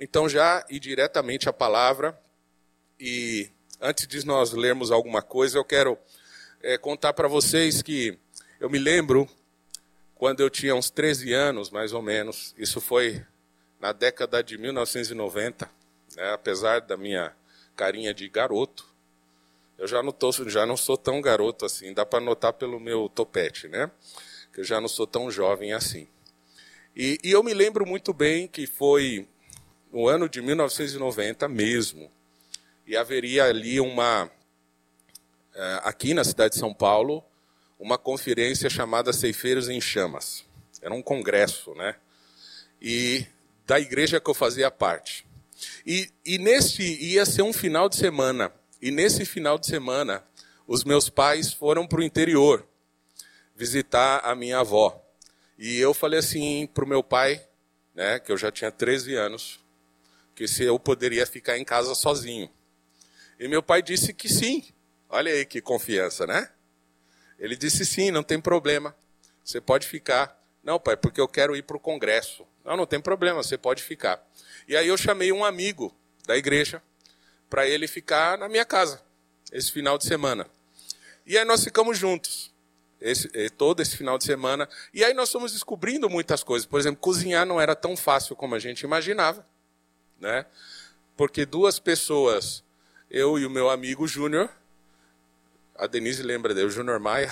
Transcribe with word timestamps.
então 0.00 0.26
já 0.28 0.64
ir 0.70 0.80
diretamente 0.80 1.46
à 1.46 1.52
palavra 1.52 2.18
e 2.98 3.50
antes 3.78 4.06
de 4.06 4.24
nós 4.24 4.52
lermos 4.52 4.90
alguma 4.90 5.20
coisa, 5.20 5.58
eu 5.58 5.64
quero 5.64 5.98
é, 6.62 6.78
contar 6.78 7.12
para 7.12 7.28
vocês 7.28 7.82
que 7.82 8.18
eu 8.58 8.70
me 8.70 8.78
lembro 8.78 9.28
quando 10.14 10.40
eu 10.40 10.48
tinha 10.48 10.74
uns 10.74 10.88
13 10.88 11.34
anos, 11.34 11.70
mais 11.70 11.92
ou 11.92 12.00
menos, 12.00 12.54
isso 12.56 12.80
foi 12.80 13.22
na 13.78 13.92
década 13.92 14.42
de 14.42 14.56
1990, 14.56 15.70
né, 16.16 16.32
apesar 16.32 16.80
da 16.80 16.96
minha 16.96 17.34
carinha 17.76 18.12
de 18.12 18.28
garoto, 18.28 18.90
eu 19.78 19.86
já 19.86 20.02
não, 20.02 20.12
tô, 20.12 20.30
já 20.32 20.66
não 20.66 20.76
sou 20.76 20.96
tão 20.96 21.22
garoto 21.22 21.64
assim, 21.64 21.94
dá 21.94 22.04
para 22.04 22.20
notar 22.20 22.52
pelo 22.52 22.78
meu 22.78 23.08
topete, 23.08 23.66
né? 23.66 23.90
Que 24.52 24.60
eu 24.60 24.64
já 24.64 24.78
não 24.78 24.88
sou 24.88 25.06
tão 25.06 25.30
jovem 25.30 25.72
assim. 25.72 26.06
E, 26.94 27.18
e 27.24 27.30
eu 27.30 27.42
me 27.42 27.54
lembro 27.54 27.86
muito 27.86 28.12
bem 28.12 28.46
que 28.46 28.66
foi 28.66 29.26
no 29.92 30.08
ano 30.08 30.28
de 30.28 30.40
1990 30.40 31.48
mesmo. 31.48 32.10
E 32.86 32.96
haveria 32.96 33.44
ali 33.44 33.80
uma, 33.80 34.30
é, 35.54 35.80
aqui 35.84 36.14
na 36.14 36.24
cidade 36.24 36.54
de 36.54 36.60
São 36.60 36.72
Paulo, 36.72 37.24
uma 37.78 37.96
conferência 37.96 38.68
chamada 38.68 39.12
Ceifeiros 39.12 39.68
em 39.68 39.80
Chamas. 39.80 40.44
Era 40.82 40.94
um 40.94 41.02
congresso, 41.02 41.74
né? 41.74 41.96
E 42.80 43.26
da 43.66 43.78
igreja 43.78 44.20
que 44.20 44.28
eu 44.28 44.34
fazia 44.34 44.70
parte. 44.70 45.26
E, 45.86 46.10
e 46.24 46.38
neste 46.38 46.82
ia 46.82 47.26
ser 47.26 47.42
um 47.42 47.52
final 47.52 47.88
de 47.88 47.96
semana. 47.96 48.52
E 48.80 48.90
nesse 48.90 49.24
final 49.24 49.58
de 49.58 49.66
semana, 49.66 50.24
os 50.66 50.84
meus 50.84 51.08
pais 51.10 51.52
foram 51.52 51.86
para 51.86 52.00
o 52.00 52.02
interior 52.02 52.66
visitar 53.54 54.20
a 54.24 54.34
minha 54.34 54.60
avó. 54.60 54.98
E 55.58 55.76
eu 55.78 55.92
falei 55.92 56.18
assim 56.18 56.66
para 56.72 56.84
o 56.84 56.88
meu 56.88 57.02
pai, 57.02 57.46
né, 57.94 58.18
que 58.18 58.32
eu 58.32 58.38
já 58.38 58.50
tinha 58.50 58.70
13 58.70 59.14
anos, 59.14 59.59
que 60.40 60.48
se 60.48 60.64
eu 60.64 60.78
poderia 60.78 61.26
ficar 61.26 61.58
em 61.58 61.64
casa 61.66 61.94
sozinho. 61.94 62.50
E 63.38 63.46
meu 63.46 63.62
pai 63.62 63.82
disse 63.82 64.14
que 64.14 64.26
sim. 64.26 64.64
Olha 65.06 65.30
aí 65.30 65.44
que 65.44 65.60
confiança, 65.60 66.26
né? 66.26 66.48
Ele 67.38 67.54
disse 67.54 67.84
sim, 67.84 68.10
não 68.10 68.22
tem 68.22 68.40
problema. 68.40 68.96
Você 69.44 69.60
pode 69.60 69.86
ficar. 69.86 70.42
Não, 70.64 70.80
pai, 70.80 70.96
porque 70.96 71.20
eu 71.20 71.28
quero 71.28 71.54
ir 71.54 71.62
para 71.62 71.76
o 71.76 71.80
congresso. 71.80 72.46
Não, 72.64 72.74
não 72.74 72.86
tem 72.86 72.98
problema, 72.98 73.42
você 73.42 73.58
pode 73.58 73.82
ficar. 73.82 74.26
E 74.66 74.74
aí 74.74 74.88
eu 74.88 74.96
chamei 74.96 75.30
um 75.30 75.44
amigo 75.44 75.94
da 76.26 76.38
igreja 76.38 76.82
para 77.50 77.68
ele 77.68 77.86
ficar 77.86 78.38
na 78.38 78.48
minha 78.48 78.64
casa 78.64 79.02
esse 79.52 79.70
final 79.70 79.98
de 79.98 80.06
semana. 80.06 80.46
E 81.26 81.36
aí 81.36 81.44
nós 81.44 81.62
ficamos 81.62 81.98
juntos. 81.98 82.50
Esse, 82.98 83.30
eh, 83.34 83.50
todo 83.50 83.82
esse 83.82 83.94
final 83.94 84.16
de 84.16 84.24
semana. 84.24 84.66
E 84.94 85.04
aí 85.04 85.12
nós 85.12 85.30
fomos 85.30 85.52
descobrindo 85.52 86.08
muitas 86.08 86.42
coisas. 86.42 86.64
Por 86.64 86.80
exemplo, 86.80 86.98
cozinhar 86.98 87.44
não 87.44 87.60
era 87.60 87.76
tão 87.76 87.94
fácil 87.94 88.34
como 88.34 88.54
a 88.54 88.58
gente 88.58 88.80
imaginava 88.84 89.46
né? 90.20 90.46
Porque 91.16 91.44
duas 91.44 91.78
pessoas, 91.78 92.62
eu 93.10 93.38
e 93.38 93.46
o 93.46 93.50
meu 93.50 93.70
amigo 93.70 94.06
Júnior, 94.06 94.48
a 95.76 95.86
Denise 95.86 96.22
lembra 96.22 96.54
dele, 96.54 96.66
o 96.66 96.70
Júnior 96.70 97.00
Maia, 97.00 97.30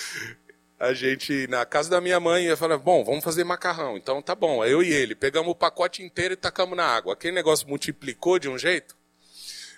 a 0.80 0.92
gente, 0.92 1.46
na 1.48 1.64
casa 1.64 1.90
da 1.90 2.00
minha 2.00 2.18
mãe, 2.18 2.46
ia 2.46 2.56
falar, 2.56 2.78
bom, 2.78 3.04
vamos 3.04 3.22
fazer 3.22 3.44
macarrão. 3.44 3.96
Então 3.96 4.20
tá 4.22 4.34
bom, 4.34 4.64
eu 4.64 4.82
e 4.82 4.92
ele, 4.92 5.14
pegamos 5.14 5.52
o 5.52 5.54
pacote 5.54 6.02
inteiro 6.02 6.34
e 6.34 6.36
tacamos 6.36 6.76
na 6.76 6.84
água. 6.84 7.12
Aquele 7.12 7.34
negócio 7.34 7.68
multiplicou 7.68 8.38
de 8.38 8.48
um 8.48 8.58
jeito, 8.58 8.96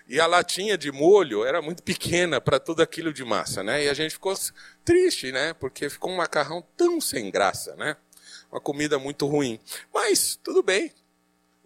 e 0.09 0.19
a 0.19 0.27
latinha 0.27 0.79
de 0.79 0.91
molho 0.91 1.45
era 1.45 1.61
muito 1.61 1.83
pequena 1.83 2.41
para 2.41 2.59
tudo 2.59 2.83
aquilo 2.83 3.12
de 3.12 3.23
massa, 3.25 3.62
né? 3.62 3.85
E 3.85 3.91
a 3.91 3.95
gente 3.95 4.12
ficou 4.12 4.35
triste, 4.83 5.31
né? 5.31 5.53
Porque 5.53 5.91
ficou 5.91 6.11
um 6.11 6.17
macarrão 6.17 6.65
tão 6.77 6.99
sem 6.99 7.31
graça, 7.31 7.77
né? 7.77 7.95
Uma 8.51 8.59
comida 8.59 8.99
muito 8.99 9.27
ruim. 9.27 9.61
Mas 9.93 10.35
tudo 10.43 10.62
bem, 10.62 10.91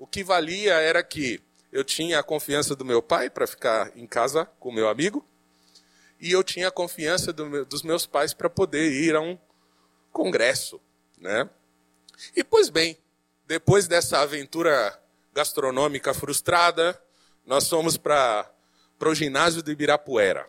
o 0.02 0.06
que 0.08 0.24
valia 0.24 0.74
era 0.80 1.00
que 1.00 1.40
eu 1.70 1.84
tinha 1.84 2.18
a 2.18 2.24
confiança 2.24 2.74
do 2.74 2.84
meu 2.84 3.00
pai 3.00 3.30
para 3.30 3.46
ficar 3.46 3.96
em 3.96 4.04
casa 4.04 4.44
com 4.58 4.72
meu 4.72 4.88
amigo, 4.88 5.24
e 6.18 6.32
eu 6.32 6.42
tinha 6.42 6.66
a 6.66 6.72
confiança 6.72 7.32
do 7.32 7.46
meu, 7.46 7.64
dos 7.64 7.84
meus 7.84 8.04
pais 8.04 8.34
para 8.34 8.50
poder 8.50 8.90
ir 8.90 9.14
a 9.14 9.20
um 9.20 9.38
congresso. 10.10 10.80
Né? 11.16 11.48
E, 12.34 12.42
pois 12.42 12.68
bem, 12.68 12.98
depois 13.46 13.86
dessa 13.86 14.18
aventura 14.18 15.00
gastronômica 15.32 16.12
frustrada, 16.12 17.00
nós 17.46 17.68
fomos 17.68 17.96
para 17.96 18.50
o 19.06 19.14
ginásio 19.14 19.62
de 19.62 19.70
Ibirapuera. 19.70 20.48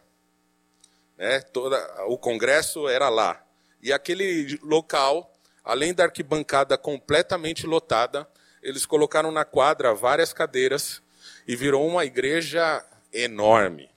Né? 1.16 1.41
Toda, 1.41 2.06
o 2.08 2.18
congresso 2.18 2.88
era 2.88 3.08
lá. 3.08 3.46
E 3.84 3.94
aquele 3.94 4.59
local, 4.64 5.31
além 5.64 5.94
da 5.94 6.06
arquibancada 6.06 6.75
completamente 6.75 7.68
lotada, 7.68 8.28
eles 8.63 8.85
colocaram 8.85 9.31
na 9.31 9.44
quadra 9.44 9.94
várias 9.94 10.31
cadeiras 10.31 11.01
e 11.46 11.56
virou 11.56 11.85
uma 11.85 12.06
igreja 12.06 12.84
enorme, 13.12 13.90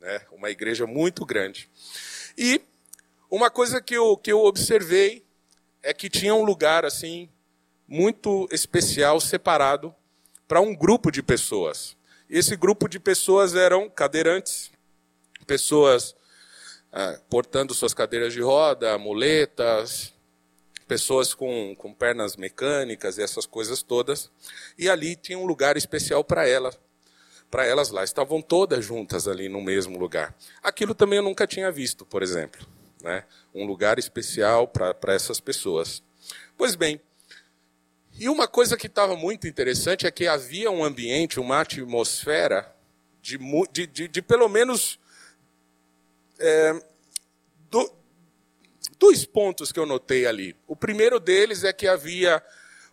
né? 0.00 0.22
uma 0.32 0.50
igreja 0.50 0.86
muito 0.86 1.24
grande. 1.26 1.70
E 2.36 2.60
uma 3.30 3.50
coisa 3.50 3.80
que 3.82 3.94
eu, 3.94 4.16
que 4.16 4.32
eu 4.32 4.42
observei 4.44 5.24
é 5.82 5.92
que 5.92 6.08
tinha 6.08 6.34
um 6.34 6.42
lugar 6.42 6.84
assim 6.84 7.28
muito 7.86 8.48
especial, 8.50 9.20
separado, 9.20 9.94
para 10.46 10.60
um 10.60 10.74
grupo 10.74 11.10
de 11.10 11.22
pessoas. 11.22 11.96
Esse 12.28 12.56
grupo 12.56 12.88
de 12.88 12.98
pessoas 12.98 13.54
eram 13.54 13.88
cadeirantes, 13.88 14.70
pessoas 15.46 16.14
ah, 16.90 17.18
portando 17.28 17.74
suas 17.74 17.92
cadeiras 17.92 18.32
de 18.32 18.40
roda, 18.40 18.96
muletas, 18.98 20.14
pessoas 20.88 21.34
com, 21.34 21.74
com 21.76 21.92
pernas 21.92 22.36
mecânicas 22.36 23.18
e 23.18 23.22
essas 23.22 23.44
coisas 23.46 23.82
todas. 23.82 24.30
E 24.76 24.88
ali 24.88 25.14
tinha 25.14 25.38
um 25.38 25.44
lugar 25.44 25.76
especial 25.76 26.24
para 26.24 26.48
elas, 26.48 26.80
para 27.50 27.66
elas 27.66 27.90
lá. 27.90 28.02
Estavam 28.02 28.40
todas 28.40 28.84
juntas 28.84 29.28
ali 29.28 29.48
no 29.48 29.60
mesmo 29.60 29.98
lugar. 29.98 30.34
Aquilo 30.62 30.94
também 30.94 31.18
eu 31.18 31.22
nunca 31.22 31.46
tinha 31.46 31.70
visto, 31.70 32.06
por 32.06 32.22
exemplo. 32.22 32.66
Né? 33.02 33.22
Um 33.54 33.66
lugar 33.66 33.98
especial 33.98 34.66
para 34.66 35.14
essas 35.14 35.38
pessoas. 35.38 36.02
Pois 36.56 36.74
bem, 36.74 37.00
e 38.18 38.28
uma 38.28 38.48
coisa 38.48 38.76
que 38.76 38.88
estava 38.88 39.14
muito 39.14 39.46
interessante 39.46 40.06
é 40.06 40.10
que 40.10 40.26
havia 40.26 40.70
um 40.70 40.82
ambiente, 40.82 41.38
uma 41.38 41.60
atmosfera 41.60 42.74
de, 43.22 43.38
de, 43.70 43.86
de, 43.86 44.08
de 44.08 44.22
pelo 44.22 44.48
menos 44.48 44.98
é, 46.40 46.82
do, 47.70 47.97
dois 48.98 49.24
pontos 49.24 49.70
que 49.70 49.78
eu 49.78 49.86
notei 49.86 50.26
ali. 50.26 50.56
O 50.66 50.74
primeiro 50.74 51.20
deles 51.20 51.64
é 51.64 51.72
que 51.72 51.86
havia 51.86 52.42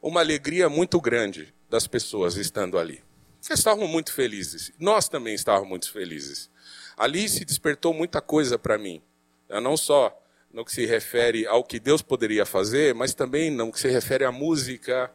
uma 0.02 0.20
alegria 0.20 0.70
muito 0.70 1.02
grande 1.02 1.54
das 1.70 1.88
pessoas 1.88 2.36
estando 2.36 2.78
ali. 2.78 3.04
Vocês 3.42 3.60
estavam 3.60 3.88
muito 3.88 4.14
felizes. 4.14 4.72
Nós 4.80 5.10
também 5.10 5.36
estávamos 5.36 5.70
muito 5.70 5.92
felizes. 5.92 6.50
Ali 6.98 7.28
se 7.28 7.44
despertou 7.44 7.94
muita 7.94 8.22
coisa 8.22 8.58
para 8.58 8.78
mim. 8.78 9.02
Não 9.50 9.76
só 9.78 10.16
no 10.52 10.64
que 10.64 10.72
se 10.72 10.86
refere 10.86 11.46
ao 11.46 11.64
que 11.64 11.80
Deus 11.80 12.02
poderia 12.02 12.46
fazer, 12.46 12.96
mas 12.96 13.14
também 13.14 13.52
no 13.52 13.72
que 13.72 13.80
se 13.80 13.90
refere 13.90 14.24
à 14.24 14.32
música, 14.32 15.12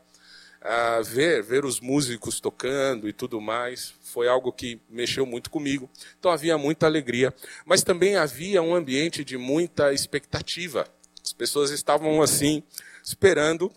a 0.61 1.01
ver, 1.01 1.43
ver 1.43 1.65
os 1.65 1.81
músicos 1.81 2.39
tocando 2.41 3.09
e 3.09 3.13
tudo 3.13 3.41
mais, 3.41 3.95
foi 4.11 4.29
algo 4.29 4.53
que 4.53 4.81
mexeu 4.89 5.25
muito 5.25 5.51
comigo. 5.51 5.89
Então 6.19 6.31
havia 6.31 6.59
muita 6.59 6.87
alegria, 6.87 7.33
mas 7.65 7.83
também 7.83 8.17
havia 8.17 8.61
um 8.61 8.75
ambiente 8.75 9.25
de 9.25 9.39
muita 9.39 9.93
expectativa. 9.93 10.87
As 11.25 11.33
pessoas 11.33 11.71
estavam 11.71 12.21
assim, 12.21 12.63
esperando 13.05 13.73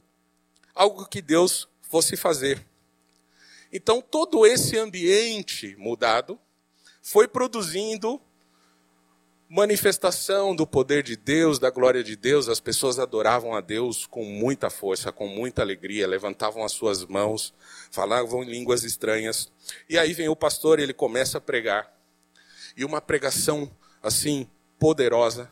algo 0.73 1.05
que 1.05 1.21
Deus 1.21 1.67
fosse 1.81 2.17
fazer. 2.17 2.65
Então 3.71 4.01
todo 4.01 4.45
esse 4.45 4.77
ambiente 4.77 5.75
mudado 5.77 6.39
foi 7.01 7.27
produzindo 7.27 8.19
manifestação 9.55 10.55
do 10.55 10.65
poder 10.65 11.03
de 11.03 11.15
Deus, 11.15 11.59
da 11.59 11.69
glória 11.69 12.03
de 12.03 12.15
Deus, 12.15 12.49
as 12.49 12.59
pessoas 12.59 12.97
adoravam 12.97 13.53
a 13.53 13.61
Deus 13.61 14.07
com 14.07 14.25
muita 14.25 14.67
força, 14.67 15.11
com 15.11 15.27
muita 15.27 15.61
alegria, 15.61 16.07
levantavam 16.07 16.63
as 16.63 16.71
suas 16.71 17.05
mãos, 17.05 17.53
falavam 17.91 18.43
em 18.43 18.49
línguas 18.49 18.83
estranhas. 18.83 19.51
E 19.87 19.95
aí 19.95 20.11
vem 20.11 20.27
o 20.27 20.35
pastor 20.35 20.79
e 20.79 20.81
ele 20.83 20.93
começa 20.93 21.37
a 21.37 21.41
pregar. 21.41 21.87
E 22.75 22.83
uma 22.83 22.99
pregação 22.99 23.69
assim 24.01 24.49
poderosa, 24.79 25.51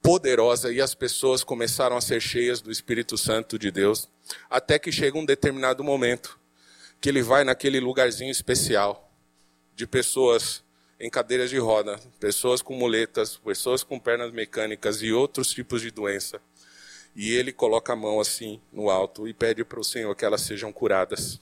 poderosa, 0.00 0.72
e 0.72 0.80
as 0.80 0.94
pessoas 0.94 1.42
começaram 1.42 1.96
a 1.96 2.00
ser 2.00 2.20
cheias 2.20 2.60
do 2.60 2.70
Espírito 2.70 3.18
Santo 3.18 3.58
de 3.58 3.72
Deus, 3.72 4.08
até 4.48 4.78
que 4.78 4.92
chega 4.92 5.18
um 5.18 5.26
determinado 5.26 5.82
momento 5.82 6.38
que 7.00 7.08
ele 7.08 7.24
vai 7.24 7.42
naquele 7.42 7.80
lugarzinho 7.80 8.30
especial 8.30 9.12
de 9.74 9.84
pessoas 9.84 10.63
em 10.98 11.10
cadeiras 11.10 11.50
de 11.50 11.58
roda, 11.58 11.98
pessoas 12.20 12.62
com 12.62 12.74
muletas, 12.74 13.36
pessoas 13.36 13.82
com 13.82 13.98
pernas 13.98 14.32
mecânicas 14.32 15.02
e 15.02 15.12
outros 15.12 15.50
tipos 15.50 15.82
de 15.82 15.90
doença. 15.90 16.40
E 17.14 17.30
ele 17.32 17.52
coloca 17.52 17.92
a 17.92 17.96
mão 17.96 18.20
assim 18.20 18.60
no 18.72 18.90
alto 18.90 19.28
e 19.28 19.34
pede 19.34 19.64
para 19.64 19.80
o 19.80 19.84
Senhor 19.84 20.14
que 20.14 20.24
elas 20.24 20.40
sejam 20.40 20.72
curadas. 20.72 21.40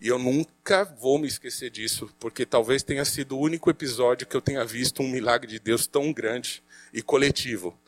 E 0.00 0.08
eu 0.08 0.18
nunca 0.18 0.84
vou 0.84 1.18
me 1.18 1.28
esquecer 1.28 1.68
disso, 1.68 2.10
porque 2.18 2.46
talvez 2.46 2.82
tenha 2.82 3.04
sido 3.04 3.36
o 3.36 3.40
único 3.40 3.68
episódio 3.68 4.26
que 4.26 4.34
eu 4.34 4.40
tenha 4.40 4.64
visto 4.64 5.02
um 5.02 5.08
milagre 5.08 5.50
de 5.50 5.58
Deus 5.58 5.86
tão 5.86 6.10
grande 6.10 6.62
e 6.92 7.02
coletivo, 7.02 7.78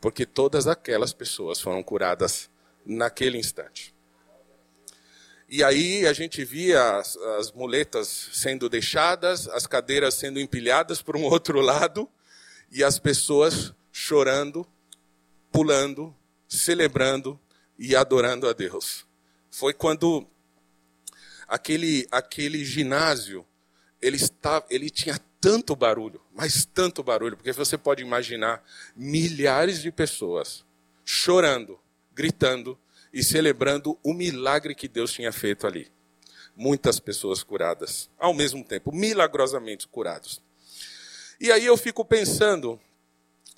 porque 0.00 0.24
todas 0.24 0.68
aquelas 0.68 1.12
pessoas 1.12 1.60
foram 1.60 1.82
curadas 1.82 2.48
naquele 2.84 3.36
instante. 3.36 3.95
E 5.48 5.62
aí 5.62 6.06
a 6.06 6.12
gente 6.12 6.44
via 6.44 6.96
as, 6.96 7.16
as 7.16 7.52
muletas 7.52 8.30
sendo 8.32 8.68
deixadas, 8.68 9.46
as 9.48 9.66
cadeiras 9.66 10.14
sendo 10.14 10.40
empilhadas 10.40 11.00
por 11.00 11.16
um 11.16 11.22
outro 11.30 11.60
lado, 11.60 12.08
e 12.70 12.82
as 12.82 12.98
pessoas 12.98 13.72
chorando, 13.92 14.66
pulando, 15.52 16.14
celebrando 16.48 17.38
e 17.78 17.94
adorando 17.94 18.48
a 18.48 18.52
Deus. 18.52 19.06
Foi 19.50 19.72
quando 19.72 20.26
aquele, 21.46 22.08
aquele 22.10 22.64
ginásio, 22.64 23.46
ele, 24.02 24.16
estava, 24.16 24.66
ele 24.68 24.90
tinha 24.90 25.18
tanto 25.40 25.76
barulho, 25.76 26.20
mas 26.34 26.64
tanto 26.64 27.02
barulho, 27.02 27.36
porque 27.36 27.52
você 27.52 27.78
pode 27.78 28.02
imaginar 28.02 28.62
milhares 28.96 29.80
de 29.80 29.92
pessoas 29.92 30.64
chorando, 31.04 31.78
gritando 32.12 32.76
e 33.16 33.22
celebrando 33.22 33.98
o 34.02 34.12
milagre 34.12 34.74
que 34.74 34.86
Deus 34.86 35.10
tinha 35.10 35.32
feito 35.32 35.66
ali. 35.66 35.90
Muitas 36.54 37.00
pessoas 37.00 37.42
curadas, 37.42 38.10
ao 38.18 38.34
mesmo 38.34 38.62
tempo, 38.62 38.94
milagrosamente 38.94 39.88
curados. 39.88 40.42
E 41.40 41.50
aí 41.50 41.64
eu 41.64 41.78
fico 41.78 42.04
pensando, 42.04 42.78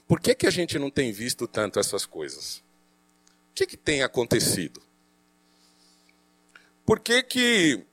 por 0.07 0.21
que, 0.21 0.33
que 0.37 0.47
a 0.47 0.51
gente 0.51 0.79
não 0.79 0.93
tem 0.93 1.11
visto 1.11 1.49
tanto 1.49 1.81
essas 1.81 2.07
coisas? 2.07 2.59
O 3.51 3.55
que, 3.57 3.67
que 3.67 3.77
tem 3.77 4.05
acontecido? 4.05 4.81
Por 6.87 7.01
que, 7.01 7.21
que 7.25 7.85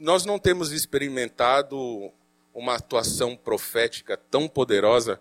nós 0.00 0.24
não 0.24 0.38
temos 0.38 0.72
experimentado 0.72 2.10
uma 2.54 2.76
atuação 2.76 3.36
profética 3.36 4.16
tão 4.16 4.48
poderosa 4.48 5.20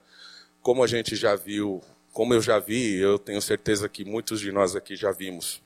como 0.62 0.82
a 0.82 0.88
gente 0.88 1.14
já 1.14 1.36
viu, 1.36 1.84
como 2.14 2.34
eu 2.34 2.42
já 2.42 2.60
vi, 2.60 2.96
eu 2.96 3.18
tenho 3.18 3.42
certeza 3.42 3.90
que 3.90 4.06
muitos 4.06 4.40
de 4.40 4.52
nós 4.52 4.76
aqui 4.76 4.96
já 4.96 5.12
vimos. 5.12 5.62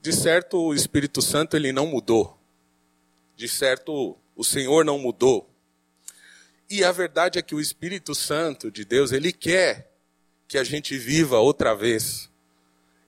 De 0.00 0.12
certo, 0.12 0.58
o 0.58 0.72
Espírito 0.72 1.20
Santo 1.20 1.56
ele 1.56 1.72
não 1.72 1.86
mudou. 1.86 2.38
De 3.36 3.48
certo, 3.48 4.16
o 4.36 4.44
Senhor 4.44 4.84
não 4.84 4.96
mudou. 4.96 5.50
E 6.70 6.84
a 6.84 6.92
verdade 6.92 7.38
é 7.38 7.42
que 7.42 7.54
o 7.54 7.60
Espírito 7.60 8.14
Santo 8.14 8.70
de 8.70 8.84
Deus, 8.84 9.10
ele 9.10 9.32
quer 9.32 9.90
que 10.46 10.56
a 10.56 10.62
gente 10.62 10.96
viva 10.96 11.38
outra 11.38 11.74
vez 11.74 12.30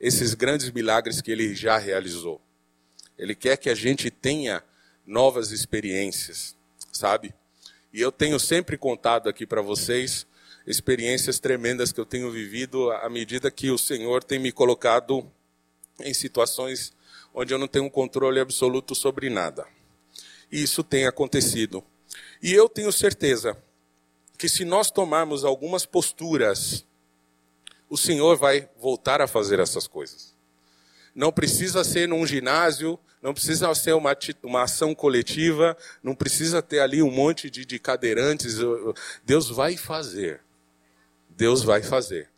esses 0.01 0.35
grandes 0.35 0.71
milagres 0.73 1.21
que 1.21 1.31
ele 1.31 1.55
já 1.55 1.79
realizou. 1.79 2.41
Ele 3.17 3.37
quer 3.37 3.57
que 3.57 3.71
a 3.71 3.75
gente 3.75 4.11
tenha 4.11 4.65
novas 5.07 5.53
experiências, 5.53 6.57
sabe? 6.93 7.33
E 7.93 8.01
eu 8.01 8.11
tenho 8.11 8.39
sempre 8.41 8.77
contado 8.77 9.29
aqui 9.29 9.47
para 9.47 9.63
vocês 9.63 10.27
experiências 10.71 11.39
tremendas 11.39 11.93
que 11.93 12.01
eu 12.01 12.07
tenho 12.07 12.31
vivido 12.31 12.91
à 12.93 13.09
medida 13.09 13.51
que 13.51 13.71
o 13.71 13.79
Senhor 13.79 14.23
tem 14.23 14.39
me 14.39 14.53
colocado 14.53 15.31
em 16.01 16.15
situações 16.15 16.93
onde 17.35 17.53
eu 17.53 17.59
não 17.59 17.69
tenho 17.69 17.91
controle 17.91 18.41
absoluto 18.41 18.95
sobre 18.95 19.29
nada. 19.29 19.67
E 20.51 20.63
isso 20.63 20.83
tem 20.83 21.07
acontecido. 21.07 21.85
E 22.43 22.53
eu 22.53 22.69
tenho 22.69 22.91
certeza 22.91 23.57
que 24.39 24.49
se 24.49 24.65
nós 24.65 24.91
tomarmos 24.91 25.45
algumas 25.45 25.85
posturas 25.85 26.85
o 27.91 27.97
Senhor 27.97 28.37
vai 28.37 28.71
voltar 28.79 29.21
a 29.21 29.27
fazer 29.27 29.59
essas 29.59 29.89
coisas. 29.89 30.33
Não 31.13 31.33
precisa 31.33 31.83
ser 31.83 32.09
num 32.09 32.25
ginásio, 32.25 32.97
não 33.21 33.35
precisa 33.35 33.75
ser 33.75 33.95
uma, 33.95 34.17
uma 34.45 34.63
ação 34.63 34.95
coletiva, 34.95 35.77
não 36.01 36.15
precisa 36.15 36.63
ter 36.63 36.79
ali 36.79 37.03
um 37.03 37.11
monte 37.11 37.51
de, 37.51 37.65
de 37.65 37.79
cadeirantes. 37.81 38.59
Deus 39.25 39.51
vai 39.51 39.77
fazer. 39.77 40.41
Deus 41.41 41.63
vai 41.63 41.83
fazer. 41.83 42.29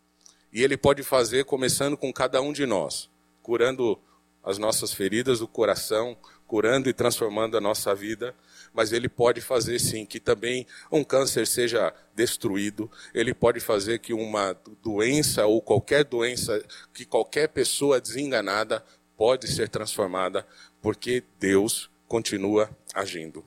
E 0.52 0.62
Ele 0.62 0.76
pode 0.76 1.02
fazer 1.02 1.44
começando 1.44 1.96
com 1.96 2.12
cada 2.12 2.40
um 2.40 2.52
de 2.52 2.64
nós, 2.64 3.10
curando 3.43 3.99
as 4.43 4.58
nossas 4.58 4.93
feridas 4.93 5.40
do 5.40 5.49
coração, 5.49 6.16
curando 6.46 6.88
e 6.88 6.93
transformando 6.93 7.56
a 7.56 7.60
nossa 7.60 7.94
vida 7.94 8.34
mas 8.75 8.93
ele 8.93 9.08
pode 9.08 9.40
fazer 9.40 9.78
sim 9.78 10.06
que 10.06 10.19
também 10.19 10.66
um 10.90 11.04
câncer 11.04 11.46
seja 11.46 11.93
destruído, 12.14 12.90
ele 13.14 13.34
pode 13.34 13.60
fazer 13.60 13.99
que 13.99 14.12
uma 14.12 14.56
doença 14.82 15.46
ou 15.46 15.60
qualquer 15.60 16.05
doença, 16.05 16.62
que 16.93 17.05
qualquer 17.05 17.48
pessoa 17.48 18.00
desenganada 18.00 18.84
pode 19.16 19.46
ser 19.48 19.69
transformada, 19.69 20.46
porque 20.81 21.22
Deus 21.38 21.90
continua 22.08 22.70
agindo. 22.94 23.44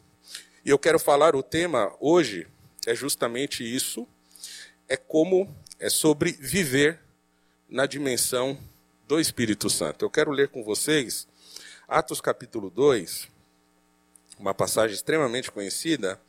E 0.64 0.70
eu 0.70 0.80
quero 0.80 1.00
falar 1.00 1.36
o 1.36 1.44
tema 1.44 1.94
hoje 2.00 2.48
é 2.88 2.96
justamente 2.96 3.64
isso, 3.64 4.08
é 4.88 4.98
como 4.98 5.54
é 5.80 5.90
sobre 5.90 6.32
viver 6.34 7.00
na 7.70 7.86
dimensão 7.86 8.58
do 9.08 9.20
Espírito 9.20 9.70
Santo. 9.70 10.06
Eu 10.06 10.10
quero 10.10 10.32
ler 10.32 10.50
com 10.50 10.64
vocês 10.64 11.28
Atos 11.88 12.20
capítulo 12.20 12.72
2, 12.72 13.28
uma 14.40 14.54
passagem 14.54 14.96
extremamente 14.96 15.52
conhecida, 15.52 16.20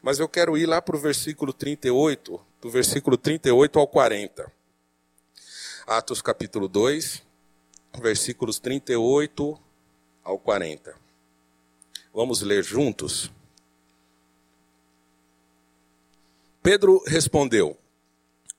mas 0.00 0.18
eu 0.18 0.26
quero 0.26 0.56
ir 0.56 0.64
lá 0.66 0.80
para 0.80 0.96
o 0.96 0.98
versículo 0.98 1.52
38, 1.52 2.40
do 2.62 2.70
versículo 2.70 3.18
38 3.18 3.78
ao 3.78 3.86
40. 3.86 4.50
Atos 5.86 6.22
capítulo 6.22 6.66
2, 6.66 7.22
versículos 8.00 8.58
38 8.58 9.60
ao 10.24 10.38
40. 10.38 10.96
Vamos 12.14 12.40
ler 12.40 12.64
juntos? 12.64 13.30
Pedro 16.62 17.02
respondeu: 17.06 17.76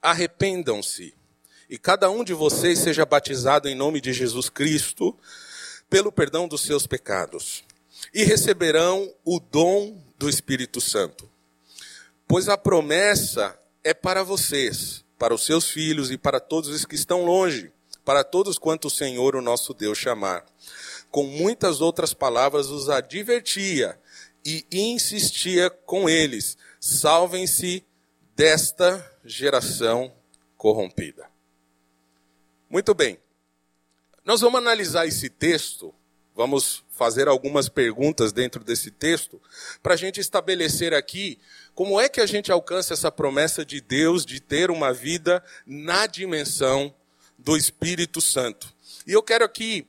Arrependam-se, 0.04 1.16
e 1.68 1.80
cada 1.80 2.12
um 2.12 2.24
de 2.24 2.36
vocês 2.36 2.78
seja 2.78 3.06
batizado 3.06 3.68
em 3.68 3.74
nome 3.74 4.00
de 4.00 4.14
Jesus 4.14 4.50
Cristo, 4.50 5.18
pelo 5.90 6.12
perdão 6.12 6.48
dos 6.48 6.62
seus 6.62 6.86
pecados 6.86 7.64
e 8.14 8.24
receberão 8.24 9.14
o 9.24 9.40
dom 9.40 10.02
do 10.18 10.30
Espírito 10.30 10.82
Santo. 10.82 11.30
Pois 12.28 12.50
a 12.50 12.58
promessa 12.58 13.58
é 13.84 13.94
para 13.94 14.24
vocês, 14.24 15.04
para 15.20 15.34
os 15.34 15.46
seus 15.46 15.70
filhos 15.70 16.12
e 16.12 16.18
para 16.18 16.40
todos 16.40 16.70
os 16.70 16.86
que 16.86 16.96
estão 16.96 17.26
longe, 17.26 17.72
para 18.04 18.24
todos 18.24 18.58
quanto 18.58 18.88
o 18.88 18.92
Senhor, 18.92 19.36
o 19.36 19.42
nosso 19.42 19.74
Deus, 19.74 19.98
chamar. 19.98 20.46
Com 21.12 21.26
muitas 21.26 21.80
outras 21.80 22.14
palavras 22.14 22.68
os 22.68 22.90
advertia 22.90 24.00
e 24.44 24.66
insistia 24.72 25.70
com 25.70 26.10
eles: 26.10 26.58
salvem-se 26.80 27.86
desta 28.36 29.04
geração 29.24 30.14
corrompida. 30.58 31.30
Muito 32.70 32.94
bem. 32.94 33.20
Nós 34.26 34.42
vamos 34.42 34.60
analisar 34.60 35.06
esse 35.06 35.30
texto, 35.30 35.94
vamos 36.36 36.84
fazer 36.90 37.28
algumas 37.28 37.68
perguntas 37.68 38.32
dentro 38.32 38.64
desse 38.64 38.90
texto, 38.90 39.42
para 39.82 39.94
a 39.94 39.98
gente 39.98 40.20
estabelecer 40.20 40.94
aqui 40.94 41.40
como 41.76 42.00
é 42.00 42.08
que 42.08 42.22
a 42.22 42.26
gente 42.26 42.52
alcança 42.52 42.94
essa 42.94 43.12
promessa 43.12 43.66
de 43.66 43.82
Deus 43.82 44.26
de 44.26 44.40
ter 44.40 44.72
uma 44.72 44.94
vida 44.94 45.44
na 45.66 46.08
dimensão 46.08 46.94
do 47.38 47.58
Espírito 47.58 48.22
Santo. 48.22 48.74
E 49.06 49.12
eu 49.12 49.22
quero 49.22 49.44
aqui 49.44 49.86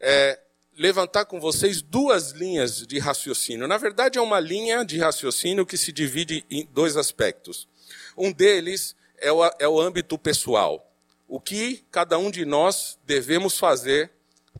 é, 0.00 0.38
levantar 0.76 1.24
com 1.24 1.40
vocês 1.40 1.80
duas 1.80 2.32
linhas 2.32 2.86
de 2.86 2.98
raciocínio. 2.98 3.66
Na 3.66 3.78
verdade, 3.78 4.18
é 4.18 4.22
uma 4.22 4.38
linha 4.38 4.84
de 4.84 4.98
raciocínio 4.98 5.64
que 5.64 5.78
se 5.78 5.90
divide 5.90 6.44
em 6.50 6.68
dois 6.72 6.96
aspectos. 6.96 7.66
Um 8.18 8.32
deles 8.32 8.96
é 9.18 9.30
o, 9.30 9.44
é 9.60 9.68
o 9.68 9.80
âmbito 9.80 10.18
pessoal. 10.18 10.92
O 11.28 11.40
que 11.40 11.84
cada 11.88 12.18
um 12.18 12.32
de 12.32 12.44
nós 12.44 12.98
devemos 13.06 13.56
fazer 13.56 14.10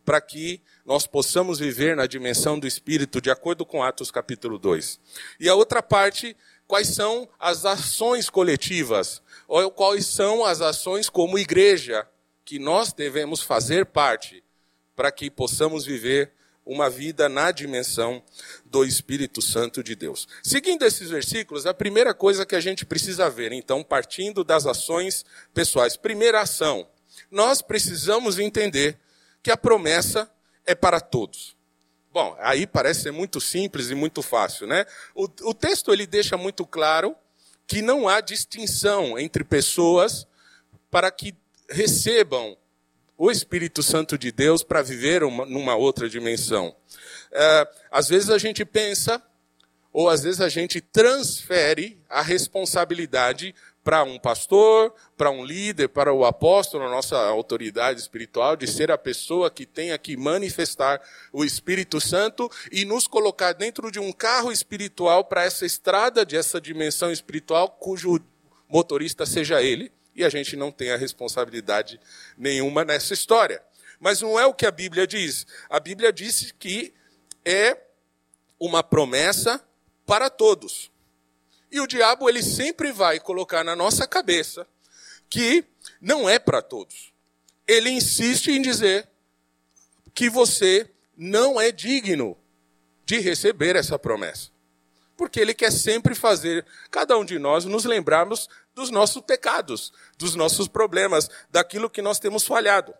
para 0.05 0.21
que 0.21 0.63
nós 0.87 1.07
possamos 1.07 1.59
viver 1.59 1.97
na 1.97 2.07
dimensão 2.07 2.57
do 2.57 2.69
Espírito, 2.69 3.21
de 3.21 3.31
acordo 3.31 3.67
com 3.67 3.83
Atos 3.83 4.13
capítulo 4.13 4.59
2. 4.59 5.01
E 5.41 5.49
a 5.49 5.55
outra 5.57 5.83
parte, 5.83 6.37
quais 6.69 6.89
são 6.89 7.29
as 7.39 7.65
ações 7.65 8.31
coletivas, 8.31 9.21
ou 9.49 9.71
quais 9.73 10.07
são 10.07 10.45
as 10.45 10.61
ações 10.61 11.11
como 11.11 11.39
igreja 11.39 12.09
que 12.45 12.61
nós 12.61 12.93
devemos 12.93 13.43
fazer 13.43 13.87
parte 13.87 14.43
para 14.95 15.11
que 15.11 15.29
possamos 15.31 15.85
viver 15.85 16.33
uma 16.69 16.91
vida 16.91 17.31
na 17.31 17.51
dimensão 17.51 18.23
do 18.67 18.85
Espírito 18.85 19.41
Santo 19.41 19.83
de 19.83 19.97
Deus. 19.97 20.29
Seguindo 20.43 20.85
esses 20.85 21.09
versículos, 21.09 21.65
a 21.65 21.73
primeira 21.73 22.13
coisa 22.13 22.45
que 22.45 22.55
a 22.55 22.61
gente 22.61 22.85
precisa 22.85 23.31
ver, 23.31 23.53
então, 23.53 23.83
partindo 23.83 24.45
das 24.45 24.67
ações 24.67 25.25
pessoais. 25.55 25.97
Primeira 25.97 26.43
ação, 26.43 26.87
nós 27.31 27.63
precisamos 27.63 28.39
entender 28.39 28.99
que 29.43 29.51
a 29.51 29.57
promessa 29.57 30.31
é 30.67 30.75
para 30.75 31.01
todos. 31.01 31.57
Bom, 32.13 32.37
aí 32.39 32.67
parece 32.67 33.03
ser 33.03 33.13
muito 33.13 33.41
simples 33.41 33.89
e 33.89 33.95
muito 33.95 34.21
fácil, 34.21 34.67
né? 34.67 34.85
O, 35.15 35.25
o 35.25 35.55
texto 35.55 35.91
ele 35.91 36.07
deixa 36.07 36.37
muito 36.37 36.67
claro 36.67 37.17
que 37.67 37.81
não 37.81 38.07
há 38.07 38.21
distinção 38.21 39.19
entre 39.19 39.43
pessoas 39.43 40.27
para 40.91 41.11
que 41.11 41.35
recebam 41.71 42.59
o 43.19 43.33
Espírito 43.33 43.83
Santo 43.83 44.17
de 44.17 44.31
Deus 44.31 44.63
para 44.63 44.81
viver 44.81 45.25
uma, 45.25 45.45
numa 45.45 45.75
outra 45.75 46.09
dimensão. 46.09 46.75
É, 47.33 47.69
às 47.91 48.09
vezes 48.09 48.31
a 48.31 48.39
gente 48.39 48.65
pensa, 48.65 49.21
ou 49.93 50.09
às 50.09 50.23
vezes 50.23 50.41
a 50.41 50.49
gente 50.49 50.81
transfere 50.81 52.01
a 52.09 52.23
responsabilidade 52.23 53.53
para 53.83 54.05
um 54.05 54.19
pastor, 54.19 54.95
para 55.17 55.31
um 55.31 55.45
líder, 55.45 55.89
para 55.89 56.13
o 56.13 56.25
apóstolo, 56.25 56.85
a 56.85 56.91
nossa 56.91 57.17
autoridade 57.17 57.99
espiritual, 57.99 58.55
de 58.55 58.67
ser 58.67 58.91
a 58.93 58.99
pessoa 58.99 59.51
que 59.51 59.67
tenha 59.67 59.99
que 59.99 60.17
manifestar 60.17 61.01
o 61.33 61.45
Espírito 61.45 62.01
Santo 62.01 62.49
e 62.71 62.85
nos 62.85 63.09
colocar 63.09 63.53
dentro 63.53 63.91
de 63.91 63.99
um 63.99 64.13
carro 64.13 64.53
espiritual 64.53 65.25
para 65.25 65.45
essa 65.45 65.67
estrada 65.67 66.25
de 66.25 66.37
essa 66.37 66.61
dimensão 66.61 67.11
espiritual, 67.11 67.71
cujo 67.81 68.21
motorista 68.69 69.25
seja 69.25 69.61
ele, 69.63 69.91
e 70.19 70.25
a 70.25 70.29
gente 70.29 70.57
não 70.57 70.73
tem 70.73 70.91
a 70.91 70.97
responsabilidade 70.97 72.01
nenhuma 72.37 72.85
nessa 72.85 73.15
história. 73.15 73.63
Mas 74.01 74.21
não 74.21 74.39
é 74.39 74.45
o 74.45 74.53
que 74.53 74.67
a 74.67 74.71
Bíblia 74.73 75.07
diz. 75.07 75.47
A 75.71 75.79
Bíblia 75.79 76.13
disse 76.13 76.53
que 76.55 76.93
é 77.45 77.81
uma 78.59 78.83
promessa 78.83 79.65
para 80.05 80.29
todos. 80.29 80.91
E 81.71 81.81
o 81.81 81.87
diabo 81.87 82.29
ele 82.29 82.43
sempre 82.43 82.91
vai 82.91 83.21
colocar 83.21 83.63
na 83.63 83.77
nossa 83.77 84.09
cabeça 84.09 84.67
que 85.31 85.65
não 86.01 86.29
é 86.29 86.37
para 86.37 86.61
todos. 86.61 87.13
Ele 87.65 87.89
insiste 87.89 88.49
em 88.49 88.61
dizer 88.61 89.09
que 90.13 90.29
você 90.29 90.91
não 91.17 91.61
é 91.61 91.71
digno 91.71 92.37
de 93.07 93.21
receber 93.21 93.77
essa 93.77 93.97
promessa. 93.97 94.51
Porque 95.19 95.41
ele 95.41 95.53
quer 95.53 95.73
sempre 95.73 96.15
fazer 96.15 96.65
cada 96.93 97.19
um 97.19 97.25
de 97.25 97.41
nós 97.41 97.65
nos 97.65 97.85
lembrarmos 97.85 98.49
dos 98.73 98.89
nossos 98.89 99.21
pecados, 99.21 99.93
dos 100.17 100.37
nossos 100.37 100.69
problemas, 100.69 101.29
daquilo 101.51 101.91
que 101.91 102.01
nós 102.01 102.21
temos 102.21 102.47
falhado. 102.47 102.95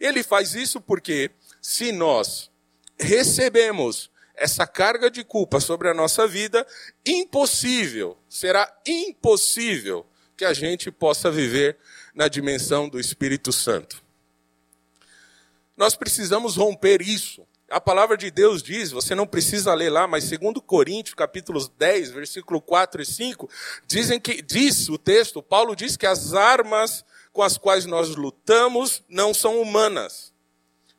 Ele 0.00 0.22
faz 0.22 0.54
isso 0.54 0.80
porque 0.80 1.30
se 1.60 1.92
nós 1.92 2.50
recebemos 2.98 4.10
essa 4.34 4.66
carga 4.66 5.10
de 5.10 5.22
culpa 5.22 5.60
sobre 5.60 5.90
a 5.90 5.94
nossa 5.94 6.26
vida, 6.26 6.66
impossível, 7.04 8.16
será 8.26 8.74
impossível 8.86 10.06
que 10.38 10.46
a 10.46 10.54
gente 10.54 10.90
possa 10.90 11.30
viver 11.30 11.76
na 12.14 12.26
dimensão 12.26 12.88
do 12.88 12.98
Espírito 12.98 13.52
Santo. 13.52 14.02
Nós 15.76 15.94
precisamos 15.94 16.56
romper 16.56 17.02
isso. 17.02 17.46
A 17.70 17.80
palavra 17.80 18.16
de 18.16 18.30
Deus 18.30 18.62
diz, 18.62 18.90
você 18.90 19.14
não 19.14 19.26
precisa 19.26 19.72
ler 19.72 19.90
lá, 19.90 20.06
mas 20.06 20.24
segundo 20.24 20.60
Coríntios, 20.60 21.14
capítulos 21.14 21.68
10, 21.78 22.10
versículo 22.10 22.60
4 22.60 23.00
e 23.00 23.06
5, 23.06 23.48
dizem 23.86 24.18
que 24.20 24.42
diz 24.42 24.88
o 24.88 24.98
texto, 24.98 25.40
Paulo 25.40 25.76
diz 25.76 25.96
que 25.96 26.06
as 26.06 26.34
armas 26.34 27.04
com 27.32 27.42
as 27.42 27.56
quais 27.56 27.86
nós 27.86 28.16
lutamos 28.16 29.04
não 29.08 29.32
são 29.32 29.62
humanas 29.62 30.30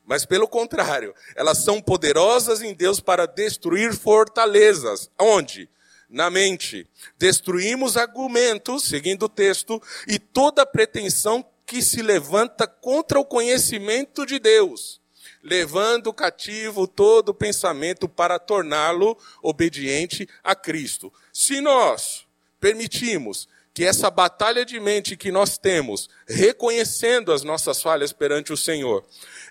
mas 0.04 0.24
pelo 0.24 0.48
contrário, 0.48 1.14
elas 1.34 1.58
são 1.58 1.80
poderosas 1.80 2.60
em 2.60 2.74
Deus 2.74 3.00
para 3.00 3.26
destruir 3.26 3.94
fortalezas. 3.94 5.10
Onde? 5.18 5.68
Na 6.08 6.28
mente. 6.28 6.86
Destruímos 7.16 7.96
argumentos, 7.96 8.84
seguindo 8.84 9.24
o 9.24 9.28
texto, 9.28 9.80
e 10.06 10.18
toda 10.18 10.66
pretensão 10.66 11.44
que 11.64 11.80
se 11.80 12.02
levanta 12.02 12.66
contra 12.66 13.18
o 13.18 13.24
conhecimento 13.24 14.26
de 14.26 14.38
Deus, 14.38 15.00
levando 15.42 16.12
cativo 16.12 16.86
todo 16.86 17.34
pensamento 17.34 18.08
para 18.08 18.38
torná-lo 18.38 19.18
obediente 19.42 20.28
a 20.42 20.54
Cristo. 20.54 21.12
Se 21.32 21.60
nós 21.60 22.24
permitimos 22.60 23.48
que 23.74 23.84
essa 23.84 24.10
batalha 24.10 24.64
de 24.64 24.78
mente 24.78 25.16
que 25.16 25.32
nós 25.32 25.58
temos, 25.58 26.08
reconhecendo 26.28 27.32
as 27.32 27.42
nossas 27.42 27.82
falhas 27.82 28.12
perante 28.12 28.52
o 28.52 28.56
Senhor, 28.56 29.04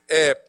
é, 0.08 0.40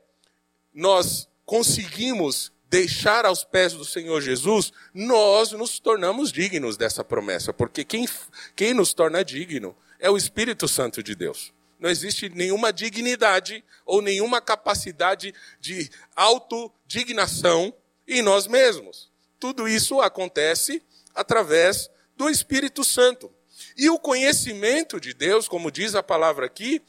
nós 0.72 1.28
conseguimos 1.44 2.52
deixar 2.68 3.26
aos 3.26 3.44
pés 3.44 3.72
do 3.72 3.84
Senhor 3.84 4.20
Jesus, 4.20 4.72
nós 4.94 5.52
nos 5.52 5.78
tornamos 5.78 6.32
dignos 6.32 6.76
dessa 6.76 7.04
promessa, 7.04 7.52
porque 7.52 7.84
quem, 7.84 8.08
quem 8.56 8.72
nos 8.72 8.94
torna 8.94 9.24
digno 9.24 9.76
é 9.98 10.10
o 10.10 10.16
Espírito 10.16 10.66
Santo 10.66 11.02
de 11.02 11.14
Deus. 11.14 11.52
Não 11.82 11.90
existe 11.90 12.28
nenhuma 12.28 12.72
dignidade 12.72 13.64
ou 13.84 14.00
nenhuma 14.00 14.40
capacidade 14.40 15.34
de 15.58 15.90
autodignação 16.14 17.74
em 18.06 18.22
nós 18.22 18.46
mesmos. 18.46 19.10
Tudo 19.40 19.66
isso 19.66 20.00
acontece 20.00 20.80
através 21.12 21.90
do 22.16 22.30
Espírito 22.30 22.84
Santo. 22.84 23.34
E 23.76 23.90
o 23.90 23.98
conhecimento 23.98 25.00
de 25.00 25.12
Deus, 25.12 25.48
como 25.48 25.72
diz 25.72 25.96
a 25.96 26.04
palavra 26.04 26.46
aqui, 26.46 26.80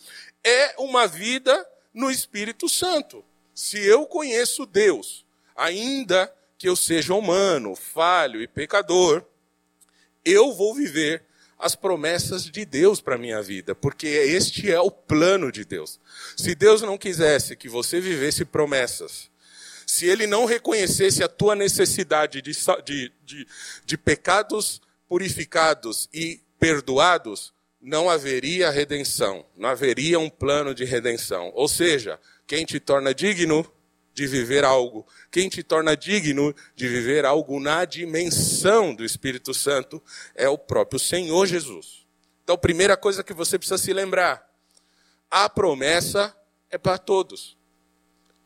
é 0.43 0.75
uma 0.77 1.07
vida 1.07 1.67
no 1.91 2.11
Espírito 2.11 2.69
Santo. 2.69 3.25
Se 3.51 3.79
eu 3.79 4.05
conheço 4.05 4.63
Deus, 4.63 5.25
ainda 5.55 6.31
que 6.55 6.69
eu 6.69 6.75
seja 6.75 7.15
humano, 7.15 7.75
falho 7.75 8.43
e 8.43 8.47
pecador, 8.47 9.25
eu 10.23 10.53
vou 10.53 10.75
viver 10.75 11.25
as 11.57 11.75
promessas 11.75 12.45
de 12.45 12.65
Deus 12.65 13.01
para 13.01 13.15
a 13.15 13.17
minha 13.17 13.41
vida, 13.41 13.73
porque 13.73 14.07
este 14.07 14.71
é 14.71 14.79
o 14.79 14.91
plano 14.91 15.51
de 15.51 15.63
Deus. 15.63 15.99
Se 16.35 16.55
Deus 16.55 16.81
não 16.81 16.97
quisesse 16.97 17.55
que 17.55 17.69
você 17.69 17.99
vivesse 18.01 18.43
promessas, 18.45 19.31
se 19.85 20.05
Ele 20.05 20.25
não 20.27 20.45
reconhecesse 20.45 21.23
a 21.23 21.27
tua 21.27 21.55
necessidade 21.55 22.41
de, 22.41 22.51
de, 22.83 23.11
de, 23.23 23.47
de 23.85 23.97
pecados 23.97 24.81
purificados 25.07 26.09
e 26.13 26.41
perdoados, 26.59 27.53
não 27.79 28.09
haveria 28.09 28.71
redenção, 28.71 29.45
não 29.55 29.69
haveria 29.69 30.17
um 30.17 30.29
plano 30.29 30.73
de 30.73 30.85
redenção. 30.85 31.51
Ou 31.53 31.67
seja, 31.67 32.19
quem 32.47 32.65
te 32.65 32.79
torna 32.79 33.13
digno 33.13 33.69
de 34.13 34.27
viver 34.27 34.63
algo, 34.63 35.05
quem 35.31 35.49
te 35.49 35.63
torna 35.63 35.97
digno 35.97 36.55
de 36.75 36.87
viver 36.87 37.25
algo 37.25 37.59
na 37.59 37.83
dimensão 37.85 38.93
do 38.93 39.03
Espírito 39.03 39.53
Santo 39.53 40.01
é 40.35 40.47
o 40.47 40.57
próprio 40.57 40.99
Senhor 40.99 41.45
Jesus. 41.47 42.05
Então, 42.43 42.57
primeira 42.57 42.95
coisa 42.95 43.23
que 43.23 43.33
você 43.33 43.57
precisa 43.57 43.77
se 43.77 43.91
lembrar: 43.93 44.47
a 45.31 45.49
promessa 45.49 46.35
é 46.69 46.77
para 46.77 46.97
todos. 46.97 47.57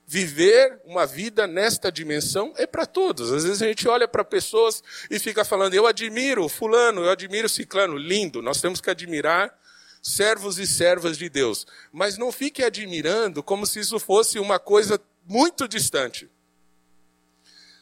Viver 0.09 0.79
uma 0.85 1.05
vida 1.05 1.45
nesta 1.45 1.91
dimensão 1.91 2.53
é 2.55 2.65
para 2.65 2.85
todos. 2.85 3.33
Às 3.33 3.43
vezes 3.43 3.61
a 3.61 3.67
gente 3.67 3.89
olha 3.89 4.07
para 4.07 4.23
pessoas 4.23 4.81
e 5.11 5.19
fica 5.19 5.43
falando, 5.43 5.73
eu 5.73 5.85
admiro 5.85 6.47
fulano, 6.47 7.03
eu 7.03 7.09
admiro 7.09 7.49
ciclano, 7.49 7.97
lindo. 7.97 8.41
Nós 8.41 8.61
temos 8.61 8.79
que 8.79 8.89
admirar 8.89 9.53
servos 10.01 10.59
e 10.59 10.65
servas 10.65 11.17
de 11.17 11.27
Deus. 11.27 11.67
Mas 11.91 12.17
não 12.17 12.31
fique 12.31 12.63
admirando 12.63 13.43
como 13.43 13.65
se 13.65 13.81
isso 13.81 13.99
fosse 13.99 14.39
uma 14.39 14.57
coisa 14.57 14.97
muito 15.27 15.67
distante. 15.67 16.29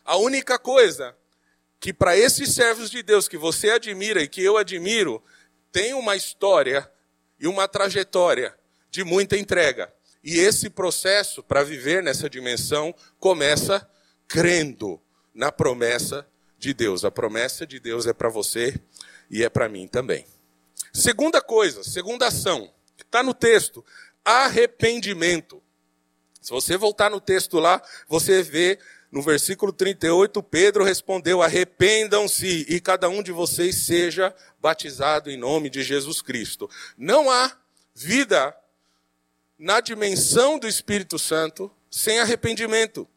A 0.04 0.18
única 0.18 0.58
coisa 0.58 1.16
que 1.80 1.94
para 1.94 2.18
esses 2.18 2.56
servos 2.56 2.90
de 2.90 3.04
Deus 3.04 3.28
que 3.28 3.38
você 3.38 3.70
admira 3.70 4.22
e 4.22 4.28
que 4.28 4.42
eu 4.42 4.58
admiro, 4.58 5.24
tem 5.72 5.94
uma 5.94 6.16
história 6.16 6.90
e 7.40 7.48
uma 7.48 7.68
trajetória 7.68 8.58
de 8.90 9.04
muita 9.04 9.38
entrega. 9.38 9.94
E 10.24 10.40
esse 10.40 10.70
processo 10.70 11.44
para 11.44 11.64
viver 11.64 12.02
nessa 12.02 12.28
dimensão 12.28 12.96
começa 13.20 13.88
crendo 14.28 15.00
na 15.34 15.52
promessa 15.52 16.26
de 16.58 16.74
Deus. 16.74 17.06
A 17.06 17.12
promessa 17.12 17.68
de 17.68 17.80
Deus 17.80 18.08
é 18.08 18.14
para 18.14 18.30
você 18.30 18.80
e 19.30 19.44
é 19.44 19.50
para 19.50 19.70
mim 19.70 19.88
também. 19.88 20.26
Segunda 20.92 21.42
coisa, 21.42 21.84
segunda 21.84 22.28
ação, 22.28 22.74
está 22.98 23.22
no 23.22 23.34
texto: 23.34 23.86
arrependimento. 24.24 25.62
Se 26.46 26.52
você 26.52 26.78
voltar 26.78 27.10
no 27.10 27.20
texto 27.20 27.58
lá, 27.58 27.82
você 28.08 28.44
vê 28.44 28.78
no 29.12 29.20
versículo 29.24 29.74
38, 29.74 30.44
Pedro 30.44 30.84
respondeu: 30.84 31.42
Arrependam-se 31.42 32.68
e 32.70 32.80
cada 32.80 33.10
um 33.10 33.24
de 33.24 33.32
vocês 33.32 33.78
seja 33.78 34.32
batizado 34.62 35.32
em 35.32 35.38
nome 35.38 35.72
de 35.72 35.82
Jesus 35.82 36.22
Cristo. 36.22 36.70
Não 36.96 37.32
há 37.32 37.52
vida 37.96 38.56
na 39.58 39.82
dimensão 39.82 40.60
do 40.60 40.68
Espírito 40.68 41.18
Santo 41.18 41.72
sem 41.90 42.20
arrependimento. 42.20 43.10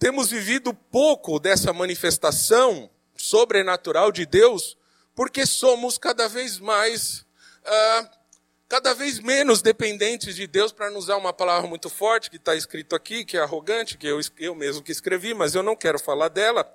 Temos 0.00 0.30
vivido 0.30 0.74
pouco 0.74 1.38
dessa 1.38 1.72
manifestação 1.72 2.90
sobrenatural 3.16 4.10
de 4.10 4.26
Deus 4.26 4.76
porque 5.14 5.46
somos 5.46 5.96
cada 5.96 6.28
vez 6.28 6.58
mais, 6.58 7.24
uh, 7.64 8.19
cada 8.70 8.94
vez 8.94 9.18
menos 9.18 9.60
dependentes 9.60 10.36
de 10.36 10.46
Deus, 10.46 10.70
para 10.70 10.88
não 10.90 10.98
usar 10.98 11.16
uma 11.16 11.32
palavra 11.32 11.68
muito 11.68 11.90
forte 11.90 12.30
que 12.30 12.36
está 12.36 12.54
escrito 12.54 12.94
aqui, 12.94 13.24
que 13.24 13.36
é 13.36 13.40
arrogante, 13.40 13.98
que 13.98 14.06
eu, 14.06 14.20
eu 14.38 14.54
mesmo 14.54 14.80
que 14.80 14.92
escrevi, 14.92 15.34
mas 15.34 15.56
eu 15.56 15.62
não 15.62 15.74
quero 15.74 15.98
falar 15.98 16.28
dela, 16.28 16.72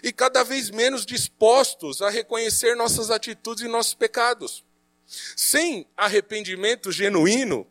e 0.00 0.12
cada 0.12 0.44
vez 0.44 0.70
menos 0.70 1.04
dispostos 1.04 2.00
a 2.00 2.08
reconhecer 2.08 2.76
nossas 2.76 3.10
atitudes 3.10 3.64
e 3.64 3.68
nossos 3.68 3.94
pecados. 3.94 4.64
Sem 5.36 5.88
arrependimento 5.96 6.92
genuíno, 6.92 7.66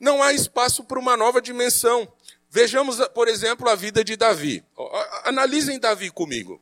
não 0.00 0.20
há 0.20 0.32
espaço 0.32 0.82
para 0.82 0.98
uma 0.98 1.16
nova 1.16 1.40
dimensão. 1.40 2.12
Vejamos, 2.50 2.98
por 3.14 3.28
exemplo, 3.28 3.68
a 3.68 3.76
vida 3.76 4.02
de 4.02 4.16
Davi. 4.16 4.64
Analisem 5.22 5.78
Davi 5.78 6.10
comigo. 6.10 6.60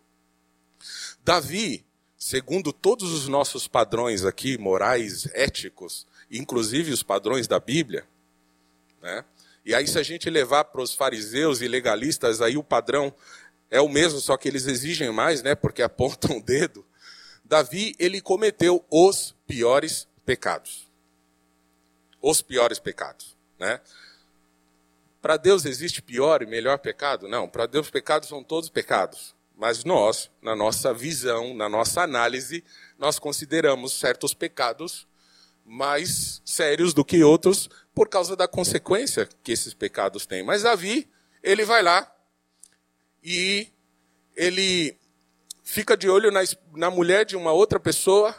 Davi, 1.25 1.87
segundo 2.19 2.75
todos 2.75 3.11
os 3.15 3.27
nossos 3.27 3.67
padrões 3.67 4.23
aqui, 4.23 4.59
morais, 4.59 5.27
éticos, 5.33 6.07
inclusive 6.31 6.93
os 6.93 7.03
padrões 7.03 7.47
da 7.47 7.61
Bíblia, 7.61 8.07
né? 9.03 9.25
E 9.65 9.75
aí, 9.75 9.87
se 9.89 9.99
a 9.99 10.03
gente 10.03 10.31
levar 10.31 10.65
para 10.65 10.81
os 10.81 10.95
fariseus 10.95 11.61
e 11.61 11.67
legalistas, 11.67 12.41
aí 12.41 12.57
o 12.57 12.63
padrão 12.63 13.13
é 13.69 13.81
o 13.81 13.89
mesmo, 13.89 14.21
só 14.21 14.37
que 14.37 14.47
eles 14.47 14.67
exigem 14.67 15.11
mais, 15.11 15.43
né? 15.43 15.57
Porque 15.57 15.83
apontam 15.83 16.39
o 16.39 16.43
dedo. 16.43 16.85
Davi, 17.45 17.95
ele 17.99 18.21
cometeu 18.21 18.85
os 18.89 19.35
piores 19.47 20.07
pecados. 20.25 20.87
Os 22.23 22.43
piores 22.43 22.79
pecados, 22.79 23.37
né? 23.59 23.81
Para 25.21 25.37
Deus 25.37 25.65
existe 25.65 26.01
pior 26.01 26.43
e 26.43 26.47
melhor 26.47 26.79
pecado? 26.79 27.27
Não, 27.27 27.49
para 27.49 27.67
Deus 27.67 27.91
pecados 27.91 28.29
são 28.29 28.45
todos 28.45 28.69
pecados. 28.69 29.35
Mas 29.57 29.83
nós, 29.83 30.31
na 30.41 30.55
nossa 30.55 30.95
visão, 30.95 31.55
na 31.55 31.69
nossa 31.69 32.03
análise, 32.03 32.63
nós 32.97 33.19
consideramos 33.19 33.93
certos 33.95 34.35
pecados 34.35 35.09
mais 35.67 36.41
sérios 36.45 36.95
do 36.95 37.05
que 37.05 37.23
outros 37.25 37.69
por 37.95 38.09
causa 38.09 38.37
da 38.37 38.47
consequência 38.47 39.29
que 39.43 39.53
esses 39.53 39.75
pecados 39.75 40.25
têm. 40.25 40.43
Mas 40.43 40.63
Davi, 40.63 41.11
ele 41.43 41.65
vai 41.65 41.83
lá 41.83 42.11
e 43.23 43.69
ele 44.37 44.97
fica 45.65 45.97
de 45.97 46.09
olho 46.09 46.31
na, 46.31 46.41
na 46.75 46.91
mulher 46.91 47.25
de 47.25 47.37
uma 47.37 47.53
outra 47.53 47.81
pessoa, 47.81 48.35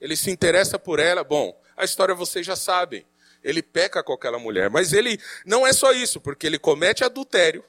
ele 0.00 0.16
se 0.16 0.30
interessa 0.30 0.78
por 0.78 0.98
ela. 0.98 1.22
Bom, 1.22 1.60
a 1.76 1.84
história 1.84 2.14
vocês 2.14 2.46
já 2.46 2.56
sabem. 2.56 3.04
Ele 3.42 3.62
peca 3.62 4.02
com 4.02 4.14
aquela 4.14 4.38
mulher, 4.38 4.70
mas 4.70 4.94
ele 4.94 5.20
não 5.44 5.66
é 5.66 5.72
só 5.72 5.92
isso, 5.92 6.20
porque 6.20 6.46
ele 6.46 6.58
comete 6.58 7.04
adultério. 7.04 7.62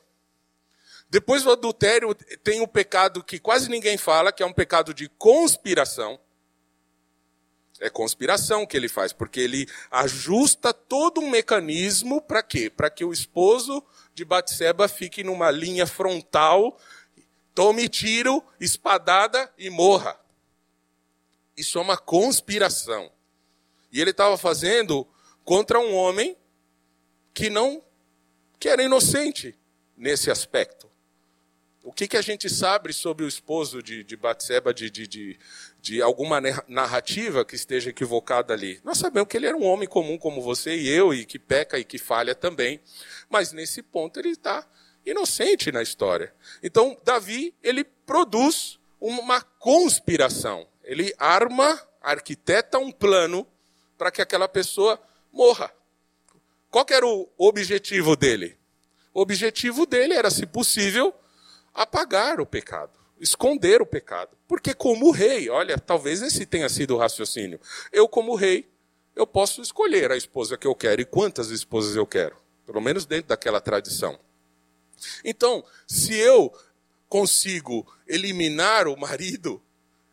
Depois 1.09 1.43
do 1.43 1.51
adultério 1.51 2.15
tem 2.43 2.61
o 2.61 2.67
pecado 2.67 3.23
que 3.23 3.39
quase 3.39 3.69
ninguém 3.69 3.97
fala, 3.97 4.31
que 4.31 4.41
é 4.41 4.45
um 4.45 4.53
pecado 4.53 4.93
de 4.93 5.09
conspiração. 5.09 6.19
É 7.79 7.89
conspiração 7.89 8.65
que 8.65 8.77
ele 8.77 8.87
faz, 8.87 9.11
porque 9.11 9.39
ele 9.39 9.67
ajusta 9.91 10.73
todo 10.73 11.19
um 11.19 11.29
mecanismo 11.29 12.21
para 12.21 12.41
quê? 12.41 12.69
Para 12.69 12.89
que 12.89 13.03
o 13.03 13.11
esposo 13.11 13.83
de 14.13 14.23
Batseba 14.23 14.87
fique 14.87 15.23
numa 15.23 15.51
linha 15.51 15.85
frontal, 15.85 16.79
tome 17.53 17.89
tiro, 17.89 18.43
espadada 18.59 19.51
e 19.57 19.69
morra. 19.69 20.17
Isso 21.57 21.77
é 21.77 21.81
uma 21.81 21.97
conspiração. 21.97 23.11
E 23.91 23.99
ele 23.99 24.11
estava 24.11 24.37
fazendo 24.37 25.07
contra 25.43 25.79
um 25.79 25.93
homem 25.93 26.37
que 27.33 27.49
não 27.49 27.83
que 28.59 28.69
era 28.69 28.81
inocente 28.81 29.57
nesse 29.95 30.31
aspecto. 30.31 30.89
O 31.83 31.93
que, 31.93 32.07
que 32.07 32.17
a 32.17 32.21
gente 32.21 32.49
sabe 32.49 32.91
sobre 32.91 33.23
o 33.23 33.27
esposo 33.27 33.83
de, 33.83 34.03
de 34.03 34.17
Batseba, 34.17 34.73
de, 34.73 34.89
de, 34.89 35.05
de, 35.05 35.39
de 35.85 36.01
alguma 36.01 36.41
narrativa 36.67 37.45
que 37.45 37.55
esteja 37.55 37.91
equivocada 37.91 38.51
ali? 38.51 38.81
Nós 38.83 38.97
sabemos 38.97 39.29
que 39.29 39.37
ele 39.37 39.45
era 39.45 39.55
um 39.55 39.63
homem 39.63 39.87
comum 39.87 40.17
como 40.17 40.41
você 40.41 40.75
e 40.75 40.89
eu, 40.89 41.13
e 41.13 41.23
que 41.25 41.37
peca 41.37 41.77
e 41.77 41.83
que 41.83 41.99
falha 41.99 42.33
também. 42.33 42.81
Mas 43.29 43.51
nesse 43.51 43.83
ponto 43.83 44.19
ele 44.19 44.29
está 44.29 44.67
inocente 45.05 45.71
na 45.71 45.83
história. 45.83 46.33
Então, 46.63 46.97
Davi, 47.05 47.53
ele 47.61 47.83
produz 47.83 48.79
uma 48.99 49.39
conspiração. 49.39 50.67
Ele 50.83 51.13
arma, 51.19 51.79
arquiteta 52.01 52.79
um 52.79 52.91
plano 52.91 53.47
para 53.95 54.09
que 54.09 54.23
aquela 54.23 54.47
pessoa 54.47 54.99
morra. 55.31 55.71
Qual 56.71 56.85
era 56.89 57.05
o 57.05 57.29
objetivo 57.37 58.15
dele? 58.15 58.57
O 59.13 59.21
objetivo 59.21 59.85
dele 59.85 60.15
era, 60.15 60.31
se 60.31 60.47
possível, 60.47 61.13
apagar 61.75 62.41
o 62.41 62.45
pecado, 62.45 62.97
esconder 63.19 63.81
o 63.81 63.85
pecado. 63.85 64.37
Porque, 64.47 64.73
como 64.73 65.11
rei, 65.11 65.49
olha, 65.49 65.77
talvez 65.77 66.21
esse 66.21 66.45
tenha 66.45 66.69
sido 66.69 66.95
o 66.95 66.97
raciocínio. 66.97 67.59
Eu, 67.91 68.07
como 68.07 68.35
rei, 68.35 68.67
eu 69.15 69.25
posso 69.25 69.61
escolher 69.61 70.11
a 70.11 70.17
esposa 70.17 70.57
que 70.57 70.67
eu 70.67 70.75
quero 70.75 71.01
e 71.01 71.05
quantas 71.05 71.49
esposas 71.49 71.95
eu 71.95 72.05
quero, 72.05 72.35
pelo 72.65 72.81
menos 72.81 73.05
dentro 73.05 73.29
daquela 73.29 73.61
tradição. 73.61 74.19
Então, 75.23 75.63
se 75.87 76.15
eu 76.15 76.53
consigo 77.07 77.85
eliminar 78.07 78.87
o 78.87 78.97
marido, 78.97 79.61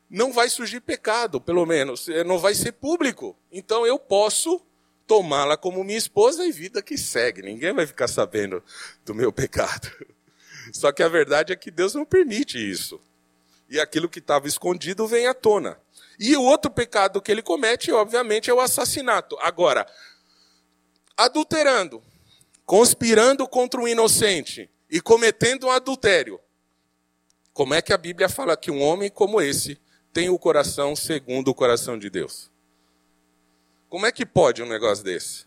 não 0.08 0.32
vai 0.32 0.48
surgir 0.48 0.80
pecado, 0.80 1.40
pelo 1.40 1.64
menos, 1.64 2.06
não 2.26 2.38
vai 2.38 2.54
ser 2.54 2.72
público. 2.72 3.34
Então 3.50 3.86
eu 3.86 3.98
posso 3.98 4.60
tomá-la 5.06 5.56
como 5.56 5.82
minha 5.82 5.98
esposa 5.98 6.44
e 6.44 6.52
vida 6.52 6.82
que 6.82 6.98
segue. 6.98 7.42
Ninguém 7.42 7.72
vai 7.72 7.86
ficar 7.86 8.08
sabendo 8.08 8.62
do 9.04 9.14
meu 9.14 9.32
pecado. 9.32 9.90
Só 10.72 10.92
que 10.92 11.02
a 11.02 11.08
verdade 11.08 11.52
é 11.52 11.56
que 11.56 11.70
Deus 11.70 11.94
não 11.94 12.04
permite 12.04 12.58
isso. 12.58 13.00
E 13.68 13.80
aquilo 13.80 14.08
que 14.08 14.18
estava 14.18 14.46
escondido 14.46 15.06
vem 15.06 15.26
à 15.26 15.34
tona. 15.34 15.78
E 16.18 16.36
o 16.36 16.42
outro 16.42 16.70
pecado 16.70 17.20
que 17.20 17.32
ele 17.32 17.42
comete, 17.42 17.90
obviamente, 17.90 18.50
é 18.50 18.54
o 18.54 18.60
assassinato. 18.60 19.36
Agora, 19.40 19.86
adulterando, 21.16 22.02
conspirando 22.64 23.48
contra 23.48 23.80
um 23.80 23.88
inocente 23.88 24.70
e 24.90 25.00
cometendo 25.00 25.66
um 25.66 25.70
adultério. 25.70 26.38
Como 27.52 27.74
é 27.74 27.82
que 27.82 27.92
a 27.92 27.98
Bíblia 27.98 28.28
fala 28.28 28.56
que 28.56 28.70
um 28.70 28.82
homem 28.82 29.10
como 29.10 29.40
esse 29.40 29.80
tem 30.12 30.28
o 30.28 30.38
coração 30.38 30.94
segundo 30.94 31.48
o 31.48 31.54
coração 31.54 31.98
de 31.98 32.10
Deus? 32.10 32.50
Como 33.88 34.06
é 34.06 34.12
que 34.12 34.24
pode 34.24 34.62
um 34.62 34.68
negócio 34.68 35.04
desse? 35.04 35.46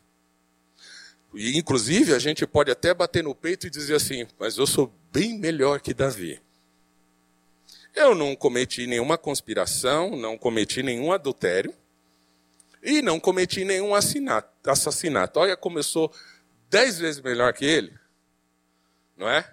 E, 1.35 1.57
inclusive, 1.57 2.13
a 2.13 2.19
gente 2.19 2.47
pode 2.47 2.71
até 2.71 2.93
bater 2.93 3.23
no 3.23 3.35
peito 3.35 3.67
e 3.67 3.69
dizer 3.69 3.95
assim: 3.95 4.25
mas 4.39 4.57
eu 4.57 4.65
sou 4.65 4.91
bem 5.11 5.37
melhor 5.37 5.81
que 5.81 5.93
Davi. 5.93 6.41
Eu 7.93 8.13
não 8.13 8.35
cometi 8.35 8.87
nenhuma 8.87 9.17
conspiração, 9.17 10.15
não 10.15 10.37
cometi 10.37 10.83
nenhum 10.83 11.11
adultério 11.11 11.73
e 12.83 13.01
não 13.01 13.19
cometi 13.19 13.63
nenhum 13.63 13.93
assassinato. 13.95 15.39
Olha 15.39 15.55
como 15.55 15.79
eu 15.79 15.83
sou 15.83 16.13
dez 16.69 16.99
vezes 16.99 17.21
melhor 17.21 17.53
que 17.53 17.65
ele. 17.65 17.97
Não 19.15 19.29
é? 19.29 19.49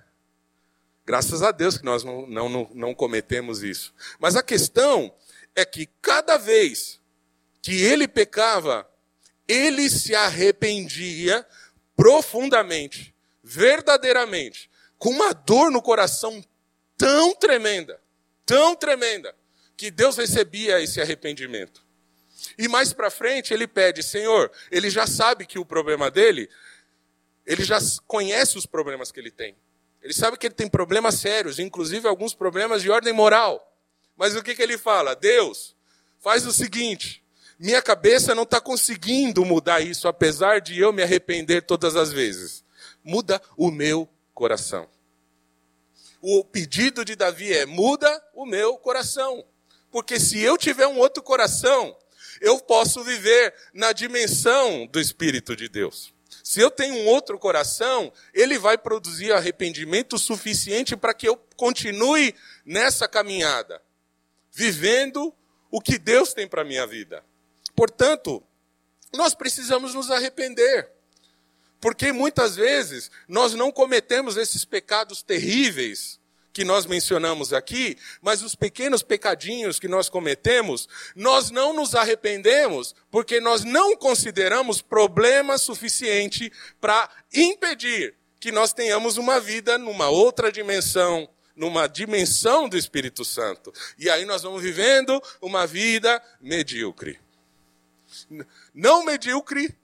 Graças 1.05 1.43
a 1.43 1.51
Deus 1.51 1.79
que 1.79 1.85
nós 1.85 2.05
não, 2.05 2.27
não, 2.27 2.71
não 2.75 2.95
cometemos 2.95 3.63
isso. 3.63 3.95
Mas 4.19 4.37
a 4.37 4.43
questão 4.43 5.13
é 5.55 5.65
que 5.65 5.89
cada 6.01 6.37
vez 6.37 7.01
que 7.61 7.81
ele 7.81 8.09
pecava, 8.09 8.89
ele 9.47 9.89
se 9.89 10.15
arrependia 10.15 11.47
profundamente, 11.97 13.15
verdadeiramente, 13.43 14.71
com 14.99 15.11
uma 15.11 15.33
dor 15.33 15.71
no 15.71 15.83
coração 15.83 16.45
tão 16.97 17.35
tremenda, 17.35 18.01
tão 18.47 18.75
tremenda, 18.75 19.35
que 19.77 19.91
Deus 19.91 20.17
recebia 20.17 20.81
esse 20.81 21.01
arrependimento. 21.01 21.85
E 22.57 22.69
mais 22.69 22.93
para 22.93 23.11
frente 23.11 23.53
ele 23.53 23.67
pede, 23.67 24.03
Senhor, 24.03 24.51
ele 24.71 24.91
já 24.91 25.07
sabe 25.07 25.47
que 25.47 25.59
o 25.59 25.65
problema 25.65 26.11
dele, 26.11 26.49
ele 27.47 27.65
já 27.65 27.79
conhece 28.07 28.57
os 28.57 28.67
problemas 28.67 29.11
que 29.11 29.19
ele 29.19 29.31
tem. 29.31 29.57
Ele 30.03 30.13
sabe 30.13 30.37
que 30.37 30.47
ele 30.47 30.55
tem 30.55 30.69
problemas 30.69 31.17
sérios, 31.17 31.59
inclusive 31.59 32.09
alguns 32.09 32.35
problemas 32.35 32.83
de 32.83 32.91
ordem 32.91 33.13
moral. 33.13 33.73
Mas 34.17 34.35
o 34.35 34.43
que, 34.43 34.55
que 34.55 34.63
ele 34.63 34.77
fala? 34.77 35.15
Deus, 35.15 35.77
faz 36.19 36.47
o 36.47 36.53
seguinte: 36.53 37.22
minha 37.63 37.81
cabeça 37.81 38.35
não 38.35 38.43
está 38.43 38.61
conseguindo 38.61 39.45
mudar 39.45 39.81
isso, 39.81 40.09
apesar 40.09 40.61
de 40.61 40.81
eu 40.81 40.93
me 40.93 41.01
arrepender 41.01 41.63
todas 41.63 41.95
as 41.95 42.13
vezes. 42.13 42.65
Muda 43.05 43.41
o 43.57 43.71
meu 43.71 44.09
coração. 44.35 44.89
O 46.21 46.43
pedido 46.43 47.05
de 47.05 47.15
Davi 47.15 47.53
é: 47.53 47.65
muda 47.65 48.21
o 48.35 48.45
meu 48.45 48.77
coração. 48.79 49.45
Porque 49.93 50.19
se 50.19 50.41
eu 50.41 50.59
tiver 50.59 50.89
um 50.89 50.99
outro 50.99 51.23
coração, 51.23 51.97
eu 52.41 52.59
posso 52.59 53.05
viver 53.05 53.55
na 53.73 53.93
dimensão 53.93 54.85
do 54.89 54.99
Espírito 54.99 55.55
de 55.55 55.69
Deus. 55.69 56.13
Se 56.43 56.59
eu 56.59 56.69
tenho 56.69 56.97
um 56.97 57.07
outro 57.07 57.39
coração, 57.39 58.13
ele 58.35 58.59
vai 58.59 58.77
produzir 58.77 59.31
arrependimento 59.31 60.19
suficiente 60.19 60.97
para 60.97 61.15
que 61.15 61.29
eu 61.29 61.37
continue 61.57 62.35
nessa 62.67 63.07
caminhada, 63.07 63.81
vivendo 64.51 65.33
o 65.71 65.81
que 65.81 65.97
Deus 65.97 66.35
tem 66.35 66.49
para 66.49 66.63
a 66.63 66.65
minha 66.65 66.85
vida. 66.89 67.25
Portanto, 67.83 68.41
nós 69.13 69.35
precisamos 69.35 69.93
nos 69.93 70.09
arrepender. 70.09 70.89
Porque 71.81 72.13
muitas 72.13 72.55
vezes 72.55 73.11
nós 73.27 73.55
não 73.55 73.73
cometemos 73.73 74.37
esses 74.37 74.65
pecados 74.65 75.21
terríveis 75.21 76.21
que 76.53 76.65
nós 76.65 76.87
mencionamos 76.87 77.53
aqui, 77.53 77.99
mas 78.21 78.41
os 78.41 78.55
pequenos 78.55 79.03
pecadinhos 79.03 79.81
que 79.81 79.89
nós 79.89 80.09
cometemos, 80.09 80.89
nós 81.17 81.51
não 81.51 81.73
nos 81.73 81.97
arrependemos 81.97 82.95
porque 83.11 83.41
nós 83.41 83.65
não 83.65 83.97
consideramos 83.97 84.81
problema 84.81 85.59
suficiente 85.59 86.53
para 86.81 87.11
impedir 87.35 88.15
que 88.39 88.53
nós 88.53 88.73
tenhamos 88.73 89.17
uma 89.17 89.41
vida 89.41 89.77
numa 89.77 90.09
outra 90.09 90.53
dimensão, 90.53 91.29
numa 91.57 91.89
dimensão 91.89 92.69
do 92.69 92.79
Espírito 92.79 93.25
Santo. 93.25 93.73
E 93.99 94.09
aí 94.09 94.25
nós 94.25 94.45
vamos 94.45 94.63
vivendo 94.63 95.21
uma 95.41 95.67
vida 95.67 96.23
medíocre 96.41 97.19
não 98.75 99.05
medíocre 99.05 99.75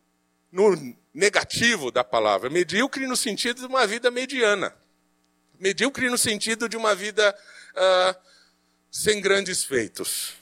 no 0.51 0.97
negativo 1.13 1.91
da 1.91 2.05
palavra. 2.05 2.49
Medíocre 2.51 3.07
no 3.07 3.17
sentido 3.17 3.61
de 3.61 3.67
uma 3.67 3.87
vida 3.87 4.11
mediana. 4.11 4.75
Medíocre 5.59 6.09
no 6.09 6.19
sentido 6.19 6.69
de 6.69 6.77
uma 6.77 6.95
vida 6.95 7.37
uh, 7.75 8.21
sem 8.91 9.21
grandes 9.21 9.65
feitos. 9.65 10.35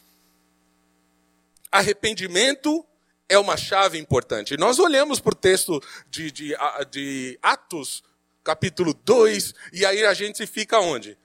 Arrependimento 1.70 2.84
é 3.28 3.38
uma 3.38 3.56
chave 3.56 3.98
importante. 3.98 4.56
Nós 4.56 4.78
olhamos 4.78 5.20
para 5.20 5.32
o 5.32 5.36
texto 5.36 5.82
de, 6.10 6.30
de, 6.30 6.56
de 6.90 7.38
Atos, 7.42 8.02
capítulo 8.44 8.94
2, 8.94 9.54
e 9.72 9.84
aí 9.84 10.04
a 10.04 10.14
gente 10.14 10.46
fica 10.46 10.78
onde? 10.78 11.18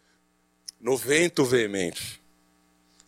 No 0.79 0.97
vento 0.97 1.45
veemente. 1.45 2.20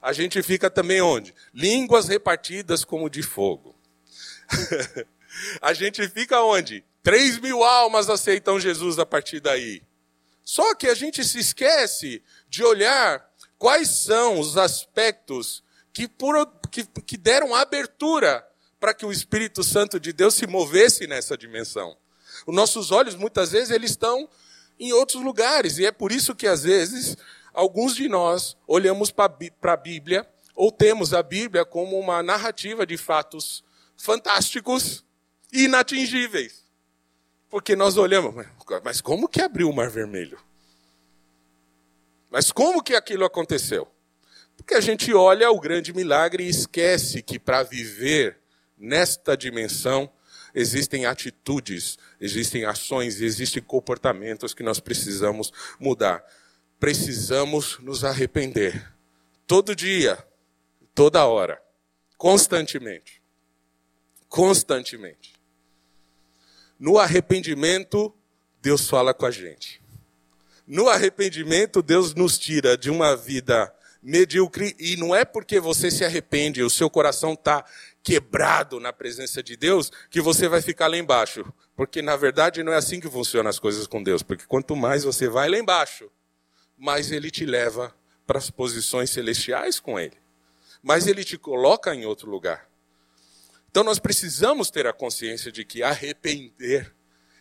A 0.03 0.11
gente 0.11 0.43
fica 0.43 0.69
também 0.69 1.01
onde? 1.01 1.33
Línguas 1.53 2.09
repartidas 2.09 2.83
como 2.83 3.09
de 3.09 3.23
fogo. 3.23 3.73
a 5.61 5.71
gente 5.71 6.05
fica 6.09 6.41
onde? 6.41 6.83
Três 7.01 7.39
mil 7.39 7.63
almas 7.63 8.09
aceitam 8.09 8.59
Jesus 8.59 8.99
a 8.99 9.05
partir 9.05 9.39
daí. 9.39 9.81
Só 10.43 10.75
que 10.75 10.89
a 10.89 10.93
gente 10.93 11.23
se 11.23 11.39
esquece 11.39 12.21
de 12.49 12.65
olhar 12.65 13.25
quais 13.57 13.87
são 13.91 14.41
os 14.41 14.57
aspectos 14.57 15.63
que, 15.93 16.05
por, 16.05 16.51
que, 16.69 16.83
que 16.83 17.15
deram 17.15 17.55
abertura 17.55 18.45
para 18.81 18.93
que 18.93 19.05
o 19.05 19.11
Espírito 19.11 19.63
Santo 19.63 20.01
de 20.01 20.11
Deus 20.11 20.33
se 20.33 20.45
movesse 20.45 21.07
nessa 21.07 21.37
dimensão. 21.37 21.95
Os 22.45 22.53
nossos 22.53 22.91
olhos, 22.91 23.15
muitas 23.15 23.53
vezes, 23.53 23.71
eles 23.71 23.91
estão 23.91 24.27
em 24.77 24.91
outros 24.91 25.23
lugares, 25.23 25.77
e 25.77 25.85
é 25.85 25.93
por 25.93 26.11
isso 26.11 26.35
que, 26.35 26.45
às 26.45 26.63
vezes, 26.63 27.15
alguns 27.53 27.95
de 27.95 28.09
nós 28.09 28.57
olhamos 28.67 29.11
para 29.11 29.33
a 29.61 29.77
Bíblia, 29.77 30.27
ou 30.55 30.71
temos 30.71 31.13
a 31.13 31.23
Bíblia 31.23 31.63
como 31.63 31.99
uma 31.99 32.21
narrativa 32.23 32.85
de 32.85 32.97
fatos 32.97 33.63
fantásticos 33.95 35.03
e 35.51 35.65
inatingíveis. 35.65 36.63
Porque 37.49 37.75
nós 37.75 37.97
olhamos, 37.97 38.33
mas 38.83 38.99
como 38.99 39.27
que 39.27 39.41
abriu 39.41 39.69
o 39.69 39.73
Mar 39.73 39.89
Vermelho? 39.89 40.39
Mas 42.29 42.51
como 42.51 42.81
que 42.81 42.95
aquilo 42.95 43.25
aconteceu? 43.25 43.87
Porque 44.57 44.73
a 44.73 44.81
gente 44.81 45.13
olha 45.13 45.51
o 45.51 45.59
grande 45.59 45.93
milagre 45.93 46.43
e 46.43 46.49
esquece 46.49 47.21
que 47.21 47.37
para 47.37 47.61
viver 47.61 48.39
nesta 48.77 49.37
dimensão 49.37 50.11
existem 50.53 51.05
atitudes, 51.05 51.97
existem 52.19 52.65
ações, 52.65 53.21
existem 53.21 53.61
comportamentos 53.61 54.53
que 54.53 54.63
nós 54.63 54.79
precisamos 54.79 55.51
mudar. 55.79 56.23
Precisamos 56.83 57.79
nos 57.79 58.03
arrepender. 58.03 58.93
Todo 59.47 59.73
dia, 59.73 60.21
toda 60.93 61.25
hora, 61.25 61.63
constantemente. 62.17 63.21
Constantemente. 64.27 65.31
No 66.77 66.99
arrependimento, 66.99 68.13
Deus 68.61 68.89
fala 68.89 69.13
com 69.13 69.25
a 69.25 69.31
gente. 69.31 69.81
No 70.67 70.89
arrependimento, 70.89 71.81
Deus 71.81 72.13
nos 72.13 72.37
tira 72.37 72.77
de 72.77 72.91
uma 72.91 73.15
vida 73.15 73.73
medíocre, 74.01 74.75
e 74.77 74.97
não 74.97 75.15
é 75.15 75.23
porque 75.23 75.61
você 75.61 75.89
se 75.89 76.03
arrepende, 76.03 76.61
o 76.63 76.69
seu 76.69 76.89
coração 76.89 77.31
está 77.31 77.63
quebrado 78.03 78.81
na 78.81 78.91
presença 78.91 79.41
de 79.41 79.55
Deus, 79.55 79.89
que 80.09 80.19
você 80.19 80.49
vai 80.49 80.61
ficar 80.61 80.87
lá 80.87 80.97
embaixo. 80.97 81.45
Porque, 81.77 82.01
na 82.01 82.17
verdade, 82.17 82.61
não 82.61 82.73
é 82.73 82.75
assim 82.75 82.99
que 82.99 83.09
funcionam 83.09 83.49
as 83.49 83.57
coisas 83.57 83.87
com 83.87 84.03
Deus. 84.03 84.21
Porque 84.21 84.43
quanto 84.45 84.75
mais 84.75 85.05
você 85.05 85.29
vai 85.29 85.47
lá 85.47 85.57
embaixo, 85.57 86.11
mais 86.77 87.11
Ele 87.11 87.29
te 87.29 87.45
leva 87.45 87.95
para 88.25 88.37
as 88.37 88.49
posições 88.49 89.09
celestiais 89.09 89.79
com 89.79 89.99
Ele. 89.99 90.17
Mais 90.81 91.07
Ele 91.07 91.23
te 91.23 91.37
coloca 91.37 91.93
em 91.93 92.05
outro 92.05 92.29
lugar. 92.29 92.69
Então, 93.69 93.83
nós 93.83 93.99
precisamos 93.99 94.69
ter 94.69 94.85
a 94.85 94.93
consciência 94.93 95.51
de 95.51 95.65
que 95.65 95.81
arrepender 95.81 96.93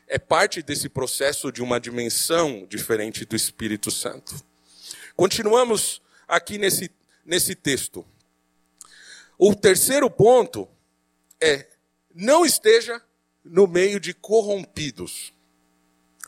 é 0.06 0.18
parte 0.18 0.62
desse 0.62 0.88
processo 0.88 1.50
de 1.50 1.62
uma 1.62 1.80
dimensão 1.80 2.66
diferente 2.68 3.24
do 3.24 3.36
Espírito 3.36 3.90
Santo. 3.90 4.34
Continuamos 5.16 6.02
aqui 6.28 6.58
nesse, 6.58 6.90
nesse 7.24 7.54
texto. 7.54 8.04
O 9.38 9.54
terceiro 9.54 10.10
ponto 10.10 10.68
é: 11.40 11.68
não 12.14 12.44
esteja 12.44 13.02
no 13.44 13.66
meio 13.66 13.98
de 13.98 14.14
corrompidos. 14.14 15.32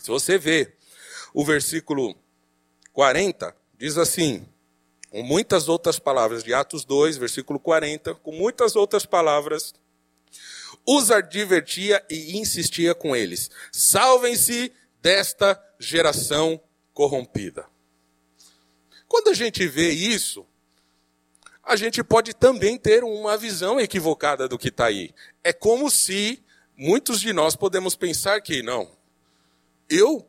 Se 0.00 0.08
você 0.08 0.36
vê 0.36 0.74
o 1.32 1.44
versículo 1.44 2.16
40, 2.94 3.54
diz 3.76 3.98
assim, 3.98 4.46
com 5.10 5.22
muitas 5.22 5.68
outras 5.68 5.98
palavras, 5.98 6.42
de 6.44 6.54
Atos 6.54 6.84
2, 6.84 7.18
versículo 7.18 7.58
40, 7.58 8.14
com 8.14 8.32
muitas 8.32 8.76
outras 8.76 9.04
palavras, 9.04 9.74
os 10.86 11.10
advertia 11.10 12.04
e 12.08 12.38
insistia 12.38 12.94
com 12.94 13.14
eles: 13.14 13.50
salvem-se 13.72 14.72
desta 15.02 15.60
geração 15.78 16.60
corrompida. 16.92 17.66
Quando 19.08 19.28
a 19.28 19.34
gente 19.34 19.66
vê 19.66 19.90
isso, 19.90 20.46
a 21.64 21.76
gente 21.76 22.02
pode 22.02 22.32
também 22.32 22.78
ter 22.78 23.02
uma 23.02 23.36
visão 23.36 23.80
equivocada 23.80 24.48
do 24.48 24.58
que 24.58 24.68
está 24.68 24.86
aí. 24.86 25.12
É 25.42 25.52
como 25.52 25.90
se 25.90 26.42
muitos 26.76 27.20
de 27.20 27.32
nós 27.32 27.56
podemos 27.56 27.96
pensar 27.96 28.40
que, 28.40 28.62
não, 28.62 28.90
eu, 29.88 30.28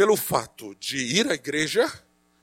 pelo 0.00 0.16
fato 0.16 0.74
de 0.76 0.96
ir 0.96 1.30
à 1.30 1.34
igreja, 1.34 1.86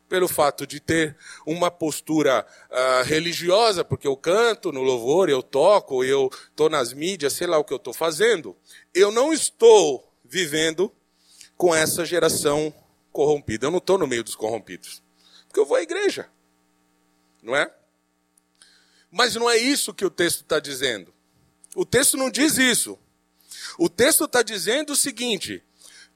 pelo 0.08 0.28
fato 0.28 0.68
de 0.68 0.80
ter 0.80 1.18
uma 1.44 1.72
postura 1.72 2.46
uh, 2.70 3.04
religiosa, 3.04 3.84
porque 3.84 4.08
eu 4.08 4.16
canto 4.16 4.72
no 4.72 4.84
louvor, 4.84 5.28
eu 5.28 5.42
toco, 5.42 6.04
eu 6.04 6.30
estou 6.52 6.70
nas 6.70 6.94
mídias, 6.94 7.34
sei 7.34 7.48
lá 7.48 7.58
o 7.58 7.64
que 7.64 7.74
eu 7.74 7.78
estou 7.78 7.96
fazendo, 7.96 8.56
eu 8.94 9.10
não 9.10 9.34
estou 9.34 10.08
vivendo 10.24 10.94
com 11.56 11.74
essa 11.74 12.06
geração 12.06 12.72
corrompida. 13.12 13.66
Eu 13.66 13.72
não 13.72 13.80
estou 13.80 13.98
no 13.98 14.06
meio 14.06 14.24
dos 14.24 14.36
corrompidos. 14.36 15.02
Porque 15.48 15.60
eu 15.60 15.66
vou 15.66 15.78
à 15.78 15.82
igreja. 15.82 16.30
Não 17.42 17.56
é? 17.56 17.74
Mas 19.10 19.34
não 19.34 19.50
é 19.50 19.58
isso 19.58 19.96
que 19.96 20.06
o 20.06 20.12
texto 20.12 20.42
está 20.42 20.60
dizendo. 20.60 21.12
O 21.76 21.84
texto 21.84 22.18
não 22.18 22.30
diz 22.30 22.60
isso. 22.60 23.00
O 23.80 23.90
texto 23.90 24.26
está 24.26 24.44
dizendo 24.44 24.94
o 24.94 24.96
seguinte: 24.96 25.64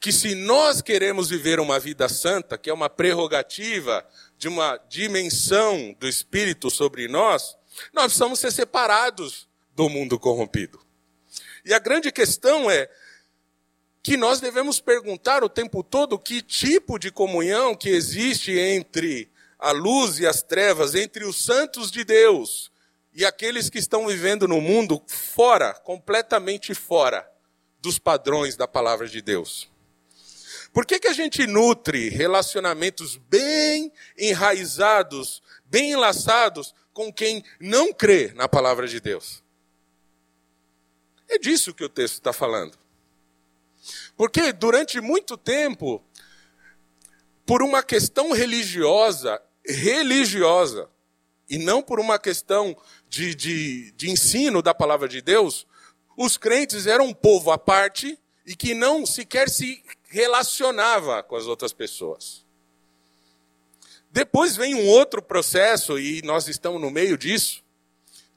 que 0.01 0.11
se 0.11 0.33
nós 0.33 0.81
queremos 0.81 1.29
viver 1.29 1.59
uma 1.59 1.79
vida 1.79 2.09
santa, 2.09 2.57
que 2.57 2.71
é 2.71 2.73
uma 2.73 2.89
prerrogativa 2.89 4.03
de 4.35 4.47
uma 4.47 4.77
dimensão 4.89 5.95
do 5.99 6.07
Espírito 6.07 6.71
sobre 6.71 7.07
nós, 7.07 7.55
nós 7.93 8.05
precisamos 8.05 8.39
ser 8.39 8.51
separados 8.51 9.47
do 9.75 9.87
mundo 9.87 10.19
corrompido. 10.19 10.83
E 11.63 11.71
a 11.71 11.77
grande 11.77 12.11
questão 12.11 12.69
é 12.69 12.89
que 14.01 14.17
nós 14.17 14.41
devemos 14.41 14.79
perguntar 14.79 15.43
o 15.43 15.49
tempo 15.49 15.83
todo 15.83 16.17
que 16.17 16.41
tipo 16.41 16.97
de 16.97 17.11
comunhão 17.11 17.75
que 17.75 17.89
existe 17.89 18.57
entre 18.57 19.29
a 19.59 19.69
luz 19.69 20.17
e 20.17 20.25
as 20.25 20.41
trevas, 20.41 20.95
entre 20.95 21.23
os 21.23 21.45
santos 21.45 21.91
de 21.91 22.03
Deus 22.03 22.71
e 23.13 23.23
aqueles 23.23 23.69
que 23.69 23.77
estão 23.77 24.07
vivendo 24.07 24.47
no 24.47 24.59
mundo 24.59 24.99
fora, 25.05 25.75
completamente 25.75 26.73
fora 26.73 27.29
dos 27.79 27.99
padrões 27.99 28.55
da 28.55 28.67
palavra 28.67 29.07
de 29.07 29.21
Deus. 29.21 29.70
Por 30.73 30.86
que, 30.86 30.99
que 30.99 31.07
a 31.07 31.13
gente 31.13 31.45
nutre 31.45 32.10
relacionamentos 32.10 33.17
bem 33.17 33.91
enraizados, 34.17 35.41
bem 35.65 35.91
enlaçados 35.91 36.73
com 36.93 37.12
quem 37.12 37.43
não 37.60 37.93
crê 37.93 38.31
na 38.34 38.47
palavra 38.47 38.88
de 38.88 38.99
Deus? 38.99 39.43
É 41.27 41.38
disso 41.38 41.73
que 41.73 41.84
o 41.84 41.89
texto 41.89 42.15
está 42.15 42.31
falando. 42.31 42.77
Porque 44.15 44.53
durante 44.53 45.01
muito 45.01 45.36
tempo, 45.36 46.01
por 47.45 47.62
uma 47.62 47.84
questão 47.84 48.31
religiosa, 48.31 49.41
religiosa, 49.65 50.89
e 51.49 51.57
não 51.57 51.81
por 51.81 51.99
uma 51.99 52.17
questão 52.17 52.77
de, 53.10 53.36
de, 53.36 53.91
de 53.91 54.10
ensino 54.10 54.62
da 54.62 54.73
palavra 54.73 55.10
de 55.10 55.21
Deus, 55.21 55.67
os 56.15 56.38
crentes 56.38 56.88
eram 56.88 57.07
um 57.07 57.13
povo 57.13 57.51
à 57.51 57.57
parte 57.57 58.17
e 58.45 58.55
que 58.55 58.73
não 58.73 59.05
sequer 59.05 59.49
se 59.49 59.84
relacionava 60.12 61.24
com 61.24 61.38
as 61.38 61.45
outras 61.45 61.71
pessoas. 61.71 62.45
Depois 64.12 64.58
vem 64.58 64.76
um 64.76 64.88
outro 64.89 65.21
processo, 65.21 65.97
e 65.97 66.21
nós 66.24 66.50
estamos 66.50 66.82
no 66.82 66.91
meio 66.91 67.17
disso. 67.17 67.63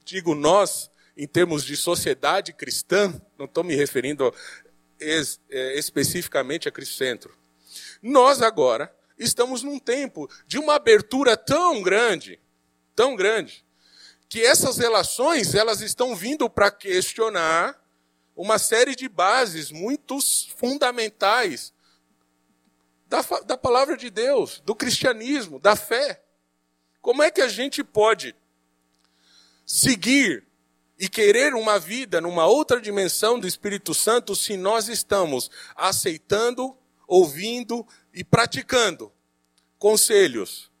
Digo 0.05 0.33
nós, 0.33 0.89
em 1.17 1.27
termos 1.27 1.65
de 1.65 1.75
sociedade 1.75 2.53
cristã, 2.53 3.13
não 3.37 3.45
estou 3.45 3.61
me 3.61 3.75
referindo 3.75 4.33
é, 4.99 5.77
especificamente 5.77 6.69
a 6.69 6.71
Cristo 6.71 6.95
Centro. 6.95 7.37
Nós 8.01 8.41
agora 8.41 8.95
estamos 9.19 9.61
num 9.61 9.77
tempo 9.77 10.29
de 10.47 10.57
uma 10.57 10.75
abertura 10.75 11.35
tão 11.35 11.81
grande, 11.81 12.39
tão 12.95 13.17
grande, 13.17 13.65
que 14.29 14.41
essas 14.45 14.77
relações 14.77 15.53
elas 15.53 15.81
estão 15.81 16.15
vindo 16.15 16.49
para 16.49 16.71
questionar 16.71 17.77
uma 18.35 18.59
série 18.59 18.95
de 18.95 19.07
bases 19.07 19.71
muito 19.71 20.19
fundamentais 20.57 21.73
da, 23.07 23.21
da 23.45 23.57
palavra 23.57 23.95
de 23.95 24.09
Deus, 24.09 24.61
do 24.65 24.75
cristianismo, 24.75 25.59
da 25.59 25.75
fé. 25.75 26.21
Como 27.01 27.23
é 27.23 27.31
que 27.31 27.41
a 27.41 27.47
gente 27.47 27.83
pode 27.83 28.35
seguir 29.65 30.45
e 30.97 31.07
querer 31.07 31.53
uma 31.53 31.77
vida 31.79 32.19
numa 32.21 32.45
outra 32.45 32.79
dimensão 32.79 33.39
do 33.39 33.47
Espírito 33.47 33.93
Santo 33.93 34.35
se 34.35 34.57
nós 34.57 34.87
estamos 34.87 35.51
aceitando, 35.75 36.75
ouvindo 37.07 37.85
e 38.13 38.23
praticando 38.23 39.11
conselhos 39.77 40.71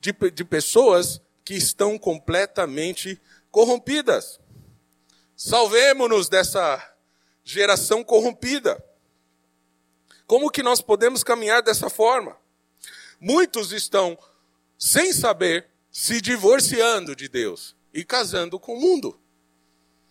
de, 0.00 0.12
de 0.30 0.44
pessoas 0.44 1.20
que 1.44 1.54
estão 1.54 1.98
completamente 1.98 3.20
corrompidas. 3.50 4.38
Salvemos-nos 5.36 6.30
dessa 6.30 6.96
geração 7.44 8.02
corrompida. 8.02 8.82
Como 10.26 10.50
que 10.50 10.62
nós 10.62 10.80
podemos 10.80 11.22
caminhar 11.22 11.62
dessa 11.62 11.90
forma? 11.90 12.36
Muitos 13.20 13.70
estão, 13.70 14.18
sem 14.78 15.12
saber, 15.12 15.68
se 15.92 16.22
divorciando 16.22 17.14
de 17.14 17.28
Deus 17.28 17.76
e 17.92 18.02
casando 18.02 18.58
com 18.58 18.74
o 18.74 18.80
mundo. 18.80 19.20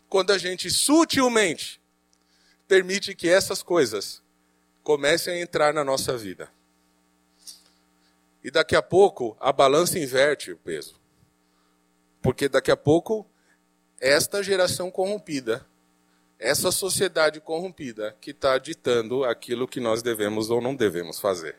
Quando 0.07 0.31
a 0.31 0.37
gente 0.37 0.69
sutilmente 0.69 1.81
permite 2.67 3.15
que 3.15 3.27
essas 3.27 3.63
coisas 3.63 4.21
comecem 4.83 5.33
a 5.33 5.41
entrar 5.41 5.73
na 5.73 5.83
nossa 5.83 6.15
vida. 6.15 6.51
E 8.43 8.51
daqui 8.51 8.75
a 8.75 8.81
pouco 8.81 9.35
a 9.39 9.51
balança 9.51 9.97
inverte 9.97 10.51
o 10.51 10.57
peso. 10.57 10.99
Porque 12.21 12.47
daqui 12.47 12.69
a 12.69 12.77
pouco 12.77 13.27
esta 14.05 14.43
geração 14.43 14.91
corrompida, 14.91 15.65
essa 16.37 16.71
sociedade 16.71 17.41
corrompida 17.41 18.15
que 18.21 18.29
está 18.29 18.55
ditando 18.59 19.23
aquilo 19.23 19.67
que 19.67 19.79
nós 19.79 20.03
devemos 20.03 20.51
ou 20.51 20.61
não 20.61 20.75
devemos 20.75 21.19
fazer. 21.19 21.55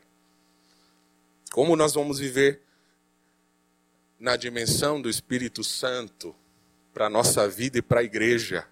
Como 1.51 1.75
nós 1.75 1.93
vamos 1.93 2.19
viver 2.19 2.61
na 4.17 4.37
dimensão 4.37 5.01
do 5.01 5.09
Espírito 5.09 5.61
Santo 5.61 6.33
para 6.93 7.07
a 7.07 7.09
nossa 7.09 7.49
vida 7.49 7.79
e 7.79 7.81
para 7.81 7.99
a 7.99 8.03
igreja, 8.03 8.65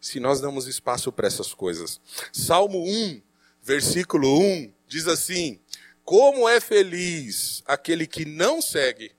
se 0.00 0.18
nós 0.18 0.40
damos 0.40 0.66
espaço 0.66 1.12
para 1.12 1.28
essas 1.28 1.54
coisas. 1.54 2.00
Salmo 2.32 2.84
1, 2.84 3.22
versículo 3.62 4.36
1, 4.36 4.72
diz 4.88 5.06
assim: 5.06 5.60
Como 6.04 6.48
é 6.48 6.58
feliz 6.58 7.62
aquele 7.66 8.04
que 8.04 8.24
não 8.24 8.60
segue 8.60 9.12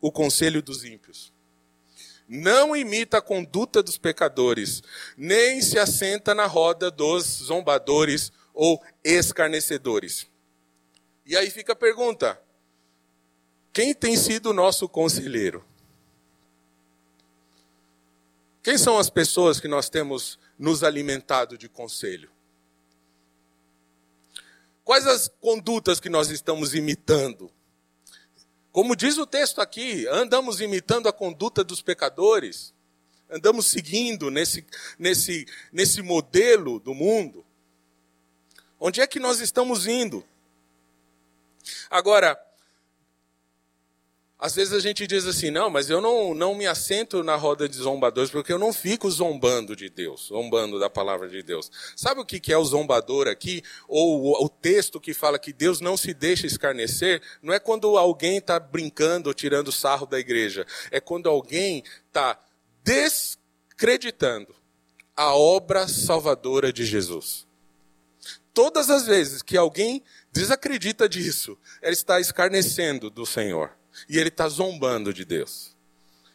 o 0.00 0.10
conselho 0.10 0.62
dos 0.62 0.84
ímpios, 0.84 1.35
não 2.28 2.74
imita 2.74 3.18
a 3.18 3.22
conduta 3.22 3.82
dos 3.82 3.96
pecadores, 3.96 4.82
nem 5.16 5.62
se 5.62 5.78
assenta 5.78 6.34
na 6.34 6.46
roda 6.46 6.90
dos 6.90 7.24
zombadores 7.24 8.32
ou 8.52 8.82
escarnecedores. 9.04 10.26
E 11.24 11.36
aí 11.36 11.50
fica 11.50 11.72
a 11.72 11.76
pergunta: 11.76 12.40
quem 13.72 13.94
tem 13.94 14.16
sido 14.16 14.50
o 14.50 14.54
nosso 14.54 14.88
conselheiro? 14.88 15.64
Quem 18.62 18.76
são 18.76 18.98
as 18.98 19.08
pessoas 19.08 19.60
que 19.60 19.68
nós 19.68 19.88
temos 19.88 20.38
nos 20.58 20.82
alimentado 20.82 21.56
de 21.56 21.68
conselho? 21.68 22.30
Quais 24.82 25.06
as 25.06 25.28
condutas 25.40 26.00
que 26.00 26.08
nós 26.08 26.30
estamos 26.30 26.74
imitando? 26.74 27.50
Como 28.76 28.94
diz 28.94 29.16
o 29.16 29.24
texto 29.24 29.62
aqui, 29.62 30.06
andamos 30.06 30.60
imitando 30.60 31.08
a 31.08 31.12
conduta 31.12 31.64
dos 31.64 31.80
pecadores, 31.80 32.74
andamos 33.30 33.68
seguindo 33.68 34.30
nesse, 34.30 34.66
nesse, 34.98 35.46
nesse 35.72 36.02
modelo 36.02 36.78
do 36.78 36.92
mundo. 36.92 37.42
Onde 38.78 39.00
é 39.00 39.06
que 39.06 39.18
nós 39.18 39.40
estamos 39.40 39.86
indo? 39.86 40.22
Agora, 41.88 42.38
às 44.38 44.54
vezes 44.54 44.74
a 44.74 44.80
gente 44.80 45.06
diz 45.06 45.26
assim, 45.26 45.50
não, 45.50 45.70
mas 45.70 45.88
eu 45.88 45.98
não, 45.98 46.34
não 46.34 46.54
me 46.54 46.66
assento 46.66 47.22
na 47.22 47.36
roda 47.36 47.66
de 47.66 47.76
zombadores, 47.76 48.30
porque 48.30 48.52
eu 48.52 48.58
não 48.58 48.70
fico 48.70 49.10
zombando 49.10 49.74
de 49.74 49.88
Deus, 49.88 50.26
zombando 50.26 50.78
da 50.78 50.90
palavra 50.90 51.26
de 51.26 51.42
Deus. 51.42 51.70
Sabe 51.96 52.20
o 52.20 52.24
que 52.24 52.52
é 52.52 52.58
o 52.58 52.64
zombador 52.64 53.28
aqui? 53.28 53.62
Ou 53.88 54.44
o 54.44 54.48
texto 54.48 55.00
que 55.00 55.14
fala 55.14 55.38
que 55.38 55.54
Deus 55.54 55.80
não 55.80 55.96
se 55.96 56.12
deixa 56.12 56.46
escarnecer? 56.46 57.22
Não 57.42 57.54
é 57.54 57.58
quando 57.58 57.96
alguém 57.96 58.36
está 58.36 58.60
brincando 58.60 59.30
ou 59.30 59.34
tirando 59.34 59.72
sarro 59.72 60.04
da 60.04 60.18
igreja. 60.18 60.66
É 60.90 61.00
quando 61.00 61.30
alguém 61.30 61.82
está 62.06 62.38
descreditando 62.84 64.54
a 65.16 65.34
obra 65.34 65.88
salvadora 65.88 66.70
de 66.70 66.84
Jesus. 66.84 67.46
Todas 68.52 68.90
as 68.90 69.06
vezes 69.06 69.40
que 69.40 69.56
alguém 69.56 70.02
desacredita 70.30 71.08
disso, 71.08 71.56
ele 71.80 71.94
está 71.94 72.20
escarnecendo 72.20 73.08
do 73.08 73.24
Senhor 73.24 73.72
e 74.08 74.18
ele 74.18 74.28
está 74.28 74.48
zombando 74.48 75.12
de 75.12 75.24
Deus. 75.24 75.74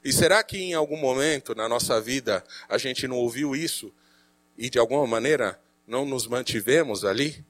E 0.03 0.11
será 0.11 0.43
que 0.43 0.57
em 0.57 0.73
algum 0.73 0.97
momento 0.97 1.53
na 1.53 1.69
nossa 1.69 2.01
vida 2.01 2.43
a 2.67 2.77
gente 2.77 3.07
não 3.07 3.17
ouviu 3.17 3.55
isso 3.55 3.93
e 4.57 4.69
de 4.69 4.79
alguma 4.79 5.05
maneira 5.05 5.61
não 5.85 6.05
nos 6.05 6.25
mantivemos 6.27 7.05
ali? 7.05 7.45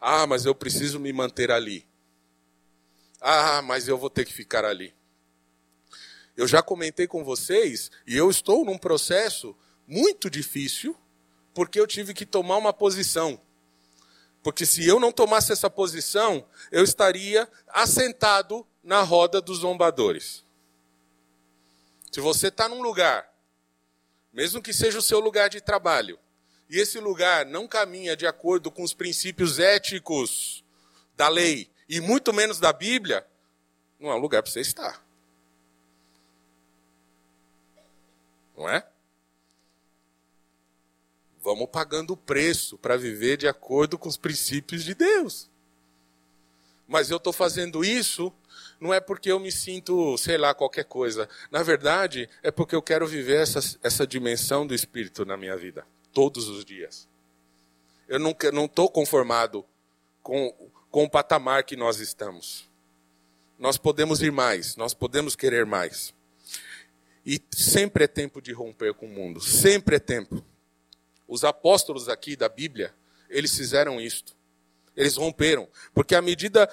Ah, 0.00 0.26
mas 0.26 0.44
eu 0.44 0.54
preciso 0.54 0.98
me 0.98 1.12
manter 1.12 1.50
ali. 1.50 1.86
Ah, 3.20 3.62
mas 3.62 3.88
eu 3.88 3.96
vou 3.96 4.10
ter 4.10 4.24
que 4.24 4.32
ficar 4.32 4.64
ali. 4.64 4.92
Eu 6.36 6.48
já 6.48 6.60
comentei 6.60 7.06
com 7.06 7.22
vocês 7.22 7.90
e 8.06 8.16
eu 8.16 8.28
estou 8.28 8.64
num 8.64 8.76
processo 8.76 9.56
muito 9.86 10.28
difícil 10.28 10.96
porque 11.54 11.78
eu 11.78 11.86
tive 11.86 12.12
que 12.12 12.26
tomar 12.26 12.56
uma 12.56 12.72
posição. 12.72 13.40
Porque 14.42 14.66
se 14.66 14.86
eu 14.86 15.00
não 15.00 15.12
tomasse 15.12 15.52
essa 15.52 15.70
posição, 15.70 16.44
eu 16.70 16.84
estaria 16.84 17.48
assentado 17.68 18.66
na 18.84 19.00
roda 19.00 19.40
dos 19.40 19.58
zombadores. 19.60 20.44
Se 22.12 22.20
você 22.20 22.48
está 22.48 22.68
num 22.68 22.82
lugar, 22.82 23.28
mesmo 24.32 24.62
que 24.62 24.72
seja 24.72 24.98
o 24.98 25.02
seu 25.02 25.18
lugar 25.18 25.48
de 25.48 25.60
trabalho, 25.60 26.18
e 26.68 26.78
esse 26.78 27.00
lugar 27.00 27.46
não 27.46 27.66
caminha 27.66 28.16
de 28.16 28.26
acordo 28.26 28.70
com 28.70 28.82
os 28.82 28.94
princípios 28.94 29.58
éticos 29.58 30.62
da 31.16 31.28
lei, 31.28 31.70
e 31.88 32.00
muito 32.00 32.32
menos 32.32 32.60
da 32.60 32.72
Bíblia, 32.72 33.26
não 33.98 34.10
é 34.10 34.14
um 34.14 34.18
lugar 34.18 34.42
para 34.42 34.52
você 34.52 34.60
estar. 34.60 35.04
Não 38.56 38.68
é? 38.68 38.86
Vamos 41.42 41.68
pagando 41.70 42.12
o 42.12 42.16
preço 42.16 42.78
para 42.78 42.96
viver 42.96 43.36
de 43.36 43.48
acordo 43.48 43.98
com 43.98 44.08
os 44.08 44.16
princípios 44.16 44.84
de 44.84 44.94
Deus. 44.94 45.50
Mas 46.86 47.10
eu 47.10 47.16
estou 47.16 47.32
fazendo 47.32 47.84
isso 47.84 48.32
não 48.80 48.92
é 48.92 49.00
porque 49.00 49.30
eu 49.30 49.40
me 49.40 49.50
sinto, 49.50 50.16
sei 50.18 50.36
lá, 50.36 50.54
qualquer 50.54 50.84
coisa. 50.84 51.28
Na 51.50 51.62
verdade, 51.62 52.28
é 52.42 52.50
porque 52.50 52.74
eu 52.74 52.82
quero 52.82 53.06
viver 53.06 53.40
essa, 53.40 53.60
essa 53.82 54.06
dimensão 54.06 54.66
do 54.66 54.74
Espírito 54.74 55.24
na 55.24 55.36
minha 55.36 55.56
vida, 55.56 55.86
todos 56.12 56.48
os 56.48 56.64
dias. 56.64 57.08
Eu 58.08 58.18
não 58.18 58.32
estou 58.64 58.88
conformado 58.90 59.64
com, 60.22 60.52
com 60.90 61.04
o 61.04 61.10
patamar 61.10 61.64
que 61.64 61.76
nós 61.76 62.00
estamos. 62.00 62.68
Nós 63.58 63.78
podemos 63.78 64.20
ir 64.20 64.32
mais, 64.32 64.76
nós 64.76 64.92
podemos 64.92 65.34
querer 65.34 65.64
mais. 65.64 66.12
E 67.24 67.40
sempre 67.50 68.04
é 68.04 68.06
tempo 68.06 68.42
de 68.42 68.52
romper 68.52 68.92
com 68.94 69.06
o 69.06 69.10
mundo, 69.10 69.40
sempre 69.40 69.96
é 69.96 69.98
tempo. 69.98 70.44
Os 71.26 71.44
apóstolos 71.44 72.08
aqui 72.08 72.36
da 72.36 72.48
Bíblia, 72.48 72.94
eles 73.30 73.56
fizeram 73.56 74.00
isto. 74.00 74.36
Eles 74.96 75.16
romperam, 75.16 75.68
porque 75.92 76.14
à 76.14 76.22
medida 76.22 76.70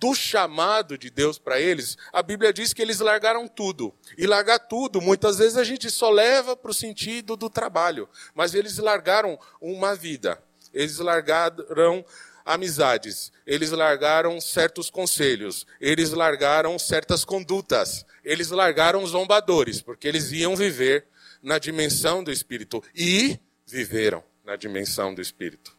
do 0.00 0.14
chamado 0.14 0.96
de 0.96 1.10
Deus 1.10 1.38
para 1.38 1.60
eles, 1.60 1.98
a 2.10 2.22
Bíblia 2.22 2.54
diz 2.54 2.72
que 2.72 2.80
eles 2.80 3.00
largaram 3.00 3.46
tudo. 3.46 3.94
E 4.16 4.26
largar 4.26 4.58
tudo, 4.58 4.98
muitas 4.98 5.36
vezes 5.36 5.58
a 5.58 5.62
gente 5.62 5.90
só 5.90 6.08
leva 6.08 6.56
para 6.56 6.70
o 6.70 6.74
sentido 6.74 7.36
do 7.36 7.50
trabalho. 7.50 8.08
Mas 8.34 8.54
eles 8.54 8.78
largaram 8.78 9.38
uma 9.60 9.94
vida. 9.94 10.42
Eles 10.72 10.98
largaram 10.98 12.02
amizades. 12.46 13.30
Eles 13.46 13.72
largaram 13.72 14.40
certos 14.40 14.88
conselhos. 14.88 15.66
Eles 15.78 16.12
largaram 16.12 16.78
certas 16.78 17.22
condutas. 17.22 18.06
Eles 18.24 18.48
largaram 18.48 19.06
zombadores, 19.06 19.82
porque 19.82 20.08
eles 20.08 20.32
iam 20.32 20.56
viver 20.56 21.04
na 21.42 21.58
dimensão 21.58 22.24
do 22.24 22.32
Espírito. 22.32 22.82
E 22.94 23.38
viveram 23.66 24.24
na 24.46 24.56
dimensão 24.56 25.14
do 25.14 25.20
Espírito. 25.20 25.76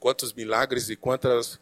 Quantos 0.00 0.32
milagres 0.32 0.90
e 0.90 0.96
quantas 0.96 1.60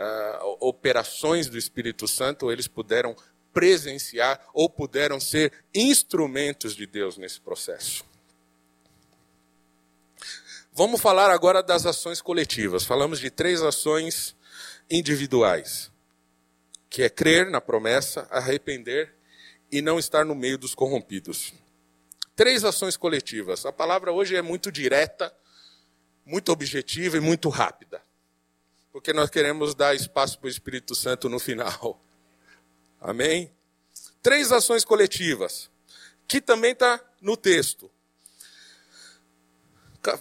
uh, 0.00 0.56
operações 0.60 1.48
do 1.48 1.58
Espírito 1.58 2.08
Santo 2.08 2.50
eles 2.50 2.66
puderam 2.66 3.14
presenciar 3.52 4.40
ou 4.54 4.70
puderam 4.70 5.20
ser 5.20 5.52
instrumentos 5.74 6.74
de 6.74 6.86
Deus 6.86 7.18
nesse 7.18 7.40
processo. 7.40 8.04
Vamos 10.72 11.00
falar 11.00 11.30
agora 11.30 11.62
das 11.62 11.84
ações 11.84 12.22
coletivas. 12.22 12.84
Falamos 12.84 13.18
de 13.18 13.28
três 13.28 13.60
ações 13.60 14.36
individuais, 14.88 15.90
que 16.88 17.02
é 17.02 17.10
crer 17.10 17.50
na 17.50 17.60
promessa, 17.60 18.26
arrepender 18.30 19.14
e 19.70 19.82
não 19.82 19.98
estar 19.98 20.24
no 20.24 20.34
meio 20.34 20.56
dos 20.56 20.74
corrompidos. 20.74 21.52
Três 22.36 22.64
ações 22.64 22.96
coletivas. 22.96 23.66
A 23.66 23.72
palavra 23.72 24.12
hoje 24.12 24.36
é 24.36 24.42
muito 24.42 24.70
direta, 24.70 25.34
muito 26.24 26.52
objetiva 26.52 27.16
e 27.16 27.20
muito 27.20 27.48
rápida 27.48 28.00
porque 28.92 29.12
nós 29.12 29.30
queremos 29.30 29.74
dar 29.74 29.94
espaço 29.94 30.38
para 30.38 30.46
o 30.46 30.50
Espírito 30.50 30.94
Santo 30.94 31.28
no 31.28 31.38
final. 31.38 32.00
Amém? 33.00 33.52
Três 34.22 34.52
ações 34.52 34.84
coletivas, 34.84 35.70
que 36.28 36.40
também 36.40 36.72
está 36.72 37.00
no 37.20 37.36
texto. 37.36 37.90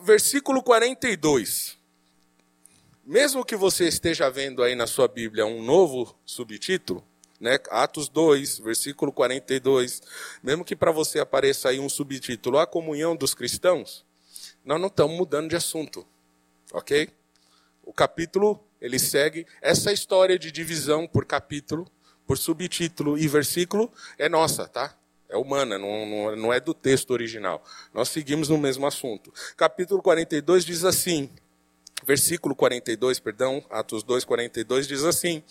Versículo 0.03 0.61
42. 0.61 1.77
Mesmo 3.05 3.43
que 3.43 3.55
você 3.55 3.87
esteja 3.87 4.29
vendo 4.29 4.61
aí 4.61 4.75
na 4.75 4.85
sua 4.85 5.07
Bíblia 5.07 5.45
um 5.45 5.63
novo 5.63 6.15
subtítulo, 6.25 7.03
né? 7.39 7.57
Atos 7.69 8.07
2, 8.07 8.59
versículo 8.59 9.11
42. 9.11 10.01
Mesmo 10.43 10.63
que 10.63 10.75
para 10.75 10.91
você 10.91 11.19
apareça 11.19 11.69
aí 11.69 11.79
um 11.79 11.89
subtítulo, 11.89 12.59
a 12.59 12.67
comunhão 12.67 13.15
dos 13.15 13.33
cristãos, 13.33 14.05
nós 14.63 14.79
não 14.79 14.87
estamos 14.87 15.17
mudando 15.17 15.49
de 15.49 15.55
assunto, 15.55 16.05
ok? 16.71 17.09
O 17.89 17.93
capítulo, 17.93 18.63
ele 18.79 18.99
segue 18.99 19.47
essa 19.59 19.91
história 19.91 20.37
de 20.37 20.51
divisão 20.51 21.07
por 21.07 21.25
capítulo, 21.25 21.87
por 22.23 22.37
subtítulo 22.37 23.17
e 23.17 23.27
versículo, 23.27 23.91
é 24.15 24.29
nossa, 24.29 24.67
tá? 24.67 24.95
É 25.27 25.35
humana, 25.35 25.75
não, 25.79 26.05
não, 26.05 26.35
não 26.35 26.53
é 26.53 26.59
do 26.59 26.71
texto 26.71 27.09
original. 27.09 27.65
Nós 27.91 28.09
seguimos 28.09 28.47
no 28.47 28.59
mesmo 28.59 28.85
assunto. 28.85 29.33
Capítulo 29.57 30.03
42 30.03 30.65
diz 30.65 30.83
assim: 30.85 31.31
versículo 32.03 32.55
42, 32.55 33.19
perdão, 33.19 33.65
Atos 33.71 34.03
2, 34.03 34.23
42, 34.23 34.87
diz 34.87 35.03
assim: 35.03 35.41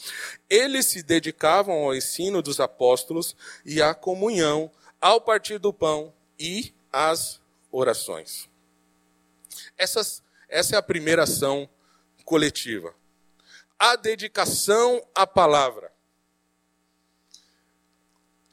Eles 0.48 0.86
se 0.86 1.02
dedicavam 1.02 1.74
ao 1.74 1.92
ensino 1.92 2.40
dos 2.40 2.60
apóstolos 2.60 3.34
e 3.66 3.82
à 3.82 3.92
comunhão, 3.94 4.70
ao 5.00 5.20
partir 5.20 5.58
do 5.58 5.72
pão 5.72 6.14
e 6.38 6.72
às 6.92 7.40
orações. 7.72 8.48
Essas, 9.76 10.22
essa 10.48 10.76
é 10.76 10.78
a 10.78 10.82
primeira 10.82 11.24
ação 11.24 11.68
coletiva. 12.28 12.94
A 13.78 13.96
dedicação 13.96 15.02
à 15.14 15.26
palavra 15.26 15.90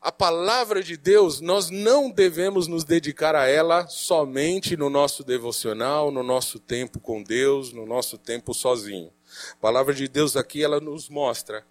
a 0.05 0.11
palavra 0.11 0.83
de 0.83 0.95
Deus, 0.95 1.41
nós 1.41 1.71
não 1.71 2.11
devemos 2.11 2.67
nos 2.67 2.83
dedicar 2.83 3.33
a 3.33 3.47
ela 3.47 3.87
somente 3.87 4.77
no 4.77 4.87
nosso 4.87 5.23
devocional, 5.23 6.11
no 6.11 6.21
nosso 6.21 6.59
tempo 6.59 6.99
com 6.99 7.23
Deus, 7.23 7.73
no 7.73 7.87
nosso 7.87 8.15
tempo 8.15 8.53
sozinho. 8.53 9.11
A 9.53 9.55
palavra 9.55 9.95
de 9.95 10.07
Deus 10.07 10.37
aqui, 10.37 10.63
ela 10.63 10.79
nos 10.79 11.09
mostra 11.09 11.65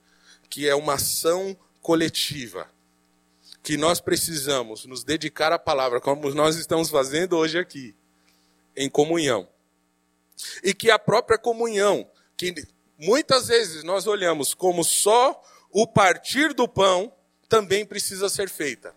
que 0.51 0.69
é 0.69 0.75
uma 0.75 0.95
ação 0.95 1.57
coletiva, 1.81 2.69
que 3.63 3.77
nós 3.77 4.01
precisamos 4.01 4.85
nos 4.85 5.05
dedicar 5.05 5.53
à 5.53 5.59
palavra, 5.59 6.01
como 6.01 6.29
nós 6.35 6.57
estamos 6.57 6.91
fazendo 6.91 7.37
hoje 7.37 7.57
aqui, 7.57 7.95
em 8.77 8.91
comunhão. 8.91 9.47
E 10.63 10.75
que 10.75 10.91
a 10.91 10.99
própria 10.99 11.39
comunhão, 11.39 12.09
que 12.37 12.55
muitas 12.99 13.49
vezes 13.49 13.85
nós 13.85 14.07
olhamos 14.07 14.55
como 14.55 14.85
só 14.85 15.43
o 15.71 15.87
partir 15.87 16.55
do 16.55 16.69
pão, 16.69 17.13
também 17.49 17.85
precisa 17.85 18.29
ser 18.29 18.49
feita. 18.49 18.95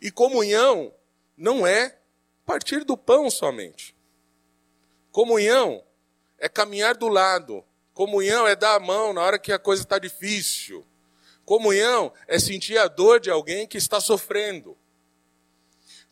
E 0.00 0.10
comunhão 0.10 0.92
não 1.36 1.66
é 1.66 1.98
partir 2.46 2.84
do 2.84 2.96
pão 2.96 3.30
somente. 3.30 3.94
Comunhão 5.10 5.82
é 6.38 6.48
caminhar 6.48 6.96
do 6.96 7.08
lado. 7.08 7.64
Comunhão 7.92 8.46
é 8.46 8.54
dar 8.54 8.76
a 8.76 8.80
mão 8.80 9.12
na 9.12 9.20
hora 9.22 9.38
que 9.38 9.52
a 9.52 9.58
coisa 9.58 9.82
está 9.82 9.98
difícil. 9.98 10.86
Comunhão 11.44 12.12
é 12.26 12.38
sentir 12.38 12.78
a 12.78 12.86
dor 12.86 13.18
de 13.18 13.30
alguém 13.30 13.66
que 13.66 13.78
está 13.78 14.00
sofrendo. 14.00 14.76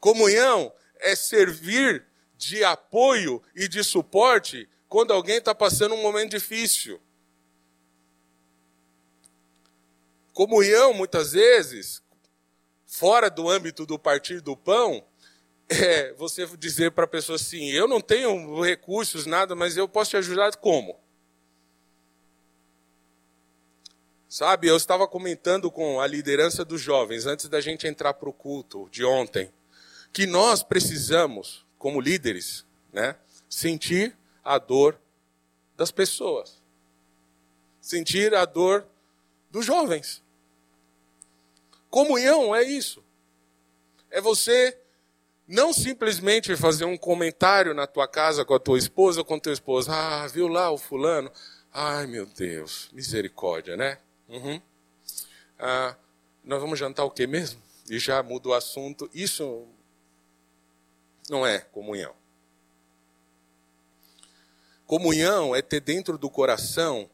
Comunhão 0.00 0.72
é 0.98 1.14
servir 1.14 2.04
de 2.36 2.62
apoio 2.64 3.42
e 3.54 3.68
de 3.68 3.82
suporte 3.82 4.68
quando 4.88 5.12
alguém 5.12 5.36
está 5.36 5.54
passando 5.54 5.94
um 5.94 6.02
momento 6.02 6.30
difícil. 6.30 7.00
Comunhão, 10.32 10.92
muitas 10.92 11.32
vezes, 11.32 12.02
fora 12.86 13.28
do 13.30 13.48
âmbito 13.48 13.84
do 13.86 13.98
partir 13.98 14.40
do 14.40 14.56
pão, 14.56 15.04
é 15.68 16.12
você 16.14 16.46
dizer 16.56 16.92
para 16.92 17.04
a 17.04 17.08
pessoa 17.08 17.36
assim: 17.36 17.70
eu 17.70 17.88
não 17.88 18.00
tenho 18.00 18.62
recursos, 18.62 19.26
nada, 19.26 19.54
mas 19.54 19.76
eu 19.76 19.88
posso 19.88 20.10
te 20.10 20.16
ajudar 20.16 20.54
como? 20.56 20.98
Sabe, 24.28 24.68
eu 24.68 24.76
estava 24.76 25.08
comentando 25.08 25.70
com 25.70 26.00
a 26.00 26.06
liderança 26.06 26.64
dos 26.64 26.80
jovens, 26.80 27.26
antes 27.26 27.48
da 27.48 27.60
gente 27.60 27.86
entrar 27.86 28.12
para 28.14 28.28
o 28.28 28.32
culto 28.32 28.88
de 28.90 29.04
ontem, 29.04 29.50
que 30.12 30.26
nós 30.26 30.62
precisamos, 30.62 31.65
como 31.78 32.00
líderes, 32.00 32.64
né, 32.92 33.16
sentir 33.48 34.16
a 34.44 34.58
dor 34.58 34.98
das 35.76 35.90
pessoas. 35.90 36.60
Sentir 37.80 38.34
a 38.34 38.44
dor 38.44 38.86
dos 39.50 39.64
jovens. 39.64 40.22
Comunhão 41.88 42.54
é 42.54 42.62
isso. 42.62 43.02
É 44.10 44.20
você 44.20 44.76
não 45.46 45.72
simplesmente 45.72 46.56
fazer 46.56 46.84
um 46.84 46.96
comentário 46.96 47.72
na 47.72 47.86
tua 47.86 48.08
casa 48.08 48.44
com 48.44 48.54
a 48.54 48.58
tua 48.58 48.78
esposa 48.78 49.20
ou 49.20 49.24
com 49.24 49.38
teu 49.38 49.52
esposo. 49.52 49.90
Ah, 49.90 50.26
viu 50.26 50.48
lá 50.48 50.70
o 50.70 50.78
fulano? 50.78 51.30
Ai, 51.72 52.06
meu 52.06 52.26
Deus, 52.26 52.88
misericórdia, 52.92 53.76
né? 53.76 53.98
Uhum. 54.28 54.60
Ah, 55.58 55.94
nós 56.42 56.60
vamos 56.60 56.78
jantar 56.78 57.04
o 57.04 57.10
que 57.10 57.26
mesmo? 57.26 57.60
E 57.88 57.98
já 57.98 58.22
muda 58.22 58.48
o 58.48 58.54
assunto. 58.54 59.08
Isso 59.14 59.66
não 61.28 61.46
é 61.46 61.60
comunhão. 61.60 62.14
Comunhão 64.86 65.54
é 65.54 65.60
ter 65.60 65.80
dentro 65.80 66.16
do 66.16 66.30
coração 66.30 67.10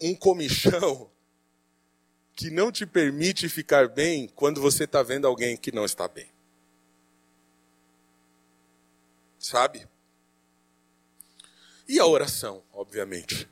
um 0.00 0.14
comichão 0.14 1.10
que 2.34 2.50
não 2.50 2.72
te 2.72 2.84
permite 2.84 3.48
ficar 3.48 3.88
bem 3.88 4.28
quando 4.28 4.60
você 4.60 4.84
está 4.84 5.02
vendo 5.02 5.26
alguém 5.26 5.56
que 5.56 5.70
não 5.70 5.84
está 5.84 6.08
bem. 6.08 6.28
Sabe? 9.38 9.86
E 11.86 12.00
a 12.00 12.06
oração, 12.06 12.62
obviamente. 12.72 13.48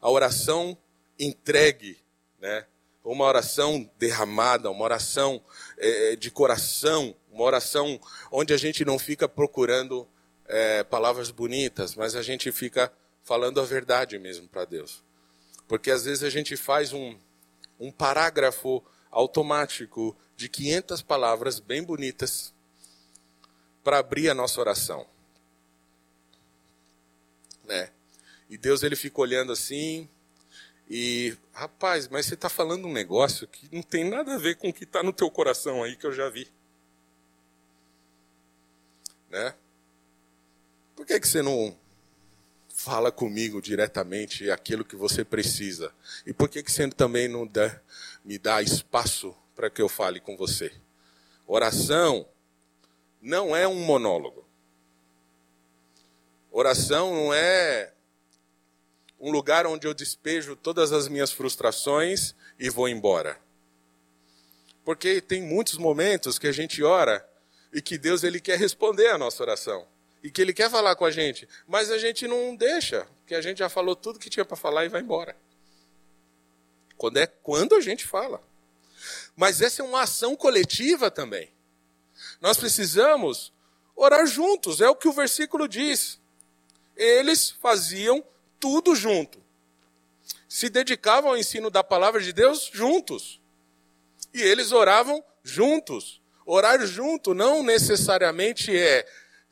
A 0.00 0.10
oração 0.10 0.76
entregue, 1.18 2.00
né? 2.40 2.66
Uma 3.02 3.24
oração 3.24 3.90
derramada, 3.98 4.70
uma 4.70 4.84
oração 4.84 5.42
é, 5.78 6.16
de 6.16 6.30
coração, 6.30 7.14
uma 7.30 7.44
oração 7.44 7.98
onde 8.30 8.52
a 8.52 8.56
gente 8.56 8.84
não 8.84 8.98
fica 8.98 9.28
procurando 9.28 10.06
é, 10.46 10.84
palavras 10.84 11.30
bonitas, 11.30 11.94
mas 11.94 12.14
a 12.14 12.22
gente 12.22 12.50
fica 12.52 12.92
falando 13.22 13.60
a 13.60 13.64
verdade 13.64 14.18
mesmo 14.18 14.48
para 14.48 14.64
Deus. 14.64 15.02
Porque 15.68 15.90
às 15.90 16.04
vezes 16.04 16.24
a 16.24 16.30
gente 16.30 16.56
faz 16.56 16.92
um, 16.92 17.16
um 17.78 17.92
parágrafo 17.92 18.82
automático 19.10 20.16
de 20.36 20.48
500 20.48 21.02
palavras 21.02 21.60
bem 21.60 21.82
bonitas 21.82 22.52
para 23.82 23.98
abrir 23.98 24.28
a 24.28 24.34
nossa 24.34 24.60
oração. 24.60 25.06
Né? 27.64 27.90
E 28.48 28.58
Deus 28.58 28.82
ele 28.82 28.96
fica 28.96 29.20
olhando 29.20 29.52
assim 29.52 30.08
e, 30.90 31.36
rapaz, 31.52 32.08
mas 32.08 32.26
você 32.26 32.34
está 32.34 32.48
falando 32.48 32.86
um 32.86 32.92
negócio 32.92 33.46
que 33.46 33.68
não 33.72 33.82
tem 33.82 34.04
nada 34.04 34.34
a 34.34 34.38
ver 34.38 34.56
com 34.56 34.68
o 34.68 34.72
que 34.72 34.84
está 34.84 35.02
no 35.02 35.12
teu 35.12 35.30
coração 35.30 35.82
aí 35.84 35.94
que 35.94 36.06
eu 36.06 36.12
já 36.12 36.28
vi. 36.28 36.50
Né? 39.30 39.54
Por 40.96 41.06
que, 41.06 41.20
que 41.20 41.28
você 41.28 41.40
não 41.40 41.74
fala 42.80 43.12
comigo 43.12 43.60
diretamente 43.60 44.50
aquilo 44.50 44.84
que 44.84 44.96
você 44.96 45.22
precisa. 45.22 45.92
E 46.24 46.32
por 46.32 46.48
que, 46.48 46.62
que 46.62 46.72
você 46.72 46.88
também 46.88 47.28
não 47.28 47.46
dá, 47.46 47.78
me 48.24 48.38
dá 48.38 48.62
espaço 48.62 49.36
para 49.54 49.68
que 49.68 49.82
eu 49.82 49.88
fale 49.88 50.18
com 50.18 50.34
você? 50.34 50.72
Oração 51.46 52.26
não 53.20 53.54
é 53.54 53.68
um 53.68 53.84
monólogo. 53.84 54.46
Oração 56.50 57.14
não 57.14 57.34
é 57.34 57.92
um 59.20 59.30
lugar 59.30 59.66
onde 59.66 59.86
eu 59.86 59.92
despejo 59.92 60.56
todas 60.56 60.92
as 60.92 61.06
minhas 61.06 61.30
frustrações 61.30 62.34
e 62.58 62.70
vou 62.70 62.88
embora. 62.88 63.38
Porque 64.84 65.20
tem 65.20 65.42
muitos 65.42 65.76
momentos 65.76 66.38
que 66.38 66.46
a 66.46 66.52
gente 66.52 66.82
ora 66.82 67.26
e 67.72 67.82
que 67.82 67.98
Deus 67.98 68.24
ele 68.24 68.40
quer 68.40 68.58
responder 68.58 69.08
a 69.08 69.18
nossa 69.18 69.42
oração 69.42 69.86
e 70.22 70.30
que 70.30 70.40
ele 70.40 70.52
quer 70.52 70.70
falar 70.70 70.96
com 70.96 71.04
a 71.04 71.10
gente, 71.10 71.48
mas 71.66 71.90
a 71.90 71.98
gente 71.98 72.26
não 72.26 72.56
deixa, 72.56 73.06
porque 73.20 73.34
a 73.34 73.40
gente 73.40 73.58
já 73.58 73.68
falou 73.68 73.94
tudo 73.94 74.18
que 74.18 74.30
tinha 74.30 74.44
para 74.44 74.56
falar 74.56 74.84
e 74.84 74.88
vai 74.88 75.00
embora. 75.00 75.36
Quando 76.96 77.18
é 77.18 77.26
quando 77.26 77.74
a 77.74 77.80
gente 77.80 78.06
fala. 78.06 78.42
Mas 79.34 79.62
essa 79.62 79.80
é 79.80 79.84
uma 79.84 80.02
ação 80.02 80.36
coletiva 80.36 81.10
também. 81.10 81.50
Nós 82.40 82.58
precisamos 82.58 83.52
orar 83.96 84.26
juntos, 84.26 84.80
é 84.80 84.88
o 84.88 84.96
que 84.96 85.08
o 85.08 85.12
versículo 85.12 85.66
diz. 85.66 86.18
Eles 86.96 87.50
faziam 87.50 88.22
tudo 88.60 88.94
junto. 88.94 89.42
Se 90.48 90.68
dedicavam 90.68 91.30
ao 91.30 91.36
ensino 91.36 91.70
da 91.70 91.82
palavra 91.82 92.20
de 92.20 92.32
Deus 92.32 92.70
juntos. 92.72 93.40
E 94.32 94.40
eles 94.42 94.70
oravam 94.70 95.24
juntos. 95.42 96.20
Orar 96.46 96.84
junto 96.86 97.34
não 97.34 97.62
necessariamente 97.62 98.76
é 98.76 99.06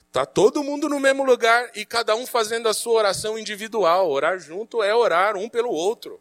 Está 0.09 0.25
todo 0.25 0.65
mundo 0.65 0.89
no 0.89 0.99
mesmo 0.99 1.23
lugar 1.23 1.71
e 1.77 1.85
cada 1.85 2.17
um 2.17 2.27
fazendo 2.27 2.67
a 2.67 2.73
sua 2.73 2.95
oração 2.95 3.39
individual. 3.39 4.11
Orar 4.11 4.39
junto 4.39 4.83
é 4.83 4.95
orar 4.95 5.37
um 5.37 5.49
pelo 5.51 5.71
outro. 5.71 6.19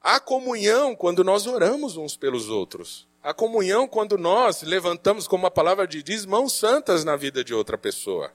Há 0.00 0.20
comunhão 0.20 0.94
quando 0.94 1.24
nós 1.24 1.46
oramos 1.46 1.96
uns 1.96 2.16
pelos 2.16 2.48
outros. 2.48 3.06
Há 3.22 3.34
comunhão 3.34 3.86
quando 3.86 4.16
nós 4.16 4.62
levantamos, 4.62 5.28
como 5.28 5.46
a 5.46 5.50
palavra 5.50 5.86
diz, 5.86 6.24
mãos 6.24 6.52
santas 6.54 7.04
na 7.04 7.16
vida 7.16 7.44
de 7.44 7.52
outra 7.52 7.76
pessoa. 7.76 8.32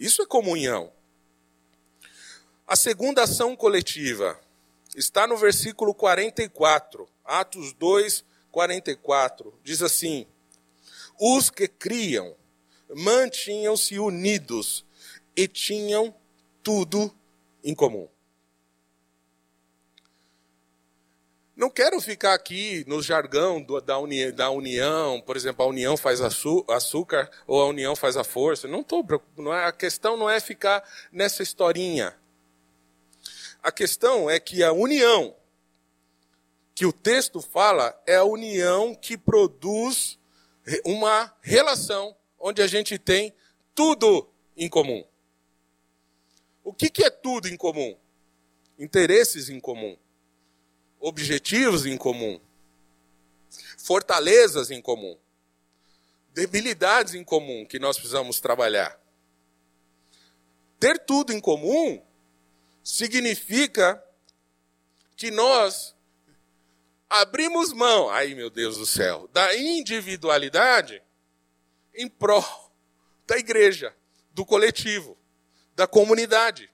Isso 0.00 0.22
é 0.22 0.26
comunhão. 0.26 0.90
A 2.66 2.74
segunda 2.74 3.24
ação 3.24 3.54
coletiva 3.54 4.40
está 4.96 5.26
no 5.26 5.36
versículo 5.36 5.92
44, 5.92 7.06
Atos 7.22 7.74
2, 7.74 8.24
44. 8.50 9.52
Diz 9.62 9.82
assim: 9.82 10.26
Os 11.20 11.50
que 11.50 11.68
criam 11.68 12.34
mantinham-se 12.96 13.98
unidos 13.98 14.86
e 15.36 15.46
tinham 15.46 16.14
tudo 16.62 17.14
em 17.62 17.74
comum. 17.74 18.08
Não 21.60 21.68
quero 21.68 22.00
ficar 22.00 22.32
aqui 22.32 22.86
no 22.86 23.02
jargão 23.02 23.60
do, 23.60 23.78
da, 23.82 23.98
uni, 23.98 24.32
da, 24.32 24.48
união, 24.48 25.20
por 25.20 25.36
exemplo, 25.36 25.62
a 25.62 25.68
união 25.68 25.94
faz 25.94 26.22
açúcar 26.22 27.30
ou 27.46 27.60
a 27.60 27.66
união 27.66 27.94
faz 27.94 28.16
a 28.16 28.24
força. 28.24 28.66
Não 28.66 28.82
tô, 28.82 29.04
não 29.36 29.52
é, 29.52 29.66
a 29.66 29.70
questão 29.70 30.16
não 30.16 30.30
é 30.30 30.40
ficar 30.40 30.82
nessa 31.12 31.42
historinha. 31.42 32.16
A 33.62 33.70
questão 33.70 34.30
é 34.30 34.40
que 34.40 34.62
a 34.62 34.72
união 34.72 35.36
que 36.74 36.86
o 36.86 36.94
texto 36.94 37.42
fala 37.42 37.94
é 38.06 38.16
a 38.16 38.24
união 38.24 38.94
que 38.94 39.18
produz 39.18 40.18
uma 40.82 41.30
relação 41.42 42.16
onde 42.38 42.62
a 42.62 42.66
gente 42.66 42.98
tem 42.98 43.34
tudo 43.74 44.26
em 44.56 44.66
comum. 44.66 45.04
O 46.64 46.72
que, 46.72 46.88
que 46.88 47.04
é 47.04 47.10
tudo 47.10 47.48
em 47.48 47.56
comum? 47.58 47.94
Interesses 48.78 49.50
em 49.50 49.60
comum 49.60 49.98
objetivos 51.00 51.86
em 51.86 51.96
comum, 51.96 52.40
fortalezas 53.78 54.70
em 54.70 54.80
comum, 54.80 55.18
debilidades 56.32 57.14
em 57.14 57.24
comum 57.24 57.64
que 57.66 57.78
nós 57.78 57.96
precisamos 57.96 58.40
trabalhar. 58.40 59.00
Ter 60.78 60.98
tudo 60.98 61.32
em 61.32 61.40
comum 61.40 62.02
significa 62.84 64.02
que 65.16 65.30
nós 65.30 65.94
abrimos 67.08 67.72
mão, 67.72 68.08
ai 68.08 68.34
meu 68.34 68.48
Deus 68.48 68.76
do 68.78 68.86
céu, 68.86 69.28
da 69.32 69.56
individualidade 69.56 71.02
em 71.94 72.08
prol 72.08 72.70
da 73.26 73.36
igreja, 73.36 73.94
do 74.32 74.44
coletivo, 74.44 75.16
da 75.76 75.86
comunidade. 75.86 76.69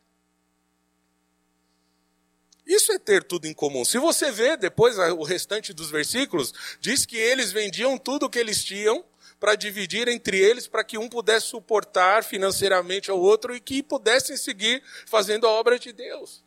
Isso 2.66 2.90
é 2.90 2.98
ter 2.98 3.22
tudo 3.22 3.46
em 3.46 3.54
comum. 3.54 3.84
Se 3.84 3.96
você 3.96 4.32
vê 4.32 4.56
depois 4.56 4.98
o 4.98 5.22
restante 5.22 5.72
dos 5.72 5.88
versículos, 5.88 6.52
diz 6.80 7.06
que 7.06 7.16
eles 7.16 7.52
vendiam 7.52 7.96
tudo 7.96 8.26
o 8.26 8.30
que 8.30 8.38
eles 8.38 8.64
tinham 8.64 9.04
para 9.38 9.54
dividir 9.54 10.08
entre 10.08 10.38
eles, 10.38 10.66
para 10.66 10.82
que 10.82 10.98
um 10.98 11.08
pudesse 11.08 11.46
suportar 11.46 12.24
financeiramente 12.24 13.10
ao 13.10 13.20
outro 13.20 13.54
e 13.54 13.60
que 13.60 13.82
pudessem 13.82 14.36
seguir 14.36 14.82
fazendo 15.06 15.46
a 15.46 15.50
obra 15.50 15.78
de 15.78 15.92
Deus. 15.92 16.42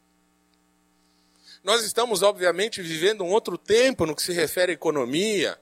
Nós 1.63 1.83
estamos, 1.83 2.21
obviamente, 2.21 2.81
vivendo 2.81 3.23
um 3.23 3.29
outro 3.29 3.57
tempo 3.57 4.05
no 4.05 4.15
que 4.15 4.23
se 4.23 4.33
refere 4.33 4.71
à 4.71 4.75
economia, 4.75 5.59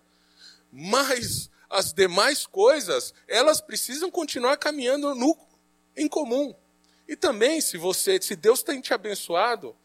mas 0.71 1.49
as 1.69 1.91
demais 1.91 2.45
coisas, 2.45 3.13
elas 3.27 3.59
precisam 3.59 4.09
continuar 4.09 4.57
caminhando 4.57 5.13
no, 5.13 5.37
em 5.95 6.07
comum. 6.07 6.55
E 7.07 7.15
também, 7.15 7.61
se 7.61 7.77
você, 7.77 8.19
se 8.21 8.35
Deus 8.35 8.63
tem 8.63 8.79
te 8.79 8.93
abençoado, 8.93 9.75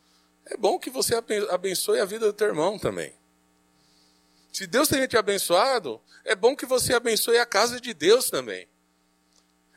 é 0.47 0.57
bom 0.57 0.79
que 0.79 0.91
você 0.91 1.15
abençoe 1.51 2.01
a 2.01 2.05
vida 2.05 2.27
do 2.27 2.33
teu 2.33 2.49
irmão 2.49 2.79
também. 2.79 3.15
Se 4.53 4.67
Deus 4.67 4.89
tem 4.89 5.07
te 5.07 5.17
abençoado, 5.17 6.01
é 6.25 6.35
bom 6.35 6.55
que 6.55 6.67
você 6.67 6.95
abençoe 6.95 7.39
a 7.39 7.47
casa 7.47 7.81
de 7.81 7.95
Deus 7.95 8.29
também. 8.29 8.69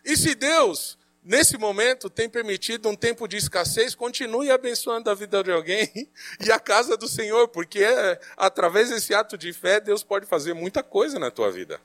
E 0.04 0.18
se 0.18 0.36
Deus, 0.36 0.98
nesse 1.24 1.58
momento, 1.58 2.10
tem 2.10 2.30
permitido 2.30 2.90
um 2.90 2.96
tempo 2.96 3.28
de 3.28 3.38
escassez, 3.38 3.96
continue 3.96 4.52
abençoando 4.52 5.10
a 5.10 5.16
vida 5.16 5.42
de 5.44 5.52
alguém 5.52 6.10
e 6.46 6.52
a 6.52 6.60
casa 6.60 6.98
do 6.98 7.08
Senhor, 7.08 7.48
porque 7.48 7.84
é, 7.84 8.20
através 8.36 8.90
desse 8.90 9.14
ato 9.14 9.38
de 9.38 9.54
fé, 9.54 9.80
Deus 9.80 10.04
pode 10.04 10.26
fazer 10.26 10.54
muita 10.54 10.84
coisa 10.84 11.18
na 11.18 11.32
tua 11.32 11.52
vida. 11.52 11.80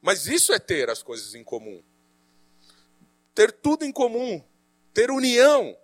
Mas 0.00 0.26
isso 0.26 0.52
é 0.52 0.58
ter 0.58 0.88
as 0.88 1.02
coisas 1.02 1.34
em 1.34 1.44
comum. 1.44 1.82
Ter 3.34 3.52
tudo 3.52 3.84
em 3.84 3.92
comum, 3.92 4.42
ter 4.92 5.10
união, 5.10 5.76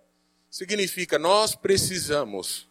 significa 0.49 1.19
nós 1.19 1.55
precisamos 1.55 2.67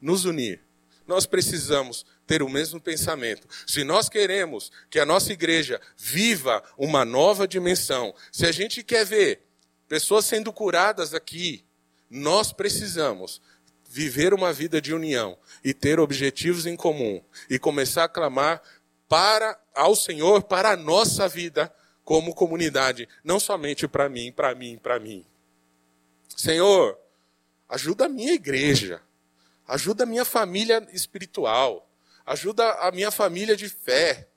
nos 0.00 0.24
unir. 0.24 0.60
Nós 1.06 1.26
precisamos 1.26 2.04
ter 2.26 2.42
o 2.42 2.48
mesmo 2.48 2.80
pensamento. 2.80 3.46
Se 3.66 3.84
nós 3.84 4.08
queremos 4.08 4.72
que 4.88 4.98
a 4.98 5.06
nossa 5.06 5.32
igreja 5.32 5.80
viva 5.96 6.62
uma 6.78 7.04
nova 7.04 7.46
dimensão, 7.46 8.14
se 8.32 8.46
a 8.46 8.52
gente 8.52 8.82
quer 8.82 9.04
ver 9.04 9.42
pessoas 9.88 10.24
sendo 10.24 10.52
curadas 10.52 11.12
aqui, 11.12 11.64
nós 12.10 12.52
precisamos 12.52 13.40
viver 13.88 14.32
uma 14.32 14.52
vida 14.52 14.80
de 14.80 14.94
união 14.94 15.38
e 15.62 15.72
ter 15.74 16.00
objetivos 16.00 16.66
em 16.66 16.74
comum 16.74 17.22
e 17.48 17.58
começar 17.58 18.04
a 18.04 18.08
clamar 18.08 18.62
para 19.08 19.58
ao 19.74 19.94
Senhor 19.94 20.42
para 20.42 20.70
a 20.70 20.76
nossa 20.76 21.28
vida 21.28 21.72
como 22.04 22.34
comunidade, 22.34 23.08
não 23.22 23.38
somente 23.38 23.86
para 23.88 24.08
mim, 24.08 24.32
para 24.32 24.54
mim, 24.54 24.78
para 24.82 24.98
mim. 24.98 25.24
Senhor, 26.28 26.98
Ajuda 27.74 28.04
a 28.04 28.08
minha 28.08 28.32
igreja. 28.32 29.02
Ajuda 29.66 30.04
a 30.04 30.06
minha 30.06 30.24
família 30.24 30.86
espiritual. 30.92 31.90
Ajuda 32.24 32.70
a 32.74 32.92
minha 32.92 33.10
família 33.10 33.56
de 33.56 33.68
fé. 33.68 34.28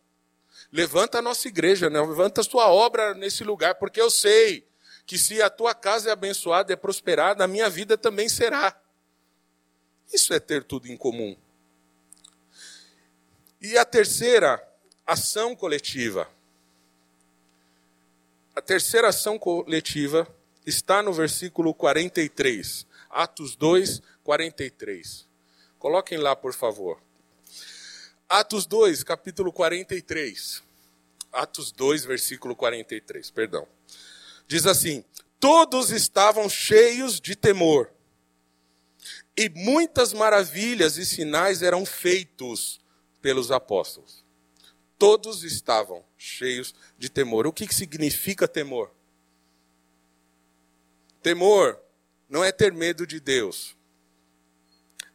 Levanta 0.72 1.20
a 1.20 1.22
nossa 1.22 1.48
igreja, 1.48 1.88
né? 1.88 2.02
levanta 2.02 2.42
a 2.42 2.44
sua 2.44 2.68
obra 2.72 3.14
nesse 3.14 3.44
lugar, 3.44 3.76
porque 3.76 4.02
eu 4.02 4.10
sei 4.10 4.68
que 5.06 5.20
se 5.20 5.40
a 5.40 5.52
tua 5.52 5.76
casa 5.76 6.10
é 6.10 6.12
abençoada, 6.12 6.74
é 6.74 6.76
prosperada, 6.76 7.44
a 7.44 7.48
minha 7.48 7.70
vida 7.70 7.96
também 7.96 8.28
será. 8.28 8.76
Isso 10.12 10.34
é 10.34 10.40
ter 10.40 10.64
tudo 10.64 10.88
em 10.88 10.98
comum. 10.98 11.38
E 13.62 13.78
a 13.78 13.86
terceira 13.86 14.60
ação 15.06 15.56
coletiva. 15.56 16.28
A 18.56 18.62
terceira 18.64 19.10
ação 19.10 19.38
coletiva 19.38 20.28
está 20.66 21.04
no 21.04 21.14
versículo 21.14 21.72
43. 21.72 22.88
Atos 23.18 23.56
2, 23.56 24.00
43. 24.24 25.28
Coloquem 25.80 26.20
lá, 26.20 26.36
por 26.36 26.54
favor. 26.54 27.02
Atos 28.30 28.68
2, 28.68 29.04
capítulo 29.04 29.52
43. 29.52 30.62
Atos 31.32 31.72
2, 31.72 32.06
versículo 32.06 32.56
43, 32.56 33.32
perdão. 33.32 33.68
Diz 34.48 34.68
assim: 34.68 35.04
Todos 35.40 35.90
estavam 35.90 36.48
cheios 36.48 37.20
de 37.20 37.36
temor, 37.36 37.92
e 39.36 39.50
muitas 39.50 40.14
maravilhas 40.14 40.98
e 40.98 41.06
sinais 41.06 41.64
eram 41.64 41.88
feitos 41.88 42.80
pelos 43.20 43.50
apóstolos. 43.50 44.24
Todos 44.96 45.44
estavam 45.44 46.06
cheios 46.20 46.76
de 47.00 47.10
temor. 47.10 47.48
O 47.48 47.52
que 47.52 47.74
significa 47.74 48.48
temor? 48.48 48.92
Temor 51.24 51.82
não 52.30 52.44
é 52.44 52.52
ter 52.52 52.74
medo 52.74 53.06
de 53.06 53.20
Deus. 53.20 53.76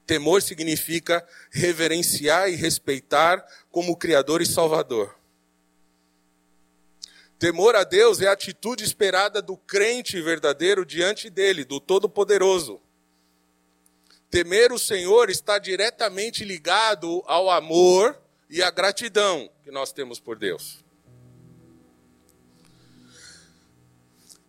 Temor 0.06 0.42
significa 0.42 1.26
reverenciar 1.50 2.50
e 2.50 2.56
respeitar 2.56 3.44
como 3.70 3.96
Criador 3.96 4.42
e 4.42 4.46
Salvador. 4.46 5.16
Temor 7.38 7.74
a 7.74 7.82
Deus 7.82 8.20
é 8.20 8.28
a 8.28 8.32
atitude 8.32 8.84
esperada 8.84 9.42
do 9.42 9.56
crente 9.56 10.20
verdadeiro 10.20 10.86
diante 10.86 11.28
dele, 11.28 11.64
do 11.64 11.80
Todo-Poderoso. 11.80 12.80
Temer 14.30 14.72
o 14.72 14.78
Senhor 14.78 15.28
está 15.28 15.58
diretamente 15.58 16.44
ligado 16.44 17.22
ao 17.26 17.50
amor 17.50 18.16
e 18.48 18.62
à 18.62 18.70
gratidão 18.70 19.50
que 19.64 19.70
nós 19.70 19.92
temos 19.92 20.20
por 20.20 20.38
Deus. 20.38 20.81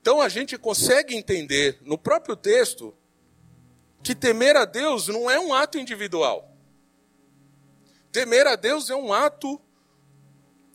Então 0.04 0.20
a 0.20 0.28
gente 0.28 0.58
consegue 0.58 1.16
entender 1.16 1.78
no 1.80 1.98
próprio 1.98 2.36
texto 2.36 2.94
que 4.04 4.14
temer 4.14 4.58
a 4.58 4.66
Deus 4.66 5.08
não 5.08 5.32
é 5.32 5.40
um 5.40 5.54
ato 5.54 5.80
individual. 5.80 6.54
Temer 8.12 8.46
a 8.46 8.58
Deus 8.58 8.90
é 8.90 8.96
um 8.98 9.14
ato 9.14 9.62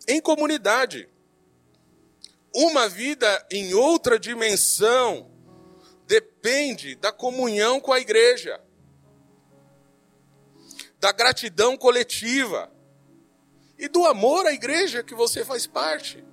em 0.09 0.19
comunidade. 0.19 1.11
Uma 2.55 2.89
vida 2.89 3.47
em 3.51 3.75
outra 3.75 4.19
dimensão 4.19 5.31
depende 6.07 6.95
da 6.95 7.13
comunhão 7.13 7.79
com 7.81 7.93
a 7.93 8.01
igreja, 8.01 8.59
da 10.99 11.13
gratidão 11.13 11.77
coletiva 11.77 12.73
e 13.77 13.89
do 13.89 14.07
amor 14.07 14.47
à 14.47 14.55
igreja 14.55 15.03
que 15.03 15.15
você 15.15 15.45
faz 15.45 15.67
parte. 15.67 16.25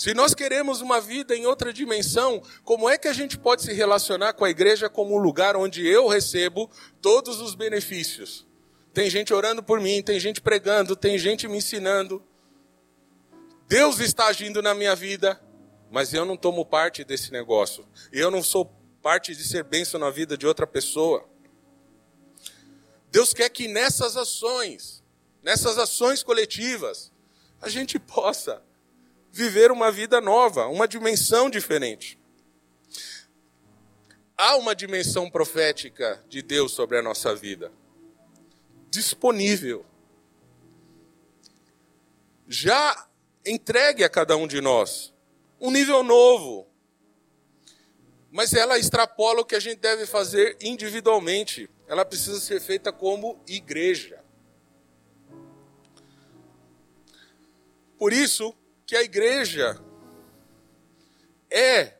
Se 0.00 0.14
nós 0.14 0.32
queremos 0.32 0.80
uma 0.80 0.98
vida 0.98 1.36
em 1.36 1.44
outra 1.44 1.74
dimensão, 1.74 2.42
como 2.64 2.88
é 2.88 2.96
que 2.96 3.06
a 3.06 3.12
gente 3.12 3.36
pode 3.36 3.60
se 3.60 3.74
relacionar 3.74 4.32
com 4.32 4.46
a 4.46 4.48
igreja 4.48 4.88
como 4.88 5.14
um 5.14 5.18
lugar 5.18 5.56
onde 5.56 5.86
eu 5.86 6.08
recebo 6.08 6.70
todos 7.02 7.38
os 7.38 7.54
benefícios? 7.54 8.46
Tem 8.94 9.10
gente 9.10 9.34
orando 9.34 9.62
por 9.62 9.78
mim, 9.78 10.02
tem 10.02 10.18
gente 10.18 10.40
pregando, 10.40 10.96
tem 10.96 11.18
gente 11.18 11.46
me 11.46 11.58
ensinando. 11.58 12.24
Deus 13.68 14.00
está 14.00 14.28
agindo 14.28 14.62
na 14.62 14.72
minha 14.72 14.96
vida, 14.96 15.38
mas 15.90 16.14
eu 16.14 16.24
não 16.24 16.34
tomo 16.34 16.64
parte 16.64 17.04
desse 17.04 17.30
negócio. 17.30 17.86
Eu 18.10 18.30
não 18.30 18.42
sou 18.42 18.72
parte 19.02 19.36
de 19.36 19.44
ser 19.44 19.64
bênção 19.64 20.00
na 20.00 20.08
vida 20.08 20.34
de 20.34 20.46
outra 20.46 20.66
pessoa. 20.66 21.28
Deus 23.12 23.34
quer 23.34 23.50
que 23.50 23.68
nessas 23.68 24.16
ações, 24.16 25.04
nessas 25.42 25.76
ações 25.76 26.22
coletivas, 26.22 27.12
a 27.60 27.68
gente 27.68 27.98
possa 27.98 28.62
viver 29.32 29.70
uma 29.70 29.90
vida 29.90 30.20
nova, 30.20 30.66
uma 30.66 30.88
dimensão 30.88 31.48
diferente. 31.48 32.18
Há 34.36 34.56
uma 34.56 34.74
dimensão 34.74 35.30
profética 35.30 36.24
de 36.28 36.42
Deus 36.42 36.72
sobre 36.72 36.98
a 36.98 37.02
nossa 37.02 37.34
vida, 37.34 37.72
disponível, 38.90 39.84
já 42.48 43.08
entregue 43.46 44.02
a 44.02 44.08
cada 44.08 44.36
um 44.36 44.46
de 44.46 44.60
nós, 44.60 45.14
um 45.60 45.70
nível 45.70 46.02
novo, 46.02 46.66
mas 48.30 48.54
ela 48.54 48.78
extrapola 48.78 49.40
o 49.40 49.44
que 49.44 49.54
a 49.54 49.60
gente 49.60 49.78
deve 49.78 50.06
fazer 50.06 50.56
individualmente. 50.60 51.68
Ela 51.86 52.04
precisa 52.04 52.40
ser 52.40 52.60
feita 52.60 52.92
como 52.92 53.40
igreja. 53.46 54.22
Por 57.98 58.12
isso 58.12 58.54
que 58.90 58.96
a 58.96 59.04
igreja 59.04 59.80
é 61.48 61.94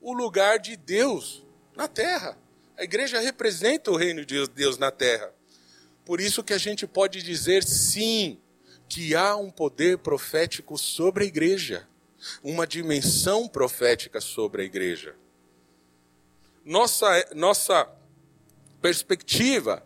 o 0.00 0.12
lugar 0.12 0.60
de 0.60 0.76
Deus 0.76 1.44
na 1.74 1.88
terra. 1.88 2.38
A 2.76 2.84
igreja 2.84 3.18
representa 3.18 3.90
o 3.90 3.96
reino 3.96 4.24
de 4.24 4.46
Deus 4.46 4.78
na 4.78 4.92
terra. 4.92 5.34
Por 6.04 6.20
isso 6.20 6.44
que 6.44 6.52
a 6.52 6.58
gente 6.58 6.86
pode 6.86 7.24
dizer 7.24 7.64
sim, 7.64 8.40
que 8.88 9.16
há 9.16 9.34
um 9.34 9.50
poder 9.50 9.98
profético 9.98 10.78
sobre 10.78 11.24
a 11.24 11.26
igreja, 11.26 11.88
uma 12.40 12.68
dimensão 12.68 13.48
profética 13.48 14.20
sobre 14.20 14.62
a 14.62 14.64
igreja 14.64 15.16
nossa, 16.68 17.24
nossa 17.34 17.90
perspectiva, 18.80 19.82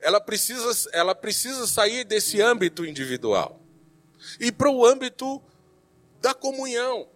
ela 0.00 0.18
precisa, 0.18 0.90
ela 0.92 1.14
precisa 1.14 1.64
sair 1.66 2.04
desse 2.04 2.40
âmbito 2.40 2.86
individual 2.86 3.60
e 4.40 4.50
para 4.50 4.70
o 4.70 4.84
âmbito 4.84 5.42
da 6.22 6.32
comunhão. 6.32 7.08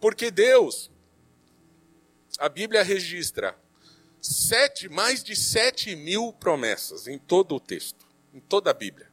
Porque 0.00 0.30
Deus, 0.30 0.90
a 2.38 2.48
Bíblia 2.48 2.82
registra 2.82 3.58
sete, 4.20 4.88
mais 4.88 5.24
de 5.24 5.34
sete 5.34 5.96
mil 5.96 6.32
promessas 6.34 7.08
em 7.08 7.18
todo 7.18 7.56
o 7.56 7.60
texto, 7.60 8.06
em 8.32 8.38
toda 8.38 8.70
a 8.70 8.74
Bíblia. 8.74 9.10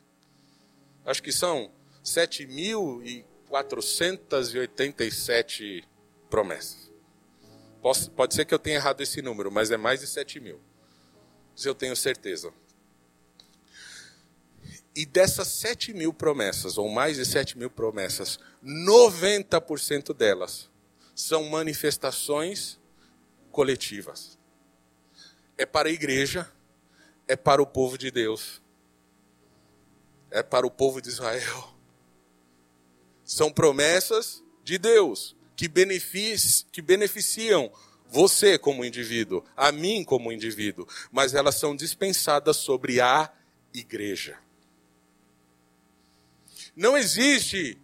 Acho 1.04 1.24
que 1.24 1.32
são 1.32 1.72
sete 2.04 2.46
mil 2.46 3.02
e 3.04 3.26
quatrocentas 3.50 4.54
e 4.54 4.60
oitenta 4.60 5.04
e 5.04 5.12
sete 5.12 5.88
promessas. 6.30 6.92
Posso, 7.82 8.12
pode 8.12 8.34
ser 8.36 8.44
que 8.46 8.54
eu 8.54 8.60
tenha 8.60 8.76
errado 8.76 9.02
esse 9.02 9.22
número, 9.22 9.52
mas 9.52 9.72
é 9.72 9.78
mais 9.78 10.02
de 10.02 10.08
7 10.08 10.40
mil. 10.40 10.60
Isso 11.56 11.70
eu 11.70 11.76
tenho 11.76 11.96
certeza. 11.96 12.52
E 14.96 15.06
dessas 15.06 15.48
7 15.48 15.94
mil 15.94 16.12
promessas, 16.12 16.78
ou 16.78 16.90
mais 16.90 17.18
de 17.18 17.26
7 17.26 17.58
mil 17.58 17.70
promessas, 17.70 18.40
90% 18.64 20.14
delas 20.14 20.70
são 21.16 21.50
manifestações 21.50 22.80
coletivas. 23.52 24.38
É 25.58 25.66
para 25.66 25.90
a 25.90 25.92
igreja, 25.92 26.52
é 27.28 27.36
para 27.36 27.62
o 27.62 27.66
povo 27.66 27.98
de 27.98 28.12
Deus, 28.12 28.62
é 30.30 30.44
para 30.44 30.68
o 30.68 30.72
povo 30.72 31.02
de 31.02 31.10
Israel. 31.10 31.74
São 33.24 33.52
promessas 33.52 34.44
de 34.64 34.78
Deus 34.78 35.36
que, 35.56 35.68
benefici 35.68 36.66
que 36.72 36.82
beneficiam 36.82 37.72
você 38.10 38.58
como 38.58 38.86
indivíduo, 38.86 39.44
a 39.56 39.72
mim 39.72 40.04
como 40.04 40.32
indivíduo, 40.32 40.88
mas 41.12 41.34
elas 41.34 41.56
são 41.56 41.76
dispensadas 41.76 42.58
sobre 42.58 43.02
a 43.02 43.32
igreja. 43.74 44.38
Não 46.76 46.96
existe 46.96 47.82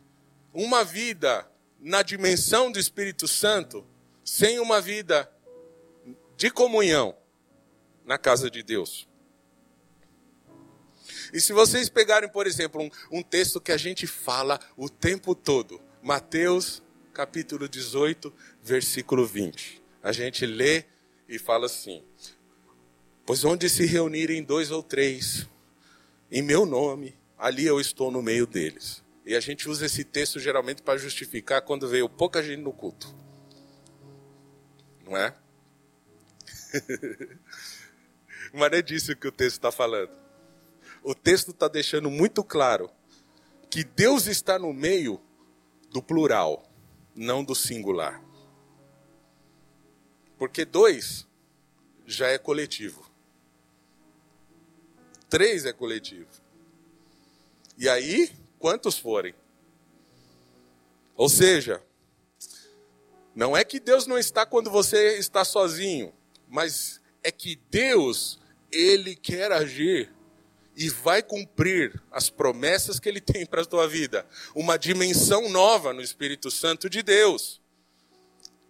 uma 0.54 0.84
vida 0.84 1.49
na 1.80 2.01
dimensão 2.01 2.72
do 2.72 2.80
Espírito 2.80 3.28
Santo 3.28 3.86
sem 4.24 4.60
uma 4.60 4.80
vida 4.80 5.30
de 6.38 6.49
comunhão 6.49 7.16
na 8.06 8.18
casa 8.18 8.49
de 8.49 8.64
Deus. 8.64 9.08
E 11.34 11.41
se 11.41 11.51
vocês 11.51 11.89
pegarem, 11.89 12.30
por 12.30 12.45
exemplo, 12.45 12.82
um, 12.82 13.20
um 13.20 13.24
texto 13.24 13.60
que 13.60 13.72
a 13.72 13.78
gente 13.78 14.06
fala 14.06 14.60
o 14.78 14.88
tempo 14.88 15.34
todo, 15.34 15.82
Mateus 16.01 16.84
capítulo 17.14 17.70
18, 17.70 18.34
versículo 18.62 19.26
20. 19.26 19.82
A 20.01 20.12
gente 20.12 20.45
lê 20.45 20.86
e 21.28 21.38
fala 21.38 21.68
assim: 21.68 22.04
Pois 23.26 23.43
onde 23.43 23.70
se 23.70 23.86
reunirem 23.86 24.43
dois 24.43 24.72
ou 24.72 24.82
três, 24.82 25.47
em 26.32 26.41
meu 26.41 26.66
nome, 26.66 27.16
ali 27.38 27.66
eu 27.66 27.80
estou 27.80 28.12
no 28.12 28.22
meio 28.22 28.47
deles. 28.47 29.03
E 29.26 29.36
a 29.36 29.39
gente 29.39 29.69
usa 29.69 29.86
esse 29.86 30.03
texto 30.03 30.39
geralmente 30.39 30.82
para 30.82 30.97
justificar 30.97 31.61
quando 31.61 31.88
veio 31.88 32.09
pouca 32.09 32.43
gente 32.43 32.61
no 32.61 32.74
culto. 32.74 33.15
Não 35.03 35.15
é? 35.15 35.34
Mas 38.53 38.71
não 38.71 38.78
é 38.78 38.82
disso 38.82 39.15
que 39.15 39.28
o 39.28 39.32
texto 39.32 39.57
está 39.57 39.71
falando. 39.71 40.11
O 41.01 41.15
texto 41.15 41.51
está 41.51 41.67
deixando 41.67 42.09
muito 42.09 42.43
claro 42.43 42.89
que 43.69 43.84
Deus 43.84 44.28
está 44.28 44.59
no 44.59 44.74
meio 44.74 45.19
do 45.89 46.01
plural 46.01 46.69
não 47.15 47.43
do 47.43 47.55
singular. 47.55 48.21
Porque 50.38 50.65
dois 50.65 51.28
já 52.05 52.28
é 52.28 52.38
coletivo. 52.38 53.09
Três 55.30 55.65
é 55.65 55.74
coletivo. 55.74 56.30
E 57.78 57.89
aí, 57.89 58.32
quantos 58.64 58.97
forem? 58.97 59.36
Ou 61.18 61.28
seja, 61.28 61.84
não 63.36 63.57
é 63.57 63.66
que 63.66 63.78
Deus 63.78 64.07
não 64.07 64.18
está 64.18 64.45
quando 64.45 64.72
você 64.72 65.18
está 65.18 65.43
sozinho, 65.43 66.14
mas 66.47 67.01
é 67.22 67.30
que 67.30 67.59
Deus, 67.70 68.39
ele 68.72 69.18
quer 69.18 69.51
agir 69.51 70.09
e 70.78 70.88
vai 70.88 71.22
cumprir 71.22 72.01
as 72.09 72.30
promessas 72.30 73.01
que 73.01 73.09
ele 73.09 73.20
tem 73.22 73.45
para 73.45 73.64
a 73.64 73.66
tua 73.66 73.86
vida. 73.86 74.26
Uma 74.55 74.78
dimensão 74.78 75.49
nova 75.49 75.91
no 75.91 76.01
Espírito 76.01 76.49
Santo 76.49 76.89
de 76.89 77.03
Deus. 77.03 77.61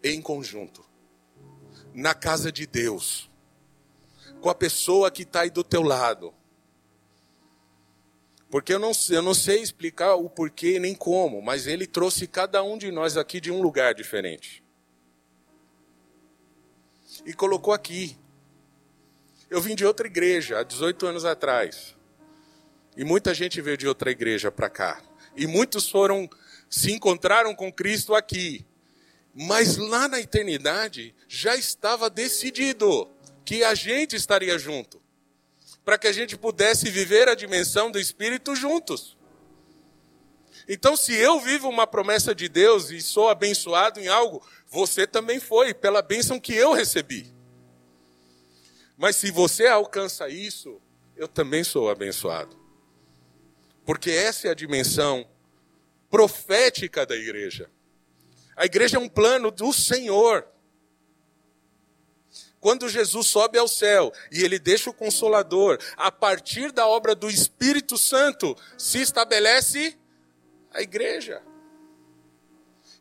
Em 0.03 0.19
conjunto. 0.19 0.83
Na 1.93 2.15
casa 2.15 2.51
de 2.51 2.65
Deus. 2.65 3.29
Com 4.41 4.49
a 4.49 4.55
pessoa 4.55 5.11
que 5.11 5.21
está 5.21 5.41
aí 5.41 5.51
do 5.51 5.63
teu 5.63 5.83
lado. 5.83 6.33
Porque 8.53 8.71
eu 8.71 8.77
não, 8.77 8.91
eu 9.09 9.23
não 9.23 9.33
sei 9.33 9.63
explicar 9.63 10.13
o 10.13 10.29
porquê 10.29 10.77
nem 10.77 10.93
como, 10.93 11.41
mas 11.41 11.65
ele 11.65 11.87
trouxe 11.87 12.27
cada 12.27 12.61
um 12.61 12.77
de 12.77 12.91
nós 12.91 13.17
aqui 13.17 13.41
de 13.41 13.51
um 13.51 13.59
lugar 13.59 13.95
diferente. 13.95 14.63
E 17.25 17.33
colocou 17.33 17.73
aqui. 17.73 18.15
Eu 19.49 19.59
vim 19.59 19.73
de 19.73 19.83
outra 19.83 20.05
igreja 20.05 20.59
há 20.59 20.63
18 20.63 21.07
anos 21.07 21.25
atrás. 21.25 21.95
E 22.95 23.03
muita 23.03 23.33
gente 23.33 23.59
veio 23.59 23.75
de 23.75 23.87
outra 23.87 24.11
igreja 24.11 24.51
para 24.51 24.69
cá. 24.69 25.01
E 25.35 25.47
muitos 25.47 25.89
foram, 25.89 26.29
se 26.69 26.91
encontraram 26.91 27.55
com 27.55 27.73
Cristo 27.73 28.13
aqui. 28.13 28.63
Mas 29.33 29.77
lá 29.77 30.07
na 30.07 30.19
eternidade 30.19 31.15
já 31.27 31.55
estava 31.55 32.07
decidido 32.07 33.09
que 33.43 33.63
a 33.63 33.73
gente 33.73 34.15
estaria 34.15 34.59
junto. 34.59 35.02
Para 35.83 35.97
que 35.97 36.07
a 36.07 36.11
gente 36.11 36.37
pudesse 36.37 36.89
viver 36.89 37.27
a 37.27 37.35
dimensão 37.35 37.91
do 37.91 37.99
Espírito 37.99 38.55
juntos. 38.55 39.17
Então, 40.67 40.95
se 40.95 41.13
eu 41.13 41.39
vivo 41.39 41.67
uma 41.67 41.85
promessa 41.85 42.33
de 42.33 42.47
Deus 42.47 42.89
e 42.89 43.01
sou 43.01 43.29
abençoado 43.29 43.99
em 43.99 44.07
algo, 44.07 44.45
você 44.67 45.05
também 45.05 45.39
foi, 45.39 45.73
pela 45.73 46.01
bênção 46.01 46.39
que 46.39 46.53
eu 46.53 46.71
recebi. 46.71 47.33
Mas 48.97 49.17
se 49.17 49.29
você 49.29 49.67
alcança 49.67 50.29
isso, 50.29 50.81
eu 51.17 51.27
também 51.27 51.63
sou 51.63 51.89
abençoado. 51.89 52.57
Porque 53.85 54.09
essa 54.09 54.47
é 54.47 54.51
a 54.51 54.55
dimensão 54.55 55.27
profética 56.09 57.05
da 57.05 57.15
igreja. 57.15 57.69
A 58.55 58.65
igreja 58.65 58.97
é 58.97 58.99
um 58.99 59.09
plano 59.09 59.51
do 59.51 59.73
Senhor. 59.73 60.47
Quando 62.63 62.87
Jesus 62.87 63.27
sobe 63.27 63.57
ao 63.57 63.67
céu 63.67 64.13
e 64.31 64.41
ele 64.41 64.57
deixa 64.57 64.89
o 64.89 64.93
consolador, 64.93 65.77
a 65.97 66.09
partir 66.09 66.71
da 66.71 66.87
obra 66.87 67.13
do 67.13 67.29
Espírito 67.29 67.97
Santo 67.97 68.55
se 68.77 69.01
estabelece 69.01 69.97
a 70.71 70.81
igreja. 70.81 71.43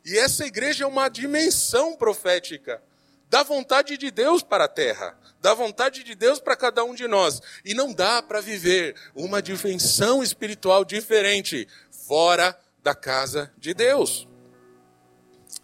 E 0.03 0.19
essa 0.19 0.45
igreja 0.45 0.83
é 0.83 0.87
uma 0.87 1.07
dimensão 1.07 1.95
profética 1.95 2.83
da 3.29 3.41
vontade 3.41 3.97
de 3.97 4.11
Deus 4.11 4.43
para 4.43 4.65
a 4.65 4.67
terra, 4.67 5.17
da 5.39 5.53
vontade 5.53 6.03
de 6.03 6.13
Deus 6.13 6.41
para 6.41 6.57
cada 6.57 6.83
um 6.83 6.93
de 6.93 7.07
nós. 7.07 7.39
E 7.63 7.73
não 7.73 7.93
dá 7.93 8.21
para 8.21 8.41
viver 8.41 8.97
uma 9.15 9.41
dimensão 9.41 10.21
espiritual 10.21 10.83
diferente 10.83 11.69
fora 12.05 12.59
da 12.83 12.93
casa 12.93 13.49
de 13.57 13.73
Deus. 13.73 14.27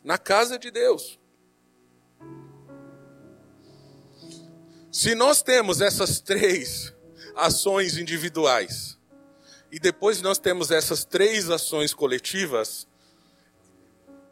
Na 0.02 0.18
casa 0.18 0.58
de 0.58 0.72
Deus. 0.72 1.19
Se 5.00 5.16
nós 5.16 5.42
temos 5.42 5.80
essas 5.80 6.20
três 6.20 6.94
ações 7.34 7.98
individuais 7.98 9.00
e 9.72 9.80
depois 9.80 10.22
nós 10.22 10.38
temos 10.38 10.72
essas 10.72 11.06
três 11.06 11.50
ações 11.50 11.94
coletivas, 11.94 12.86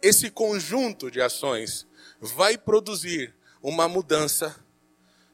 esse 0.01 0.30
conjunto 0.30 1.09
de 1.09 1.22
ações 1.22 1.88
vai 2.20 2.57
produzir 2.57 3.34
uma 3.63 3.88
mudança 3.88 4.53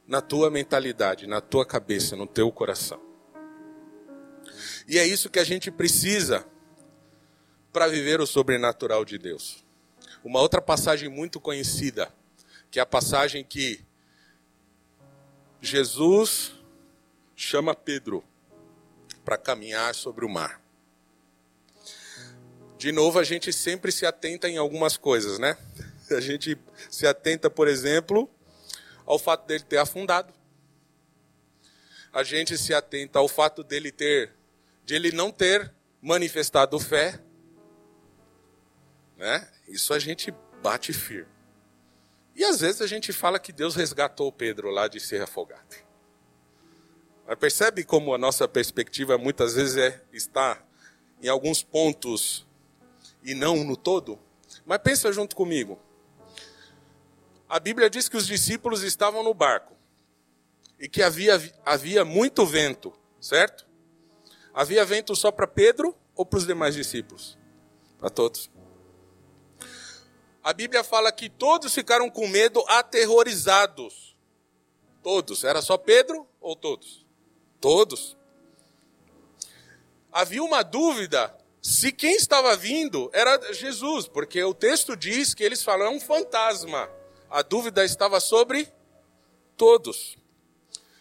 na 0.07 0.21
tua 0.21 0.51
mentalidade, 0.51 1.25
na 1.25 1.41
tua 1.41 1.65
cabeça, 1.65 2.15
no 2.15 2.27
teu 2.27 2.51
coração. 2.51 3.01
E 4.87 4.99
é 4.99 5.07
isso 5.07 5.31
que 5.31 5.39
a 5.39 5.43
gente 5.43 5.71
precisa 5.71 6.45
para 7.71 7.87
viver 7.87 8.21
o 8.21 8.27
sobrenatural 8.27 9.03
de 9.03 9.17
Deus. 9.17 9.65
Uma 10.23 10.41
outra 10.41 10.61
passagem 10.61 11.09
muito 11.09 11.39
conhecida, 11.39 12.13
que 12.69 12.77
é 12.77 12.83
a 12.83 12.85
passagem 12.85 13.43
que 13.43 13.83
Jesus 15.65 16.51
chama 17.37 17.73
Pedro 17.73 18.21
para 19.23 19.37
caminhar 19.37 19.95
sobre 19.95 20.25
o 20.25 20.29
mar. 20.29 20.61
De 22.77 22.91
novo, 22.91 23.17
a 23.17 23.23
gente 23.23 23.53
sempre 23.53 23.89
se 23.89 24.05
atenta 24.05 24.49
em 24.49 24.57
algumas 24.57 24.97
coisas, 24.97 25.39
né? 25.39 25.57
A 26.11 26.19
gente 26.19 26.59
se 26.89 27.07
atenta, 27.07 27.49
por 27.49 27.69
exemplo, 27.69 28.29
ao 29.05 29.17
fato 29.17 29.47
dele 29.47 29.63
ter 29.63 29.77
afundado. 29.77 30.33
A 32.11 32.23
gente 32.23 32.57
se 32.57 32.73
atenta 32.73 33.19
ao 33.19 33.29
fato 33.29 33.63
dele 33.63 33.89
ter, 33.89 34.33
de 34.83 34.95
ele 34.95 35.13
não 35.13 35.31
ter 35.31 35.73
manifestado 36.01 36.77
fé. 36.77 37.21
Né? 39.15 39.49
Isso 39.65 39.93
a 39.93 39.97
gente 39.97 40.29
bate 40.61 40.91
firme. 40.91 41.32
E 42.35 42.43
às 42.43 42.59
vezes 42.61 42.81
a 42.81 42.87
gente 42.87 43.13
fala 43.13 43.39
que 43.39 43.51
Deus 43.51 43.75
resgatou 43.75 44.31
Pedro 44.31 44.69
lá 44.69 44.87
de 44.87 44.99
ser 44.99 45.21
afogado. 45.21 45.75
Mas 47.27 47.37
percebe 47.37 47.83
como 47.83 48.13
a 48.13 48.17
nossa 48.17 48.47
perspectiva 48.47 49.17
muitas 49.17 49.55
vezes 49.55 49.77
é, 49.77 50.01
está 50.11 50.61
em 51.21 51.27
alguns 51.27 51.63
pontos 51.63 52.45
e 53.23 53.33
não 53.33 53.63
no 53.63 53.77
todo? 53.77 54.19
Mas 54.65 54.79
pensa 54.79 55.11
junto 55.11 55.35
comigo. 55.35 55.79
A 57.47 57.59
Bíblia 57.59 57.89
diz 57.89 58.09
que 58.09 58.17
os 58.17 58.25
discípulos 58.25 58.83
estavam 58.83 59.23
no 59.23 59.33
barco 59.33 59.73
e 60.79 60.89
que 60.89 61.01
havia, 61.01 61.39
havia 61.65 62.03
muito 62.03 62.45
vento, 62.45 62.91
certo? 63.21 63.65
Havia 64.53 64.83
vento 64.83 65.15
só 65.15 65.31
para 65.31 65.47
Pedro 65.47 65.95
ou 66.15 66.25
para 66.25 66.37
os 66.37 66.45
demais 66.45 66.75
discípulos? 66.75 67.37
Para 67.99 68.09
todos. 68.09 68.49
A 70.43 70.51
Bíblia 70.51 70.83
fala 70.83 71.11
que 71.11 71.29
todos 71.29 71.73
ficaram 71.73 72.09
com 72.09 72.27
medo, 72.27 72.63
aterrorizados. 72.67 74.15
Todos. 75.01 75.43
Era 75.43 75.61
só 75.61 75.77
Pedro 75.77 76.27
ou 76.41 76.55
todos? 76.55 77.05
Todos. 77.61 78.17
Havia 80.11 80.43
uma 80.43 80.61
dúvida 80.61 81.33
se 81.61 81.93
quem 81.93 82.15
estava 82.15 82.57
vindo 82.57 83.09
era 83.13 83.53
Jesus, 83.53 84.05
porque 84.05 84.43
o 84.43 84.53
texto 84.53 84.97
diz 84.97 85.33
que 85.33 85.45
eles 85.45 85.63
falam 85.63 85.87
é 85.87 85.89
um 85.89 85.99
fantasma. 85.99 86.89
A 87.29 87.41
dúvida 87.41 87.85
estava 87.85 88.19
sobre 88.19 88.67
todos. 89.55 90.17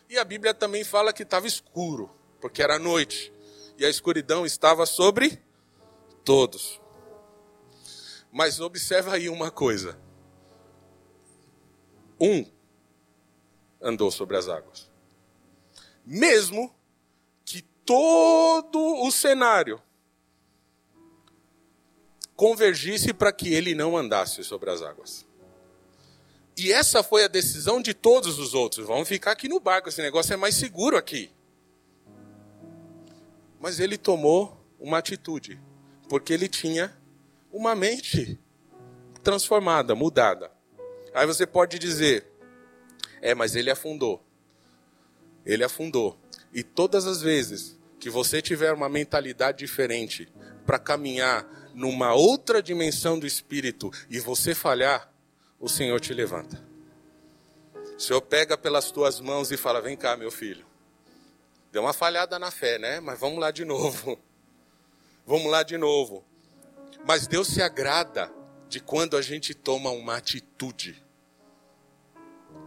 E 0.09 0.17
a 0.17 0.25
Bíblia 0.25 0.55
também 0.55 0.85
fala 0.85 1.13
que 1.13 1.25
estava 1.25 1.49
escuro, 1.49 2.09
porque 2.41 2.63
era 2.63 2.79
noite. 2.79 3.33
E 3.77 3.85
a 3.85 3.89
escuridão 3.89 4.47
estava 4.47 4.87
sobre 4.87 5.43
todos. 6.25 6.82
Mas 8.33 8.61
observa 8.61 9.15
aí 9.15 9.29
uma 9.29 9.51
coisa. 9.51 9.99
Um 12.19 12.47
andou 13.79 14.11
sobre 14.11 14.39
as 14.39 14.49
águas. 14.49 14.91
Mesmo 16.07 16.75
que 17.45 17.61
todo 17.85 18.79
o 19.05 19.11
cenário 19.11 19.83
convergisse 22.35 23.13
para 23.13 23.31
que 23.31 23.53
ele 23.53 23.75
não 23.75 23.97
andasse 23.97 24.43
sobre 24.43 24.71
as 24.71 24.81
águas. 24.81 25.27
E 26.57 26.73
essa 26.73 27.03
foi 27.03 27.25
a 27.25 27.29
decisão 27.29 27.83
de 27.83 27.93
todos 27.93 28.39
os 28.39 28.55
outros. 28.55 28.87
Vamos 28.87 29.09
ficar 29.09 29.33
aqui 29.33 29.47
no 29.47 29.61
barco, 29.61 29.91
esse 29.91 30.01
negócio 30.01 30.33
é 30.33 30.37
mais 30.37 30.55
seguro 30.55 30.97
aqui. 30.97 31.31
Mas 33.61 33.79
ele 33.79 33.99
tomou 33.99 34.59
uma 34.81 34.99
atitude, 34.99 35.61
porque 36.09 36.33
ele 36.33 36.49
tinha 36.49 36.97
uma 37.53 37.75
mente 37.75 38.41
transformada, 39.23 39.95
mudada. 39.95 40.51
Aí 41.15 41.27
você 41.27 41.47
pode 41.47 41.79
dizer: 41.79 42.27
é, 43.21 43.35
mas 43.35 43.55
ele 43.55 43.71
afundou. 43.71 44.25
Ele 45.45 45.63
afundou. 45.63 46.19
E 46.53 46.63
todas 46.63 47.07
as 47.07 47.21
vezes 47.21 47.79
que 48.01 48.11
você 48.11 48.43
tiver 48.43 48.73
uma 48.73 48.89
mentalidade 48.89 49.59
diferente 49.59 50.29
para 50.67 50.79
caminhar 50.79 51.47
numa 51.75 52.15
outra 52.15 52.63
dimensão 52.63 53.19
do 53.19 53.27
espírito 53.27 53.91
e 54.11 54.19
você 54.19 54.55
falhar, 54.55 55.13
o 55.61 55.69
Senhor 55.69 56.01
te 56.01 56.13
levanta. 56.13 56.63
O 57.97 58.01
Senhor 58.01 58.21
pega 58.23 58.57
pelas 58.57 58.91
tuas 58.91 59.21
mãos 59.21 59.53
e 59.53 59.57
fala: 59.57 59.81
Vem 59.81 59.97
cá, 59.97 60.17
meu 60.17 60.31
filho. 60.31 60.67
Deu 61.71 61.83
uma 61.83 61.93
falhada 61.93 62.39
na 62.39 62.51
fé, 62.51 62.79
né? 62.79 63.01
Mas 63.01 63.19
vamos 63.19 63.39
lá 63.39 63.51
de 63.51 63.65
novo. 63.65 64.19
Vamos 65.25 65.53
lá 65.53 65.63
de 65.63 65.79
novo. 65.79 66.25
Mas 67.05 67.27
Deus 67.27 67.49
se 67.49 67.61
agrada 67.61 68.33
de 68.69 68.81
quando 68.81 69.17
a 69.17 69.23
gente 69.23 69.55
toma 69.55 69.91
uma 69.91 70.17
atitude. 70.17 71.05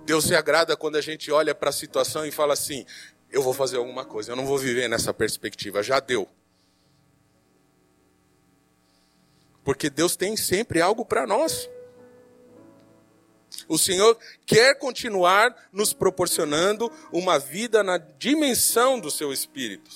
Deus 0.05 0.25
se 0.25 0.35
agrada 0.35 0.77
quando 0.77 0.97
a 0.97 1.01
gente 1.01 1.31
olha 1.31 1.55
para 1.55 1.69
a 1.69 1.73
situação 1.73 2.25
e 2.25 2.31
fala 2.31 2.53
assim: 2.53 2.85
eu 3.31 3.41
vou 3.41 3.53
fazer 3.53 3.77
alguma 3.77 4.05
coisa, 4.05 4.31
eu 4.31 4.35
não 4.35 4.45
vou 4.45 4.57
viver 4.57 4.87
nessa 4.87 5.13
perspectiva, 5.13 5.81
já 5.81 5.99
deu. 5.99 6.29
Porque 9.63 9.89
Deus 9.89 10.15
tem 10.15 10.37
sempre 10.37 10.79
algo 10.79 11.03
para 11.03 11.25
nós. 11.25 11.67
O 13.67 13.77
Senhor 13.77 14.17
quer 14.45 14.77
continuar 14.77 15.69
nos 15.71 15.91
proporcionando 15.91 16.91
uma 17.11 17.39
vida 17.39 17.83
na 17.83 17.97
dimensão 17.97 18.99
do 18.99 19.09
seu 19.09 19.33
espírito. 19.33 19.89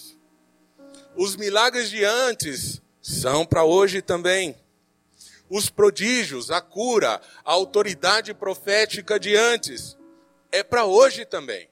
Os 1.15 1.35
milagres 1.35 1.89
de 1.89 2.03
antes 2.03 2.81
são 3.09 3.43
para 3.43 3.63
hoje 3.63 4.03
também. 4.03 4.55
Os 5.49 5.67
prodígios, 5.67 6.51
a 6.51 6.61
cura, 6.61 7.19
a 7.43 7.51
autoridade 7.51 8.35
profética 8.35 9.19
de 9.19 9.35
antes, 9.35 9.97
é 10.51 10.61
para 10.61 10.85
hoje 10.85 11.25
também. 11.25 11.67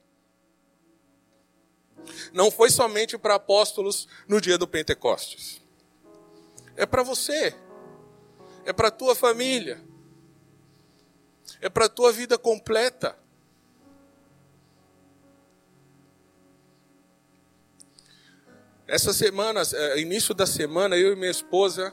Não 2.32 2.50
foi 2.50 2.70
somente 2.70 3.16
para 3.16 3.36
apóstolos 3.36 4.08
no 4.26 4.40
dia 4.40 4.58
do 4.58 4.66
Pentecostes. 4.66 5.62
É 6.76 6.84
para 6.84 7.04
você. 7.04 7.54
É 8.64 8.72
para 8.72 8.88
a 8.88 8.92
tua 8.92 9.14
família. 9.14 9.80
É 11.60 11.68
para 11.68 11.88
tua 11.88 12.12
vida 12.12 12.36
completa. 12.36 13.16
Essa 18.88 19.12
semana, 19.12 19.60
é, 19.74 20.00
início 20.00 20.34
da 20.34 20.46
semana, 20.46 20.96
eu 20.96 21.12
e 21.12 21.16
minha 21.16 21.30
esposa, 21.30 21.92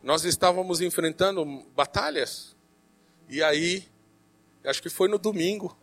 nós 0.00 0.24
estávamos 0.24 0.80
enfrentando 0.80 1.44
batalhas. 1.74 2.56
E 3.28 3.42
aí, 3.42 3.88
acho 4.64 4.80
que 4.80 4.88
foi 4.88 5.08
no 5.08 5.18
domingo, 5.18 5.76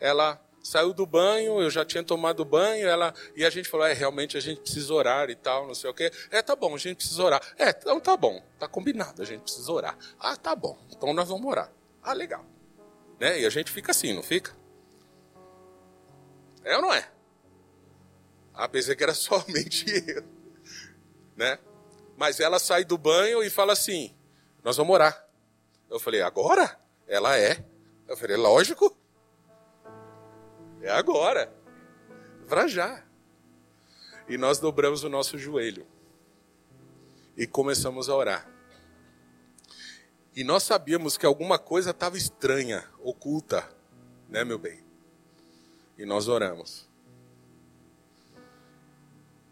ela 0.00 0.44
saiu 0.60 0.92
do 0.92 1.06
banho, 1.06 1.60
eu 1.60 1.70
já 1.70 1.84
tinha 1.84 2.02
tomado 2.02 2.44
banho, 2.44 2.88
ela 2.88 3.14
e 3.36 3.44
a 3.44 3.50
gente 3.50 3.68
falou, 3.68 3.86
é, 3.86 3.92
realmente 3.92 4.36
a 4.36 4.40
gente 4.40 4.60
precisa 4.62 4.92
orar 4.92 5.30
e 5.30 5.36
tal, 5.36 5.68
não 5.68 5.74
sei 5.76 5.88
o 5.88 5.94
quê. 5.94 6.10
É, 6.28 6.42
tá 6.42 6.56
bom, 6.56 6.74
a 6.74 6.78
gente 6.78 6.96
precisa 6.96 7.22
orar. 7.22 7.40
É, 7.56 7.70
então 7.70 8.00
tá 8.00 8.16
bom, 8.16 8.42
tá 8.58 8.66
combinado, 8.66 9.22
a 9.22 9.24
gente 9.24 9.42
precisa 9.42 9.70
orar. 9.70 9.96
Ah, 10.18 10.36
tá 10.36 10.56
bom, 10.56 10.76
então 10.90 11.14
nós 11.14 11.28
vamos 11.28 11.46
orar. 11.46 11.70
Ah, 12.02 12.12
legal. 12.12 12.44
Né? 13.20 13.42
E 13.42 13.46
a 13.46 13.50
gente 13.50 13.70
fica 13.70 13.92
assim, 13.92 14.12
não 14.12 14.22
fica? 14.24 14.52
É 16.64 16.74
ou 16.74 16.82
não 16.82 16.92
é? 16.92 17.08
Ah, 18.56 18.66
pensei 18.66 18.96
que 18.96 19.02
era 19.02 19.12
somente 19.14 19.84
eu. 20.08 20.24
Né? 21.36 21.58
Mas 22.16 22.40
ela 22.40 22.58
sai 22.58 22.84
do 22.84 22.96
banho 22.96 23.42
e 23.42 23.50
fala 23.50 23.74
assim: 23.74 24.16
Nós 24.64 24.76
vamos 24.76 24.94
orar. 24.94 25.28
Eu 25.90 26.00
falei: 26.00 26.22
Agora? 26.22 26.78
Ela 27.06 27.38
é. 27.38 27.62
Eu 28.08 28.16
falei: 28.16 28.36
Lógico. 28.36 28.96
É 30.80 30.90
agora. 30.90 31.52
Para 32.48 32.66
já. 32.66 33.04
E 34.28 34.38
nós 34.38 34.58
dobramos 34.58 35.04
o 35.04 35.08
nosso 35.08 35.36
joelho. 35.36 35.86
E 37.36 37.46
começamos 37.46 38.08
a 38.08 38.14
orar. 38.14 38.50
E 40.34 40.42
nós 40.42 40.62
sabíamos 40.62 41.16
que 41.16 41.26
alguma 41.26 41.58
coisa 41.58 41.90
estava 41.90 42.16
estranha, 42.16 42.84
oculta, 43.00 43.66
né, 44.28 44.44
meu 44.44 44.58
bem? 44.58 44.84
E 45.96 46.04
nós 46.04 46.28
oramos. 46.28 46.85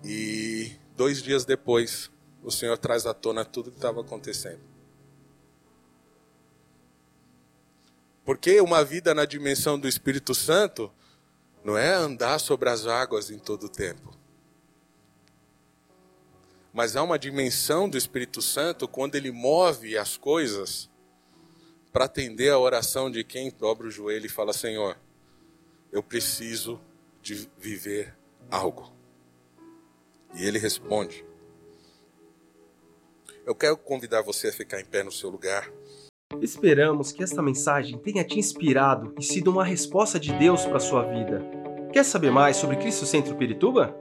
E 0.04 0.72
dois 0.94 1.22
dias 1.22 1.46
depois, 1.46 2.10
o 2.42 2.50
Senhor 2.50 2.76
traz 2.76 3.06
à 3.06 3.14
tona 3.14 3.44
tudo 3.44 3.70
que 3.70 3.78
estava 3.78 4.02
acontecendo. 4.02 4.60
Porque 8.24 8.60
uma 8.60 8.84
vida 8.84 9.14
na 9.14 9.24
dimensão 9.24 9.78
do 9.78 9.88
Espírito 9.88 10.34
Santo 10.34 10.92
não 11.64 11.76
é 11.76 11.94
andar 11.94 12.38
sobre 12.38 12.68
as 12.68 12.86
águas 12.86 13.30
em 13.30 13.38
todo 13.38 13.64
o 13.64 13.68
tempo. 13.68 14.14
Mas 16.72 16.96
há 16.96 17.02
uma 17.02 17.18
dimensão 17.18 17.88
do 17.88 17.96
Espírito 17.96 18.42
Santo 18.42 18.86
quando 18.86 19.14
ele 19.14 19.30
move 19.30 19.96
as 19.96 20.16
coisas 20.16 20.90
para 21.92 22.06
atender 22.06 22.50
a 22.50 22.58
oração 22.58 23.10
de 23.10 23.22
quem 23.24 23.50
dobra 23.50 23.86
o 23.86 23.90
joelho 23.90 24.26
e 24.26 24.30
fala: 24.30 24.52
Senhor, 24.52 24.98
eu 25.92 26.02
preciso 26.02 26.80
de 27.22 27.48
viver 27.56 28.14
algo. 28.50 28.93
E 30.34 30.44
ele 30.44 30.58
responde. 30.58 31.24
Eu 33.46 33.54
quero 33.54 33.76
convidar 33.76 34.22
você 34.22 34.48
a 34.48 34.52
ficar 34.52 34.80
em 34.80 34.84
pé 34.84 35.02
no 35.02 35.12
seu 35.12 35.30
lugar. 35.30 35.70
Esperamos 36.40 37.12
que 37.12 37.22
esta 37.22 37.42
mensagem 37.42 37.98
tenha 37.98 38.24
te 38.24 38.38
inspirado 38.38 39.14
e 39.18 39.22
sido 39.22 39.50
uma 39.50 39.64
resposta 39.64 40.18
de 40.18 40.32
Deus 40.32 40.64
para 40.64 40.80
sua 40.80 41.02
vida. 41.02 41.44
Quer 41.92 42.04
saber 42.04 42.30
mais 42.30 42.56
sobre 42.56 42.76
Cristo 42.76 43.06
Centro 43.06 43.36
Pirituba? 43.36 43.96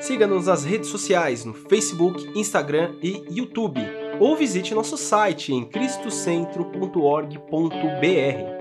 Siga-nos 0.00 0.46
nas 0.46 0.64
redes 0.64 0.90
sociais 0.90 1.44
no 1.44 1.54
Facebook, 1.54 2.28
Instagram 2.38 2.96
e 3.02 3.24
YouTube, 3.30 3.80
ou 4.20 4.36
visite 4.36 4.74
nosso 4.74 4.96
site 4.96 5.52
em 5.52 5.64
cristocentro.org.br. 5.64 8.57